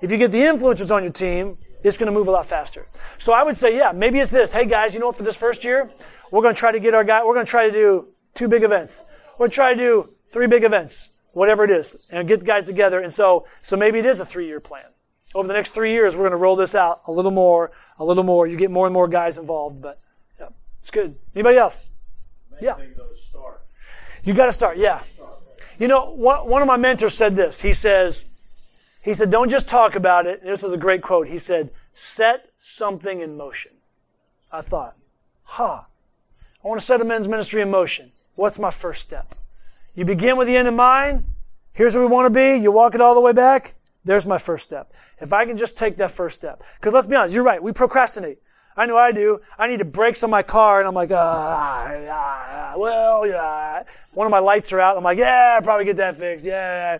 if 0.00 0.10
you 0.10 0.16
get 0.16 0.32
the 0.32 0.40
influencers 0.40 0.90
on 0.90 1.04
your 1.04 1.12
team, 1.12 1.58
it's 1.82 1.96
going 1.96 2.06
to 2.06 2.12
move 2.12 2.28
a 2.28 2.30
lot 2.30 2.46
faster. 2.46 2.86
So 3.18 3.32
I 3.32 3.42
would 3.42 3.56
say, 3.56 3.76
yeah, 3.76 3.92
maybe 3.92 4.18
it's 4.20 4.30
this. 4.30 4.52
Hey 4.52 4.66
guys, 4.66 4.94
you 4.94 5.00
know 5.00 5.06
what? 5.06 5.16
For 5.16 5.22
this 5.22 5.36
first 5.36 5.64
year, 5.64 5.90
we're 6.30 6.42
going 6.42 6.54
to 6.54 6.58
try 6.58 6.72
to 6.72 6.80
get 6.80 6.94
our 6.94 7.04
guy. 7.04 7.24
We're 7.24 7.34
going 7.34 7.46
to 7.46 7.50
try 7.50 7.66
to 7.66 7.72
do 7.72 8.08
two 8.34 8.48
big 8.48 8.62
events. 8.64 9.02
We're 9.32 9.44
going 9.46 9.50
to 9.50 9.54
try 9.54 9.74
to 9.74 9.80
do 9.80 10.10
three 10.30 10.46
big 10.46 10.64
events, 10.64 11.10
whatever 11.32 11.64
it 11.64 11.70
is, 11.70 11.96
and 12.10 12.26
get 12.26 12.40
the 12.40 12.46
guys 12.46 12.66
together. 12.66 13.00
And 13.00 13.12
so, 13.12 13.46
so 13.62 13.76
maybe 13.76 13.98
it 13.98 14.06
is 14.06 14.20
a 14.20 14.26
three-year 14.26 14.60
plan. 14.60 14.84
Over 15.34 15.46
the 15.46 15.54
next 15.54 15.70
three 15.72 15.92
years, 15.92 16.16
we're 16.16 16.22
going 16.22 16.32
to 16.32 16.38
roll 16.38 16.56
this 16.56 16.74
out 16.74 17.02
a 17.06 17.12
little 17.12 17.30
more, 17.30 17.70
a 17.98 18.04
little 18.04 18.24
more. 18.24 18.46
You 18.46 18.56
get 18.56 18.70
more 18.70 18.86
and 18.86 18.94
more 18.94 19.08
guys 19.08 19.38
involved, 19.38 19.82
but 19.82 20.00
yeah, 20.40 20.48
it's 20.80 20.90
good. 20.90 21.16
Anybody 21.34 21.58
else? 21.58 21.88
yeah. 22.60 22.76
You 24.24 24.34
got 24.34 24.46
to 24.46 24.52
start. 24.52 24.78
Yeah. 24.78 25.02
You 25.78 25.86
know, 25.86 26.10
one, 26.10 26.48
one 26.48 26.62
of 26.62 26.66
my 26.66 26.76
mentors 26.76 27.14
said 27.14 27.36
this. 27.36 27.60
He 27.60 27.72
says, 27.72 28.26
he 29.08 29.14
said, 29.14 29.30
don't 29.30 29.48
just 29.48 29.66
talk 29.66 29.94
about 29.94 30.26
it. 30.26 30.44
This 30.44 30.62
is 30.62 30.74
a 30.74 30.76
great 30.76 31.00
quote. 31.00 31.28
He 31.28 31.38
said, 31.38 31.70
set 31.94 32.50
something 32.58 33.22
in 33.22 33.38
motion. 33.38 33.72
I 34.52 34.60
thought, 34.60 34.96
huh, 35.44 35.80
I 36.62 36.68
want 36.68 36.78
to 36.78 36.86
set 36.86 37.00
a 37.00 37.04
men's 37.04 37.26
ministry 37.26 37.62
in 37.62 37.70
motion. 37.70 38.12
What's 38.34 38.58
my 38.58 38.70
first 38.70 39.00
step? 39.00 39.34
You 39.94 40.04
begin 40.04 40.36
with 40.36 40.46
the 40.46 40.58
end 40.58 40.68
in 40.68 40.76
mind. 40.76 41.24
Here's 41.72 41.94
where 41.94 42.04
we 42.04 42.12
want 42.12 42.26
to 42.26 42.30
be. 42.30 42.62
You 42.62 42.70
walk 42.70 42.94
it 42.94 43.00
all 43.00 43.14
the 43.14 43.20
way 43.22 43.32
back. 43.32 43.76
There's 44.04 44.26
my 44.26 44.36
first 44.36 44.64
step. 44.64 44.92
If 45.22 45.32
I 45.32 45.46
can 45.46 45.56
just 45.56 45.78
take 45.78 45.96
that 45.96 46.10
first 46.10 46.36
step. 46.36 46.62
Because 46.78 46.92
let's 46.92 47.06
be 47.06 47.16
honest, 47.16 47.34
you're 47.34 47.42
right. 47.42 47.62
We 47.62 47.72
procrastinate. 47.72 48.42
I 48.76 48.84
know 48.84 48.98
I 48.98 49.12
do. 49.12 49.40
I 49.58 49.68
need 49.68 49.78
to 49.78 49.86
brakes 49.86 50.22
on 50.22 50.28
my 50.28 50.42
car, 50.42 50.80
and 50.80 50.86
I'm 50.86 50.94
like, 50.94 51.10
ah, 51.12 51.88
ah, 52.10 52.74
well, 52.76 53.26
yeah. 53.26 53.84
One 54.12 54.26
of 54.26 54.30
my 54.30 54.38
lights 54.38 54.70
are 54.72 54.80
out. 54.80 54.98
I'm 54.98 55.02
like, 55.02 55.18
yeah, 55.18 55.54
I'll 55.56 55.62
probably 55.62 55.86
get 55.86 55.96
that 55.96 56.18
fixed. 56.18 56.44
Yeah. 56.44 56.98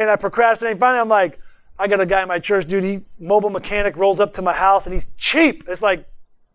And 0.00 0.10
I 0.10 0.16
procrastinate. 0.16 0.80
Finally, 0.80 1.00
I'm 1.00 1.08
like, 1.08 1.38
I 1.78 1.88
got 1.88 2.00
a 2.00 2.06
guy 2.06 2.22
in 2.22 2.28
my 2.28 2.38
church, 2.38 2.68
dude. 2.68 2.84
He 2.84 3.00
mobile 3.18 3.50
mechanic 3.50 3.96
rolls 3.96 4.20
up 4.20 4.32
to 4.34 4.42
my 4.42 4.52
house, 4.52 4.86
and 4.86 4.94
he's 4.94 5.06
cheap. 5.18 5.64
It's 5.68 5.82
like 5.82 6.06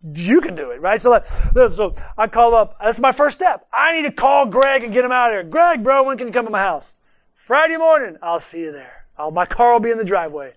you 0.02 0.40
can 0.40 0.56
do 0.56 0.72
it, 0.72 0.82
right? 0.82 1.02
So, 1.02 1.22
so 1.54 1.96
I 2.18 2.28
call 2.28 2.56
up. 2.56 2.78
That's 2.82 3.00
my 3.00 3.12
first 3.12 3.38
step. 3.38 3.68
I 3.74 3.96
need 3.96 4.04
to 4.04 4.12
call 4.12 4.46
Greg 4.46 4.84
and 4.84 4.94
get 4.94 5.04
him 5.04 5.12
out 5.12 5.32
of 5.32 5.34
here. 5.34 5.44
Greg, 5.44 5.84
bro, 5.84 6.04
when 6.04 6.18
can 6.18 6.28
you 6.28 6.34
come 6.34 6.46
to 6.46 6.52
my 6.52 6.60
house? 6.60 6.94
Friday 7.36 7.78
morning. 7.78 8.18
I'll 8.22 8.40
see 8.40 8.60
you 8.60 8.72
there. 8.72 9.06
I'll, 9.18 9.32
my 9.32 9.46
car 9.46 9.74
will 9.74 9.80
be 9.82 9.92
in 9.92 9.98
the 9.98 10.06
driveway. 10.06 10.54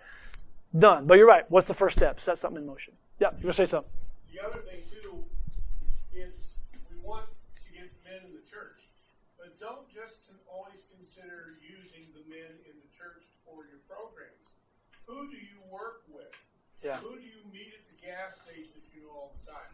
Done. 0.79 1.07
But 1.07 1.19
you're 1.19 1.27
right. 1.27 1.45
What's 1.51 1.67
the 1.67 1.75
first 1.75 1.97
step? 1.97 2.21
Set 2.21 2.39
something 2.39 2.63
in 2.63 2.67
motion. 2.67 2.95
Yeah, 3.19 3.31
you 3.39 3.47
want 3.47 3.57
to 3.57 3.67
say 3.67 3.67
something? 3.67 3.91
The 4.33 4.47
other 4.47 4.61
thing 4.61 4.81
too 4.89 5.25
is 6.15 6.55
we 6.89 6.97
want 7.03 7.27
to 7.27 7.69
get 7.75 7.91
men 8.07 8.23
in 8.25 8.33
the 8.33 8.47
church, 8.49 8.79
but 9.37 9.59
don't 9.59 9.85
just 9.93 10.23
always 10.49 10.87
consider 10.95 11.59
using 11.61 12.09
the 12.15 12.25
men 12.31 12.51
in 12.65 12.75
the 12.79 12.91
church 12.97 13.27
for 13.45 13.67
your 13.69 13.83
programs. 13.91 14.49
Who 15.07 15.29
do 15.29 15.37
you 15.37 15.61
work 15.69 16.03
with? 16.09 16.33
Yeah. 16.83 16.99
Who 16.99 17.15
do 17.15 17.23
you 17.23 17.47
meet 17.55 17.71
at 17.71 17.85
the 17.87 17.99
gas 18.05 18.35
station 18.43 18.83
you 18.95 19.07
know 19.07 19.15
all 19.15 19.33
the 19.47 19.53
time? 19.53 19.71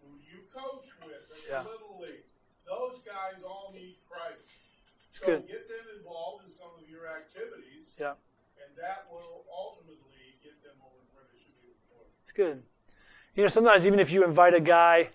Who 0.00 0.16
do 0.16 0.24
you 0.32 0.40
coach 0.48 0.88
with 1.04 1.28
at 1.30 1.44
Yeah. 1.48 1.62
the 1.62 1.68
little 1.68 2.00
league? 2.00 2.24
Those 2.64 3.00
guys 3.04 3.42
all 3.44 3.70
need 3.72 3.96
Christ. 4.08 4.48
So 5.10 5.26
good. 5.26 5.46
get 5.48 5.68
them 5.68 5.86
involved 5.96 6.44
in 6.46 6.52
some 6.52 6.70
of 6.80 6.88
your 6.88 7.06
activities, 7.08 7.94
Yeah. 7.98 8.14
and 8.62 8.76
that 8.76 9.10
will 9.10 9.44
ultimately 9.50 10.36
get 10.42 10.62
them 10.62 10.76
over 10.84 11.00
where 11.12 11.24
they 11.32 11.38
should 11.38 11.60
be. 11.62 11.74
It's 12.22 12.32
good. 12.32 12.62
You 13.34 13.42
know, 13.42 13.48
sometimes 13.48 13.86
even 13.86 14.00
if 14.00 14.10
you 14.10 14.24
invite 14.24 14.54
a 14.54 14.60
guy, 14.60 15.10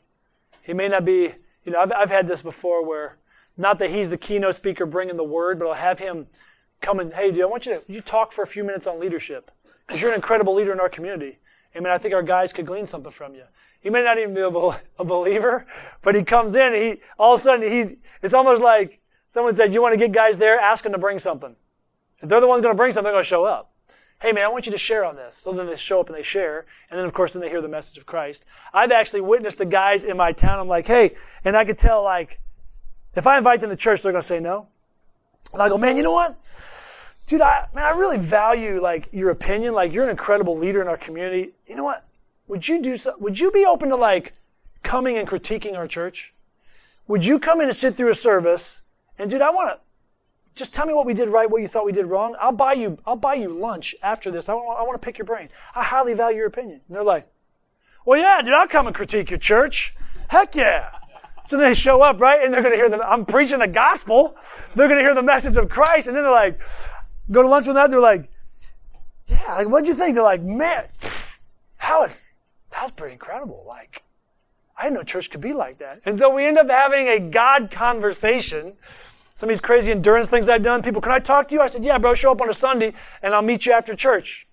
he 0.61 0.73
may 0.73 0.87
not 0.87 1.05
be, 1.05 1.35
you 1.63 1.71
know, 1.71 1.79
I've, 1.79 1.91
I've 1.91 2.09
had 2.09 2.27
this 2.27 2.41
before 2.41 2.83
where, 2.85 3.17
not 3.57 3.79
that 3.79 3.89
he's 3.91 4.09
the 4.09 4.17
keynote 4.17 4.55
speaker 4.55 4.85
bringing 4.85 5.17
the 5.17 5.23
word, 5.23 5.59
but 5.59 5.67
I'll 5.67 5.73
have 5.73 5.99
him 5.99 6.27
come 6.81 6.99
and, 6.99 7.13
hey, 7.13 7.31
dude, 7.31 7.41
I 7.41 7.45
want 7.45 7.65
you 7.65 7.75
to, 7.75 7.83
you 7.87 8.01
talk 8.01 8.31
for 8.33 8.41
a 8.43 8.47
few 8.47 8.63
minutes 8.63 8.87
on 8.87 8.99
leadership. 8.99 9.51
Because 9.87 10.01
you're 10.01 10.11
an 10.11 10.15
incredible 10.15 10.55
leader 10.55 10.71
in 10.71 10.79
our 10.79 10.89
community. 10.89 11.37
I 11.75 11.79
mean, 11.79 11.87
I 11.87 11.97
think 11.97 12.13
our 12.13 12.23
guys 12.23 12.53
could 12.53 12.65
glean 12.65 12.87
something 12.87 13.11
from 13.11 13.33
you. 13.35 13.43
He 13.81 13.89
may 13.89 14.03
not 14.03 14.17
even 14.17 14.33
be 14.33 14.41
a, 14.41 15.03
believer, 15.03 15.65
but 16.01 16.15
he 16.15 16.23
comes 16.23 16.55
in 16.55 16.61
and 16.61 16.75
he, 16.75 17.01
all 17.19 17.33
of 17.33 17.41
a 17.41 17.43
sudden, 17.43 17.69
he, 17.69 17.97
it's 18.21 18.33
almost 18.33 18.61
like 18.61 19.01
someone 19.33 19.55
said, 19.55 19.73
you 19.73 19.81
want 19.81 19.93
to 19.93 19.97
get 19.97 20.13
guys 20.13 20.37
there, 20.37 20.59
ask 20.59 20.83
them 20.83 20.93
to 20.93 20.97
bring 20.97 21.19
something. 21.19 21.55
If 22.21 22.29
they're 22.29 22.39
the 22.39 22.47
ones 22.47 22.61
going 22.61 22.73
to 22.73 22.77
bring 22.77 22.91
something, 22.91 23.03
they're 23.05 23.13
going 23.13 23.23
to 23.23 23.27
show 23.27 23.43
up 23.43 23.73
hey 24.23 24.31
man, 24.31 24.45
I 24.45 24.47
want 24.47 24.65
you 24.65 24.71
to 24.71 24.77
share 24.77 25.03
on 25.03 25.17
this. 25.17 25.41
So 25.43 25.51
then 25.51 25.67
they 25.67 25.75
show 25.75 25.99
up 25.99 26.07
and 26.07 26.17
they 26.17 26.23
share. 26.23 26.65
And 26.89 26.97
then 26.97 27.05
of 27.05 27.13
course 27.13 27.33
then 27.33 27.41
they 27.41 27.49
hear 27.49 27.61
the 27.61 27.67
message 27.67 27.97
of 27.97 28.05
Christ. 28.05 28.45
I've 28.73 28.91
actually 28.91 29.19
witnessed 29.19 29.57
the 29.57 29.65
guys 29.65 30.05
in 30.05 30.15
my 30.15 30.31
town. 30.31 30.59
I'm 30.59 30.69
like, 30.69 30.87
hey, 30.87 31.15
and 31.43 31.57
I 31.57 31.65
could 31.65 31.77
tell 31.77 32.03
like, 32.03 32.39
if 33.15 33.27
I 33.27 33.37
invite 33.37 33.59
them 33.59 33.69
to 33.69 33.75
church, 33.75 34.01
they're 34.01 34.13
going 34.13 34.21
to 34.21 34.27
say 34.27 34.39
no. 34.39 34.67
And 35.51 35.61
I 35.61 35.67
go, 35.67 35.77
man, 35.77 35.97
you 35.97 36.03
know 36.03 36.13
what? 36.13 36.39
Dude, 37.27 37.41
I, 37.41 37.65
man, 37.73 37.85
I 37.85 37.91
really 37.97 38.17
value 38.17 38.81
like 38.81 39.09
your 39.11 39.29
opinion. 39.29 39.73
Like 39.73 39.93
you're 39.93 40.03
an 40.03 40.09
incredible 40.09 40.57
leader 40.57 40.81
in 40.81 40.87
our 40.87 40.97
community. 40.97 41.51
You 41.67 41.75
know 41.75 41.83
what? 41.83 42.05
Would 42.47 42.67
you 42.67 42.81
do 42.81 42.97
so, 42.97 43.15
would 43.19 43.39
you 43.39 43.51
be 43.51 43.65
open 43.65 43.89
to 43.89 43.95
like 43.95 44.33
coming 44.83 45.17
and 45.17 45.27
critiquing 45.27 45.75
our 45.75 45.87
church? 45.87 46.33
Would 47.07 47.25
you 47.25 47.39
come 47.39 47.61
in 47.61 47.67
and 47.67 47.75
sit 47.75 47.95
through 47.95 48.09
a 48.09 48.15
service? 48.15 48.81
And 49.17 49.29
dude, 49.29 49.41
I 49.41 49.49
want 49.49 49.69
to, 49.69 49.79
just 50.55 50.73
tell 50.73 50.85
me 50.85 50.93
what 50.93 51.05
we 51.05 51.13
did 51.13 51.29
right, 51.29 51.49
what 51.49 51.61
you 51.61 51.67
thought 51.67 51.85
we 51.85 51.91
did 51.91 52.05
wrong. 52.05 52.35
I'll 52.39 52.51
buy 52.51 52.73
you, 52.73 52.97
I'll 53.07 53.15
buy 53.15 53.33
you 53.35 53.49
lunch 53.49 53.95
after 54.03 54.29
this. 54.29 54.49
I 54.49 54.53
want, 54.53 54.79
I 54.79 54.83
want 54.83 55.01
to 55.01 55.05
pick 55.05 55.17
your 55.17 55.25
brain. 55.25 55.49
I 55.73 55.83
highly 55.83 56.13
value 56.13 56.37
your 56.37 56.47
opinion. 56.47 56.81
And 56.87 56.95
they're 56.95 57.03
like, 57.03 57.27
well, 58.05 58.19
yeah, 58.19 58.41
dude, 58.41 58.53
I'll 58.53 58.67
come 58.67 58.85
and 58.85 58.95
critique 58.95 59.31
your 59.31 59.39
church. 59.39 59.95
Heck 60.27 60.55
yeah. 60.55 60.89
So 61.49 61.57
they 61.57 61.73
show 61.73 62.01
up, 62.01 62.21
right? 62.21 62.43
And 62.43 62.53
they're 62.53 62.61
going 62.61 62.73
to 62.73 62.77
hear 62.77 62.89
them. 62.89 63.01
I'm 63.05 63.25
preaching 63.25 63.59
the 63.59 63.67
gospel. 63.67 64.35
They're 64.75 64.87
going 64.87 64.99
to 64.99 65.03
hear 65.03 65.15
the 65.15 65.23
message 65.23 65.57
of 65.57 65.69
Christ. 65.69 66.07
And 66.07 66.15
then 66.15 66.23
they're 66.23 66.31
like, 66.31 66.59
go 67.31 67.41
to 67.41 67.47
lunch 67.47 67.67
with 67.67 67.75
that. 67.75 67.89
They're 67.89 67.99
like, 67.99 68.29
yeah, 69.27 69.55
like, 69.55 69.67
what'd 69.67 69.87
you 69.87 69.95
think? 69.95 70.15
They're 70.15 70.23
like, 70.23 70.41
man, 70.41 70.85
how 71.77 72.03
is, 72.03 72.11
that 72.71 72.83
was 72.83 72.91
pretty 72.91 73.13
incredible. 73.13 73.63
Like, 73.67 74.03
I 74.77 74.83
didn't 74.83 74.95
know 74.95 75.03
church 75.03 75.29
could 75.29 75.41
be 75.41 75.53
like 75.53 75.79
that. 75.79 76.01
And 76.05 76.17
so 76.17 76.29
we 76.29 76.45
end 76.45 76.57
up 76.57 76.69
having 76.69 77.07
a 77.07 77.19
God 77.19 77.71
conversation 77.71 78.73
some 79.35 79.49
of 79.49 79.55
these 79.55 79.61
crazy 79.61 79.91
endurance 79.91 80.29
things 80.29 80.47
I've 80.47 80.63
done. 80.63 80.83
People, 80.83 81.01
can 81.01 81.11
I 81.11 81.19
talk 81.19 81.47
to 81.47 81.55
you? 81.55 81.61
I 81.61 81.67
said, 81.67 81.83
yeah, 81.83 81.97
bro, 81.97 82.13
show 82.13 82.31
up 82.31 82.41
on 82.41 82.49
a 82.49 82.53
Sunday 82.53 82.93
and 83.21 83.33
I'll 83.33 83.41
meet 83.41 83.65
you 83.65 83.73
after 83.73 83.95
church. 83.95 84.47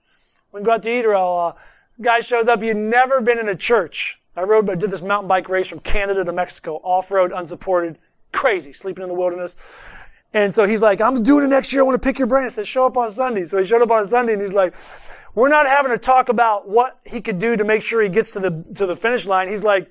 We 0.52 0.58
can 0.58 0.64
go 0.64 0.72
out 0.72 0.82
to 0.84 0.90
eat 0.90 1.04
or 1.04 1.14
I'll, 1.14 1.38
uh, 1.38 1.52
guy 2.00 2.20
shows 2.20 2.48
up. 2.48 2.62
You've 2.62 2.76
never 2.76 3.20
been 3.20 3.38
in 3.38 3.48
a 3.48 3.54
church. 3.54 4.18
I 4.36 4.42
rode, 4.42 4.70
I 4.70 4.74
did 4.74 4.90
this 4.90 5.02
mountain 5.02 5.28
bike 5.28 5.48
race 5.48 5.66
from 5.66 5.80
Canada 5.80 6.24
to 6.24 6.32
Mexico, 6.32 6.76
off-road, 6.82 7.32
unsupported, 7.34 7.98
crazy, 8.32 8.72
sleeping 8.72 9.02
in 9.02 9.08
the 9.08 9.14
wilderness. 9.14 9.54
And 10.32 10.54
so 10.54 10.64
he's 10.66 10.80
like, 10.80 11.00
I'm 11.00 11.22
doing 11.22 11.44
it 11.44 11.48
next 11.48 11.72
year. 11.72 11.82
I 11.82 11.84
want 11.84 12.00
to 12.00 12.06
pick 12.06 12.18
your 12.18 12.26
brain. 12.26 12.46
I 12.46 12.50
said, 12.50 12.66
show 12.66 12.86
up 12.86 12.96
on 12.96 13.12
Sunday. 13.14 13.44
So 13.46 13.58
he 13.58 13.64
showed 13.64 13.82
up 13.82 13.90
on 13.90 14.06
Sunday 14.06 14.34
and 14.34 14.42
he's 14.42 14.52
like, 14.52 14.74
we're 15.34 15.48
not 15.48 15.66
having 15.66 15.92
to 15.92 15.98
talk 15.98 16.28
about 16.28 16.68
what 16.68 16.98
he 17.04 17.20
could 17.20 17.38
do 17.38 17.56
to 17.56 17.64
make 17.64 17.82
sure 17.82 18.00
he 18.02 18.08
gets 18.08 18.30
to 18.32 18.40
the, 18.40 18.64
to 18.76 18.86
the 18.86 18.96
finish 18.96 19.26
line. 19.26 19.48
He's 19.48 19.64
like, 19.64 19.90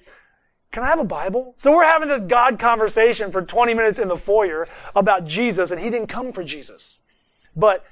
can 0.72 0.84
I 0.84 0.88
have 0.88 1.00
a 1.00 1.04
Bible? 1.06 1.56
So 1.60 1.72
we're 1.72 1.84
having 1.84 2.08
this 2.10 2.22
God 2.28 2.60
conversation 2.60 3.32
for 3.32 3.42
20 3.42 3.74
minutes 3.74 4.00
in 4.00 4.08
the 4.08 4.18
foyer 4.18 4.68
about 4.96 5.26
Jesus, 5.26 5.72
and 5.72 5.80
he 5.80 5.90
didn't 5.90 6.08
come 6.08 6.32
for 6.32 6.44
Jesus. 6.44 7.00
But 7.56 7.84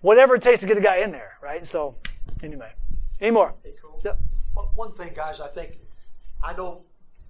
whatever 0.00 0.36
it 0.36 0.42
takes 0.42 0.60
to 0.60 0.66
get 0.66 0.76
a 0.76 0.80
guy 0.80 0.98
in 0.98 1.10
there, 1.10 1.32
right? 1.42 1.66
So, 1.66 1.96
anyway. 2.42 2.70
Any 3.20 3.32
more? 3.32 3.54
Hey, 3.64 3.72
Cole. 3.82 4.00
Yep. 4.04 4.18
One- 4.54 4.66
One 4.76 4.92
thing, 4.92 5.12
guys, 5.14 5.40
I 5.40 5.48
think, 5.48 5.78
I 6.42 6.54
know 6.54 6.82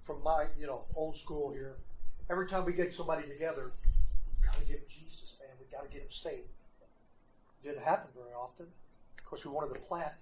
from 0.05 0.21
my, 0.23 0.45
you 0.59 0.67
know, 0.67 0.83
old 0.95 1.17
school 1.17 1.51
here, 1.51 1.75
every 2.29 2.47
time 2.47 2.63
we 2.65 2.73
get 2.73 2.93
somebody 2.93 3.27
together, 3.27 3.71
we 4.59 4.65
gotta 4.65 4.71
get 4.71 4.89
Jesus, 4.89 5.35
man. 5.39 5.49
We 5.59 5.65
gotta 5.71 5.87
get 5.89 6.01
him 6.01 6.11
saved. 6.11 6.47
Didn't 7.63 7.83
happen 7.83 8.09
very 8.15 8.33
often. 8.33 8.65
Of 9.17 9.25
course, 9.25 9.45
we 9.45 9.51
wanted 9.51 9.73
to 9.75 9.79
plant. 9.81 10.13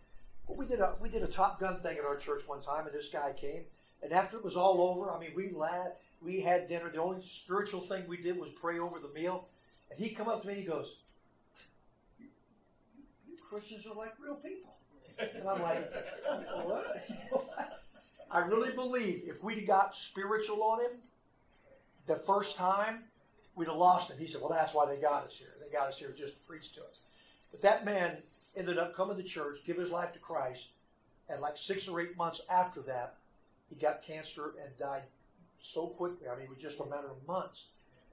But 0.48 0.58
we 0.58 0.66
did 0.66 0.80
a 0.80 0.96
we 1.00 1.10
did 1.10 1.24
a 1.24 1.28
Top 1.28 1.60
Gun 1.60 1.80
thing 1.82 1.98
at 1.98 2.06
our 2.06 2.18
church 2.18 2.48
one 2.48 2.62
time, 2.62 2.86
and 2.86 2.96
this 2.96 3.10
guy 3.10 3.34
came, 3.34 3.64
and 4.04 4.12
after 4.12 4.38
it 4.38 4.44
was 4.44 4.56
all 4.56 4.82
over, 4.82 5.12
I 5.12 5.20
mean, 5.20 5.32
we 5.36 5.52
laughed, 5.52 5.96
we 6.22 6.42
had 6.42 6.68
dinner. 6.68 6.90
The 6.90 7.02
only 7.02 7.24
spiritual 7.26 7.82
thing 7.82 8.04
we 8.08 8.18
did 8.18 8.38
was 8.38 8.50
pray 8.60 8.80
over 8.80 9.00
the 9.00 9.10
meal, 9.10 9.48
and 9.90 10.00
he 10.00 10.10
come 10.10 10.28
up 10.28 10.42
to 10.42 10.48
me 10.48 10.54
and 10.54 10.62
he 10.64 10.68
goes, 10.68 10.98
"You, 12.20 12.28
you 13.28 13.38
Christians 13.50 13.86
are 13.86 13.96
like 13.96 14.14
real 14.20 14.36
people." 14.36 14.74
And 15.20 15.48
I'm 15.48 15.62
like, 15.62 15.92
what? 16.64 17.06
I 18.32 18.40
really 18.40 18.72
believe 18.72 19.24
if 19.26 19.44
we'd 19.44 19.66
got 19.68 19.96
spiritual 19.96 20.64
on 20.64 20.82
him 20.82 20.92
the 22.08 22.16
first 22.16 22.56
time, 22.56 23.04
we'd 23.56 23.68
have 23.68 23.78
lost 23.78 24.10
him. 24.10 24.18
He 24.18 24.28
said, 24.28 24.42
well, 24.42 24.50
that's 24.50 24.74
why 24.74 24.86
they 24.86 25.02
got 25.02 25.26
us 25.26 25.34
here. 25.34 25.54
They 25.62 25.76
got 25.76 25.90
us 25.90 25.98
here 25.98 26.14
just 26.18 26.34
to 26.34 26.40
preach 26.48 26.74
to 26.74 26.82
us. 26.82 27.00
But 27.52 27.62
that 27.62 27.86
man 27.86 28.18
ended 28.56 28.78
up 28.78 28.96
coming 28.96 29.18
to 29.18 29.24
church, 29.24 29.60
give 29.66 29.78
his 29.78 29.92
life 29.92 30.14
to 30.14 30.20
Christ, 30.20 30.68
and 31.30 31.42
like 31.42 31.58
six 31.58 31.88
or 31.88 32.00
eight 32.02 32.18
months 32.18 32.42
after 32.50 32.82
that, 32.84 33.16
he 33.70 33.76
got 33.76 34.04
cancer 34.04 34.54
and 34.64 34.78
died 34.78 35.04
so 35.62 35.88
quickly. 35.88 36.28
I 36.28 36.36
mean, 36.36 36.46
it 36.46 36.50
was 36.50 36.60
just 36.60 36.80
a 36.80 36.86
matter 36.86 37.10
of 37.10 37.28
months. 37.28 37.66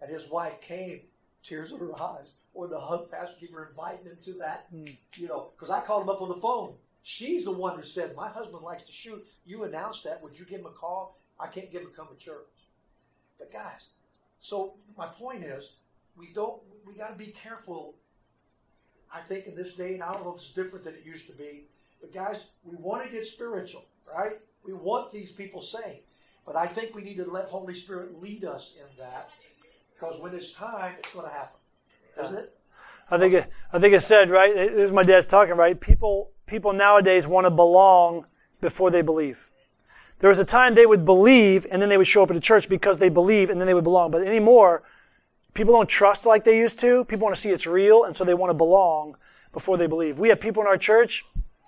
And 0.03 0.11
his 0.11 0.28
wife 0.28 0.61
came, 0.61 1.01
tears 1.43 1.72
in 1.72 1.78
her 1.78 2.01
eyes, 2.01 2.32
wanted 2.53 2.74
to 2.74 2.80
hug 2.80 3.11
Pastor 3.11 3.34
Keeper, 3.41 3.68
inviting 3.70 4.05
him 4.05 4.18
to 4.24 4.32
that, 4.34 4.66
hmm. 4.70 4.87
you 5.14 5.28
know, 5.28 5.49
because 5.57 5.70
I 5.70 5.80
called 5.80 6.03
him 6.03 6.11
up 6.11 6.20
on 6.20 6.28
the 6.28 6.41
phone. 6.41 6.74
She's 7.03 7.45
the 7.45 7.53
one 7.53 7.78
who 7.78 7.84
said, 7.84 8.16
My 8.16 8.28
husband 8.28 8.62
likes 8.62 8.82
to 8.84 8.93
shoot. 8.93 9.24
You 9.47 9.64
announced 9.64 10.05
that. 10.05 10.22
Would 10.22 10.39
you 10.39 10.45
give 10.45 10.61
him 10.61 10.66
a 10.66 10.70
call? 10.70 11.16
I 11.39 11.47
can't 11.47 11.70
give 11.70 11.82
him 11.82 11.91
come 11.95 12.09
to 12.09 12.22
church. 12.22 12.49
But 13.39 13.53
guys, 13.53 13.91
so 14.41 14.74
my 14.97 15.07
point 15.07 15.45
is, 15.45 15.72
we 16.16 16.28
don't 16.34 16.61
we 16.87 16.95
gotta 16.95 17.14
be 17.14 17.26
careful. 17.26 17.95
I 19.12 19.20
think 19.20 19.47
in 19.47 19.55
this 19.55 19.74
day, 19.74 19.95
and 19.95 20.03
I 20.03 20.12
don't 20.12 20.24
know 20.24 20.34
if 20.34 20.41
it's 20.41 20.53
different 20.53 20.84
than 20.84 20.95
it 20.95 21.03
used 21.05 21.26
to 21.28 21.32
be, 21.32 21.64
but 22.01 22.12
guys, 22.12 22.45
we 22.64 22.76
want 22.76 23.05
to 23.05 23.11
get 23.11 23.26
spiritual, 23.26 23.84
right? 24.12 24.39
We 24.64 24.72
want 24.72 25.12
these 25.12 25.30
people 25.30 25.62
saved. 25.62 26.01
But 26.45 26.57
I 26.57 26.66
think 26.66 26.95
we 26.95 27.03
need 27.03 27.16
to 27.16 27.30
let 27.30 27.47
Holy 27.47 27.74
Spirit 27.74 28.20
lead 28.22 28.45
us 28.45 28.74
in 28.78 28.99
that. 28.99 29.30
Because 29.95 30.20
when 30.20 30.34
it's 30.34 30.53
time, 30.53 30.95
it's 30.99 31.12
gonna 31.12 31.28
happen. 31.28 31.59
Isn't 32.22 32.39
it? 32.39 32.57
I 33.11 33.18
think 33.18 33.34
it, 33.34 33.51
I 33.72 33.78
think 33.78 33.95
it 33.95 34.01
said 34.01 34.30
right. 34.30 34.55
This 34.55 34.87
is 34.89 34.93
my 34.93 35.03
dad's 35.03 35.26
talking 35.26 35.55
right. 35.55 35.80
People 35.80 36.30
people 36.47 36.72
nowadays 36.72 37.26
want 37.26 37.47
to 37.47 37.51
belong 37.51 38.26
before 38.61 38.91
they 38.91 39.03
believe. 39.03 39.51
There 40.18 40.30
was 40.30 40.38
a 40.38 40.44
time 40.44 40.74
they 40.74 40.86
would 40.86 41.04
believe 41.04 41.66
and 41.70 41.80
then 41.80 41.88
they 41.88 41.98
would 41.98 42.06
show 42.06 42.22
up 42.22 42.30
at 42.30 42.36
a 42.36 42.40
church 42.40 42.68
because 42.68 42.98
they 42.98 43.08
believe 43.08 43.50
and 43.50 43.60
then 43.60 43.66
they 43.66 43.74
would 43.74 43.84
belong. 43.84 44.10
But 44.10 44.22
anymore, 44.26 44.82
people 45.54 45.74
don't 45.74 45.88
trust 45.88 46.24
like 46.24 46.44
they 46.44 46.56
used 46.56 46.78
to. 46.80 47.04
People 47.04 47.24
want 47.24 47.36
to 47.36 47.40
see 47.40 47.50
it's 47.50 47.66
real 47.66 48.04
and 48.04 48.16
so 48.16 48.24
they 48.24 48.34
want 48.34 48.50
to 48.50 48.54
belong 48.54 49.16
before 49.52 49.76
they 49.76 49.86
believe. 49.86 50.18
We 50.18 50.28
have 50.30 50.40
people 50.40 50.62
in 50.62 50.66
our 50.66 50.78
church, 50.78 51.24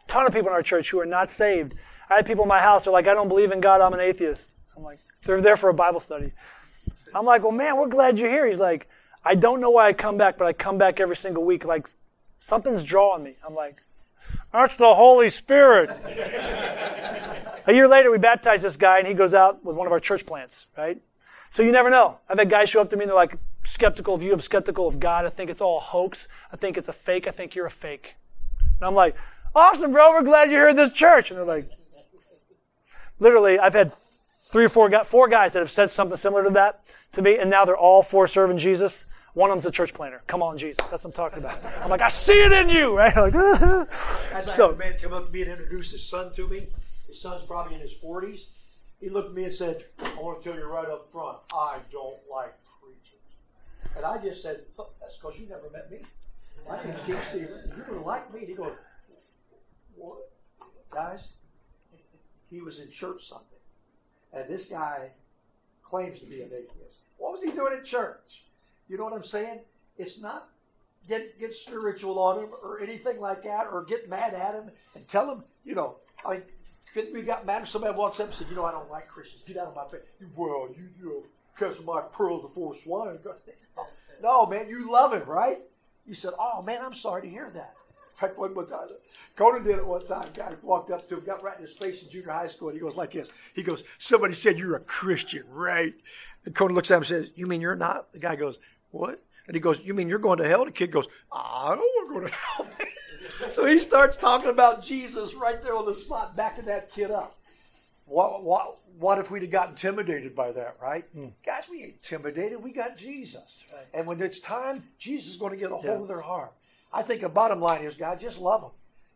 ton 0.07 0.27
of 0.27 0.33
people 0.33 0.49
in 0.49 0.55
our 0.55 0.63
church 0.63 0.91
who 0.91 1.01
are 1.01 1.07
not 1.07 1.31
saved. 1.31 1.75
I 2.11 2.17
had 2.17 2.27
people 2.27 2.45
in 2.45 2.49
my 2.49 2.61
house 2.61 2.85
who 2.85 2.91
are 2.91 2.93
like, 2.93 3.07
I 3.07 3.15
don't 3.15 3.29
believe 3.29 3.53
in 3.53 3.61
God, 3.61 3.81
I'm 3.81 3.93
an 3.93 4.01
atheist. 4.01 4.55
I'm 4.77 4.83
like, 4.83 4.99
they're 5.25 5.43
there 5.43 5.57
for 5.57 5.69
a 5.69 5.75
Bible 5.75 6.01
study. 6.01 6.33
I'm 7.15 7.27
like, 7.27 7.43
well, 7.43 7.53
man, 7.53 7.77
we're 7.77 7.89
glad 7.89 8.19
you're 8.19 8.31
here. 8.31 8.47
He's 8.47 8.59
like, 8.59 8.89
I 9.25 9.35
don't 9.35 9.61
know 9.61 9.71
why 9.71 9.89
I 9.89 9.93
come 9.93 10.17
back, 10.17 10.39
but 10.39 10.47
I 10.47 10.53
come 10.53 10.79
back 10.79 11.01
every 11.01 11.17
single 11.17 11.45
week. 11.45 11.65
Like, 11.65 11.89
something's 12.39 12.85
drawing 12.85 13.23
me. 13.23 13.37
I'm 13.47 13.55
like, 13.55 13.77
that's 14.53 14.75
the 14.77 14.95
Holy 14.95 15.31
Spirit. 15.31 15.91
A 17.69 17.73
year 17.75 17.87
later, 17.87 18.11
we 18.11 18.17
baptized 18.19 18.65
this 18.65 18.77
guy, 18.77 18.99
and 18.99 19.07
he 19.07 19.13
goes 19.13 19.35
out 19.35 19.63
with 19.63 19.77
one 19.77 19.87
of 19.87 19.93
our 19.93 20.01
church 20.01 20.25
plants, 20.25 20.67
right? 20.77 21.01
So 21.51 21.63
you 21.63 21.71
never 21.71 21.91
know. 21.91 22.19
I've 22.29 22.39
had 22.39 22.49
guys 22.51 22.71
show 22.71 22.81
up 22.81 22.91
to 22.91 22.97
me 22.97 23.03
and 23.05 23.11
they're 23.11 23.17
like 23.17 23.37
skeptical 23.65 24.15
of 24.15 24.23
you. 24.23 24.33
I'm 24.33 24.41
skeptical 24.41 24.89
of 24.89 24.99
God. 24.99 25.25
I 25.27 25.31
think 25.31 25.51
it's 25.51 25.61
all 25.61 25.79
a 25.79 25.81
hoax. 25.81 26.29
I 26.53 26.57
think 26.57 26.77
it's 26.77 26.89
a 26.89 26.93
fake. 26.93 27.27
I 27.27 27.31
think 27.31 27.55
you're 27.55 27.67
a 27.67 27.71
fake. 27.71 28.15
And 28.79 28.87
I'm 28.87 28.95
like, 28.95 29.15
awesome, 29.55 29.93
bro. 29.93 30.13
We're 30.13 30.23
glad 30.23 30.51
you're 30.51 30.61
here 30.61 30.69
at 30.69 30.77
this 30.77 30.91
church. 30.93 31.31
And 31.31 31.39
they're 31.39 31.47
like, 31.47 31.71
literally, 33.19 33.59
I've 33.59 33.75
had 33.75 33.93
three 34.51 34.65
or 34.65 34.69
four, 34.69 34.91
four 35.05 35.29
guys 35.29 35.53
that 35.53 35.61
have 35.61 35.71
said 35.71 35.91
something 35.91 36.17
similar 36.17 36.45
to 36.45 36.51
that 36.51 36.83
to 37.13 37.23
me, 37.23 37.39
and 37.39 37.51
now 37.51 37.65
they're 37.65 37.77
all 37.77 38.03
for 38.03 38.27
serving 38.27 38.59
Jesus. 38.59 39.07
One 39.35 39.51
of 39.51 39.57
them's 39.57 39.67
a 39.67 39.71
church 39.71 39.95
planter. 39.95 40.23
Come 40.27 40.43
on, 40.43 40.59
Jesus. 40.59 40.79
That's 40.91 41.05
what 41.05 41.07
I'm 41.07 41.13
talking 41.13 41.39
about. 41.39 41.61
I'm 41.83 41.91
like, 41.91 42.01
I 42.01 42.09
see 42.09 42.33
it 42.41 42.53
in 42.53 42.69
you, 42.69 42.97
right? 42.97 43.15
Like, 43.17 43.35
As 44.33 44.49
I 44.49 44.53
So- 44.53 44.75
man 44.75 44.95
come 45.01 45.13
up 45.13 45.27
to 45.27 45.33
me 45.33 45.43
and 45.43 45.51
introduce 45.51 45.93
his 45.93 46.07
son 46.07 46.33
to 46.35 46.49
me, 46.49 46.67
his 47.09 47.21
son's 47.21 47.45
probably 47.47 47.75
in 47.75 47.81
his 47.81 47.95
40s. 47.95 48.45
He 49.01 49.09
looked 49.09 49.31
at 49.31 49.35
me 49.35 49.45
and 49.45 49.53
said, 49.53 49.85
I 49.99 50.15
want 50.21 50.43
to 50.43 50.49
tell 50.49 50.59
you 50.59 50.67
right 50.67 50.89
up 50.89 51.11
front, 51.11 51.39
I 51.53 51.79
don't 51.91 52.19
like 52.31 52.55
preachers. 52.83 53.97
And 53.97 54.05
I 54.05 54.19
just 54.19 54.43
said, 54.43 54.63
"Oh, 54.79 54.89
That's 55.01 55.17
because 55.17 55.39
you 55.39 55.49
never 55.49 55.71
met 55.71 55.91
me. 55.91 55.99
My 56.69 56.83
name's 56.85 57.01
Steve 57.03 57.19
Stevens. 57.31 57.73
You're 57.77 57.87
going 57.87 58.01
to 58.01 58.07
like 58.07 58.33
me. 58.35 58.45
He 58.45 58.55
goes, 58.55 58.73
What? 59.97 60.31
Guys, 60.91 61.29
he 62.51 62.61
was 62.61 62.81
in 62.81 62.91
church 62.91 63.29
Sunday. 63.29 63.45
And 64.33 64.49
this 64.49 64.67
guy 64.67 65.11
claims 65.83 66.21
to 66.21 66.27
be 66.27 66.43
an 66.43 66.49
atheist. 66.49 66.99
What 67.17 67.33
was 67.33 67.43
he 67.43 67.51
doing 67.51 67.75
at 67.79 67.85
church? 67.85 68.45
You 68.89 68.99
know 68.99 69.05
what 69.05 69.13
I'm 69.13 69.25
saying? 69.25 69.61
It's 69.97 70.21
not 70.21 70.49
get 71.09 71.39
get 71.39 71.55
spiritual 71.55 72.19
on 72.19 72.39
him 72.45 72.51
or 72.63 72.83
anything 72.83 73.21
like 73.21 73.43
that, 73.45 73.67
or 73.73 73.85
get 73.85 74.09
mad 74.09 74.35
at 74.35 74.55
him 74.55 74.71
and 74.95 75.09
tell 75.09 75.31
him, 75.31 75.45
you 75.65 75.75
know, 75.75 75.97
I 76.25 76.33
mean, 76.35 76.43
we 76.95 77.23
got 77.23 77.47
mad 77.47 77.63
if 77.63 77.69
somebody 77.69 77.97
walks 77.97 78.21
up 78.21 78.29
and 78.29 78.35
said, 78.35 78.49
you 78.51 78.57
know, 78.57 78.65
I 78.65 78.73
don't 78.73 78.91
like 78.91 79.09
Christians. 79.09 79.43
Get 79.47 79.57
out 79.57 79.69
of 79.69 79.77
my 79.77 79.87
face. 79.87 80.07
Well, 80.37 80.69
you, 80.77 80.89
you 80.99 81.07
know, 81.07 81.23
because 81.55 81.79
of 81.79 81.85
my 81.85 82.01
pearl 82.13 82.41
before 82.41 82.75
swine. 82.75 83.19
No, 84.21 84.47
man, 84.47 84.69
you 84.69 84.91
love 84.91 85.13
him, 85.13 85.23
right? 85.29 85.59
You 86.05 86.15
said, 86.15 86.33
oh, 86.41 86.61
man, 86.61 86.81
I'm 86.83 86.93
sorry 86.93 87.23
to 87.23 87.29
hear 87.29 87.51
that. 87.55 87.75
In 88.15 88.19
fact, 88.19 88.37
one, 88.37 88.53
one 88.53 88.67
time, 88.67 88.89
Conan 89.37 89.63
did 89.63 89.79
it 89.79 89.87
one 89.87 90.05
time. 90.05 90.27
Guy 90.35 90.55
walked 90.61 90.91
up 90.91 91.09
to 91.09 91.19
him, 91.19 91.25
got 91.25 91.41
right 91.41 91.57
in 91.57 91.65
his 91.65 91.77
face 91.77 92.03
in 92.03 92.11
junior 92.11 92.33
high 92.33 92.49
school, 92.49 92.71
and 92.71 92.77
he 92.77 92.81
goes 92.81 92.97
like 92.97 93.13
this. 93.13 93.29
He 93.55 93.63
goes, 93.63 93.85
somebody 93.99 94.35
said 94.35 94.59
you're 94.59 94.75
a 94.75 94.81
Christian, 94.81 95.45
right? 95.53 95.95
And 96.45 96.53
Conan 96.53 96.75
looks 96.75 96.91
at 96.91 96.95
him 96.95 97.03
and 97.03 97.07
says, 97.07 97.31
you 97.37 97.47
mean 97.47 97.61
you're 97.61 97.77
not? 97.77 98.13
The 98.13 98.19
guy 98.19 98.35
goes, 98.35 98.59
what? 98.91 99.23
And 99.47 99.55
he 99.55 99.61
goes, 99.61 99.79
you 99.85 99.95
mean 99.95 100.09
you're 100.09 100.19
going 100.19 100.39
to 100.39 100.49
hell? 100.49 100.65
The 100.65 100.73
kid 100.73 100.91
goes, 100.91 101.07
I 101.31 101.77
don't 101.77 101.79
want 101.79 102.09
to 102.09 102.15
go 102.15 102.27
to 102.27 102.33
hell. 102.33 102.89
So 103.51 103.65
he 103.65 103.79
starts 103.79 104.17
talking 104.17 104.51
about 104.51 104.83
Jesus 104.85 105.35
right 105.35 105.63
there 105.63 105.77
on 105.77 105.87
the 105.87 105.95
spot, 105.95 106.37
backing 106.37 106.67
that 106.67 106.91
kid 106.93 107.11
up. 107.11 107.37
What, 108.07 108.43
what, 108.43 108.79
what 108.99 109.19
if 109.19 109.31
we'd 109.31 109.43
have 109.43 109.51
got 109.51 109.69
intimidated 109.71 110.35
by 110.35 110.53
that, 110.53 110.77
right? 110.83 111.05
Hmm. 111.13 111.27
Guys, 111.45 111.65
we 111.71 111.83
ain't 111.83 111.95
intimidated. 112.03 112.63
We 112.63 112.73
got 112.73 112.97
Jesus. 112.97 113.63
And 113.93 114.07
when 114.07 114.21
it's 114.23 114.41
time, 114.41 114.83
Jesus 114.99 115.31
is 115.33 115.37
going 115.37 115.53
to 115.53 115.59
get 115.59 115.71
a 115.71 115.75
hold 115.75 115.85
Yeah. 115.85 115.93
of 115.93 116.09
their 116.09 116.23
heart. 116.23 116.53
I 116.93 117.03
think 117.03 117.21
the 117.21 117.29
bottom 117.29 117.61
line 117.61 117.85
is, 117.85 117.95
God, 117.95 118.19
just 118.19 118.39
love 118.39 118.63
them. 118.63 118.71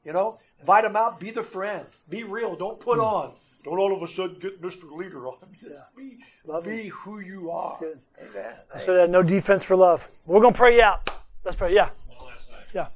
You 0.05 0.13
know, 0.13 0.39
invite 0.61 0.85
them 0.85 0.97
out, 0.97 1.19
be 1.19 1.31
the 1.31 1.43
friend, 1.43 1.87
be 2.09 2.25
real, 2.25 2.55
don't 2.55 2.79
put 2.79 2.97
hmm. 2.99 3.05
on. 3.05 3.33
Don't 3.65 3.79
all 3.79 3.95
of 3.95 4.03
a 4.03 4.13
sudden 4.13 4.39
get 4.41 4.61
Mr. 4.61 4.91
Leader 4.91 5.29
on. 5.29 5.37
Just 5.61 5.83
be, 5.97 6.19
Love 6.45 6.67
'em. 6.67 6.77
be 6.77 6.89
who 6.89 7.21
you 7.21 7.51
are. 7.51 7.77
good. 7.79 8.01
Amen. 8.21 8.55
so 8.79 8.95
that 8.95 9.09
no 9.09 9.23
defense 9.23 9.63
for 9.63 9.77
love. 9.77 10.09
We're 10.27 10.41
going 10.41 10.53
to 10.53 10.59
pray 10.59 10.77
you 10.77 10.83
out. 10.83 11.09
Let's 11.45 11.57
pray. 11.57 11.73
Yeah. 11.73 11.91
One 12.09 12.29
last 12.31 12.47
thing. 12.49 12.57
Yeah. 12.75 12.89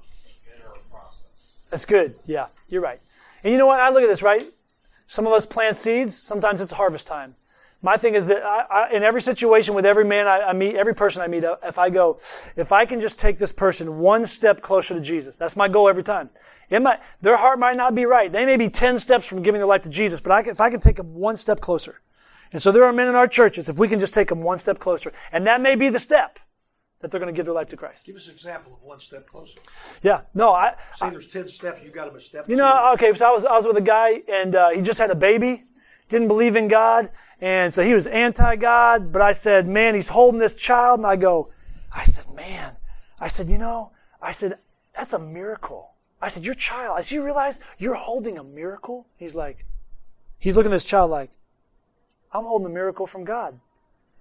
That's 1.70 1.84
good. 1.84 2.16
Yeah, 2.26 2.46
you're 2.68 2.82
right. 2.82 3.00
And 3.42 3.52
you 3.52 3.58
know 3.58 3.66
what? 3.66 3.80
I 3.80 3.90
look 3.90 4.02
at 4.02 4.08
this, 4.08 4.22
right? 4.22 4.44
Some 5.08 5.26
of 5.26 5.32
us 5.32 5.46
plant 5.46 5.76
seeds. 5.76 6.16
Sometimes 6.16 6.60
it's 6.60 6.72
harvest 6.72 7.06
time. 7.06 7.34
My 7.82 7.96
thing 7.96 8.14
is 8.14 8.26
that 8.26 8.42
I, 8.42 8.62
I, 8.62 8.92
in 8.92 9.02
every 9.02 9.20
situation 9.20 9.74
with 9.74 9.84
every 9.84 10.04
man 10.04 10.26
I, 10.26 10.40
I 10.40 10.52
meet, 10.52 10.76
every 10.76 10.94
person 10.94 11.22
I 11.22 11.28
meet, 11.28 11.44
uh, 11.44 11.56
if 11.62 11.78
I 11.78 11.90
go, 11.90 12.18
if 12.56 12.72
I 12.72 12.86
can 12.86 13.00
just 13.00 13.18
take 13.18 13.38
this 13.38 13.52
person 13.52 13.98
one 13.98 14.26
step 14.26 14.62
closer 14.62 14.94
to 14.94 15.00
Jesus, 15.00 15.36
that's 15.36 15.56
my 15.56 15.68
goal 15.68 15.88
every 15.88 16.02
time. 16.02 16.30
It 16.70 16.82
might, 16.82 16.98
their 17.20 17.36
heart 17.36 17.58
might 17.58 17.76
not 17.76 17.94
be 17.94 18.06
right. 18.06 18.32
They 18.32 18.44
may 18.44 18.56
be 18.56 18.68
10 18.68 18.98
steps 18.98 19.26
from 19.26 19.42
giving 19.42 19.60
their 19.60 19.68
life 19.68 19.82
to 19.82 19.88
Jesus, 19.88 20.20
but 20.20 20.32
I 20.32 20.42
can, 20.42 20.50
if 20.52 20.60
I 20.60 20.70
can 20.70 20.80
take 20.80 20.96
them 20.96 21.14
one 21.14 21.36
step 21.36 21.60
closer. 21.60 22.00
And 22.52 22.62
so 22.62 22.72
there 22.72 22.84
are 22.84 22.92
men 22.92 23.08
in 23.08 23.14
our 23.14 23.28
churches, 23.28 23.68
if 23.68 23.76
we 23.76 23.88
can 23.88 24.00
just 24.00 24.14
take 24.14 24.28
them 24.28 24.42
one 24.42 24.58
step 24.58 24.78
closer, 24.78 25.12
and 25.30 25.46
that 25.46 25.60
may 25.60 25.74
be 25.74 25.88
the 25.88 26.00
step 26.00 26.38
that 27.06 27.12
they're 27.12 27.20
going 27.20 27.32
to 27.32 27.38
give 27.38 27.46
their 27.46 27.54
life 27.54 27.68
to 27.68 27.76
Christ. 27.76 28.04
Give 28.04 28.16
us 28.16 28.26
an 28.26 28.32
example 28.32 28.72
of 28.74 28.82
one 28.82 28.98
step 28.98 29.28
closer. 29.28 29.60
Yeah, 30.02 30.22
no, 30.34 30.52
I, 30.52 30.74
Say 30.96 31.08
there's 31.10 31.28
10 31.28 31.48
steps, 31.48 31.80
you 31.84 31.90
got 31.90 32.06
them 32.06 32.16
a 32.16 32.20
step. 32.20 32.48
You 32.48 32.56
know, 32.56 32.92
okay, 32.94 33.14
so 33.14 33.28
I 33.28 33.30
was, 33.30 33.44
I 33.44 33.56
was 33.56 33.64
with 33.64 33.76
a 33.76 33.80
guy 33.80 34.22
and 34.28 34.56
uh, 34.56 34.70
he 34.70 34.82
just 34.82 34.98
had 34.98 35.10
a 35.12 35.14
baby, 35.14 35.62
didn't 36.08 36.26
believe 36.26 36.56
in 36.56 36.66
God, 36.66 37.10
and 37.40 37.72
so 37.72 37.84
he 37.84 37.94
was 37.94 38.08
anti 38.08 38.56
God, 38.56 39.12
but 39.12 39.22
I 39.22 39.34
said, 39.34 39.68
man, 39.68 39.94
he's 39.94 40.08
holding 40.08 40.40
this 40.40 40.54
child, 40.54 40.98
and 40.98 41.06
I 41.06 41.14
go, 41.14 41.50
I 41.92 42.02
said, 42.04 42.24
man, 42.34 42.76
I 43.20 43.28
said, 43.28 43.48
you 43.48 43.58
know, 43.58 43.92
I 44.20 44.32
said, 44.32 44.58
that's 44.96 45.12
a 45.12 45.18
miracle. 45.20 45.92
I 46.20 46.28
said, 46.28 46.44
your 46.44 46.54
child, 46.54 46.98
I 46.98 47.02
said, 47.02 47.14
you 47.14 47.22
realize 47.22 47.60
you're 47.78 47.94
holding 47.94 48.36
a 48.36 48.42
miracle? 48.42 49.06
He's 49.16 49.34
like, 49.36 49.64
he's 50.40 50.56
looking 50.56 50.72
at 50.72 50.74
this 50.74 50.84
child 50.84 51.12
like, 51.12 51.30
I'm 52.32 52.42
holding 52.42 52.66
a 52.66 52.70
miracle 52.70 53.06
from 53.06 53.22
God. 53.22 53.60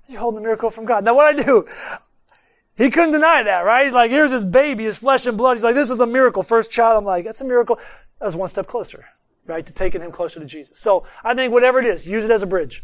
You're 0.07 0.19
holding 0.19 0.39
a 0.39 0.43
miracle 0.43 0.69
from 0.69 0.85
God. 0.85 1.03
Now, 1.03 1.15
what 1.15 1.35
I 1.35 1.43
do, 1.43 1.67
he 2.77 2.89
couldn't 2.89 3.11
deny 3.11 3.43
that, 3.43 3.59
right? 3.59 3.85
He's 3.85 3.93
like, 3.93 4.11
here's 4.11 4.31
his 4.31 4.45
baby, 4.45 4.85
his 4.85 4.97
flesh 4.97 5.25
and 5.25 5.37
blood. 5.37 5.55
He's 5.55 5.63
like, 5.63 5.75
this 5.75 5.89
is 5.89 5.99
a 5.99 6.05
miracle. 6.05 6.43
First 6.43 6.71
child. 6.71 6.97
I'm 6.97 7.05
like, 7.05 7.25
that's 7.25 7.41
a 7.41 7.45
miracle. 7.45 7.79
That 8.19 8.25
was 8.25 8.35
one 8.35 8.49
step 8.49 8.67
closer, 8.67 9.05
right? 9.45 9.65
To 9.65 9.73
taking 9.73 10.01
him 10.01 10.11
closer 10.11 10.39
to 10.39 10.45
Jesus. 10.45 10.79
So 10.79 11.05
I 11.23 11.33
think 11.33 11.51
whatever 11.51 11.79
it 11.79 11.85
is, 11.85 12.07
use 12.07 12.23
it 12.25 12.31
as 12.31 12.41
a 12.41 12.47
bridge. 12.47 12.83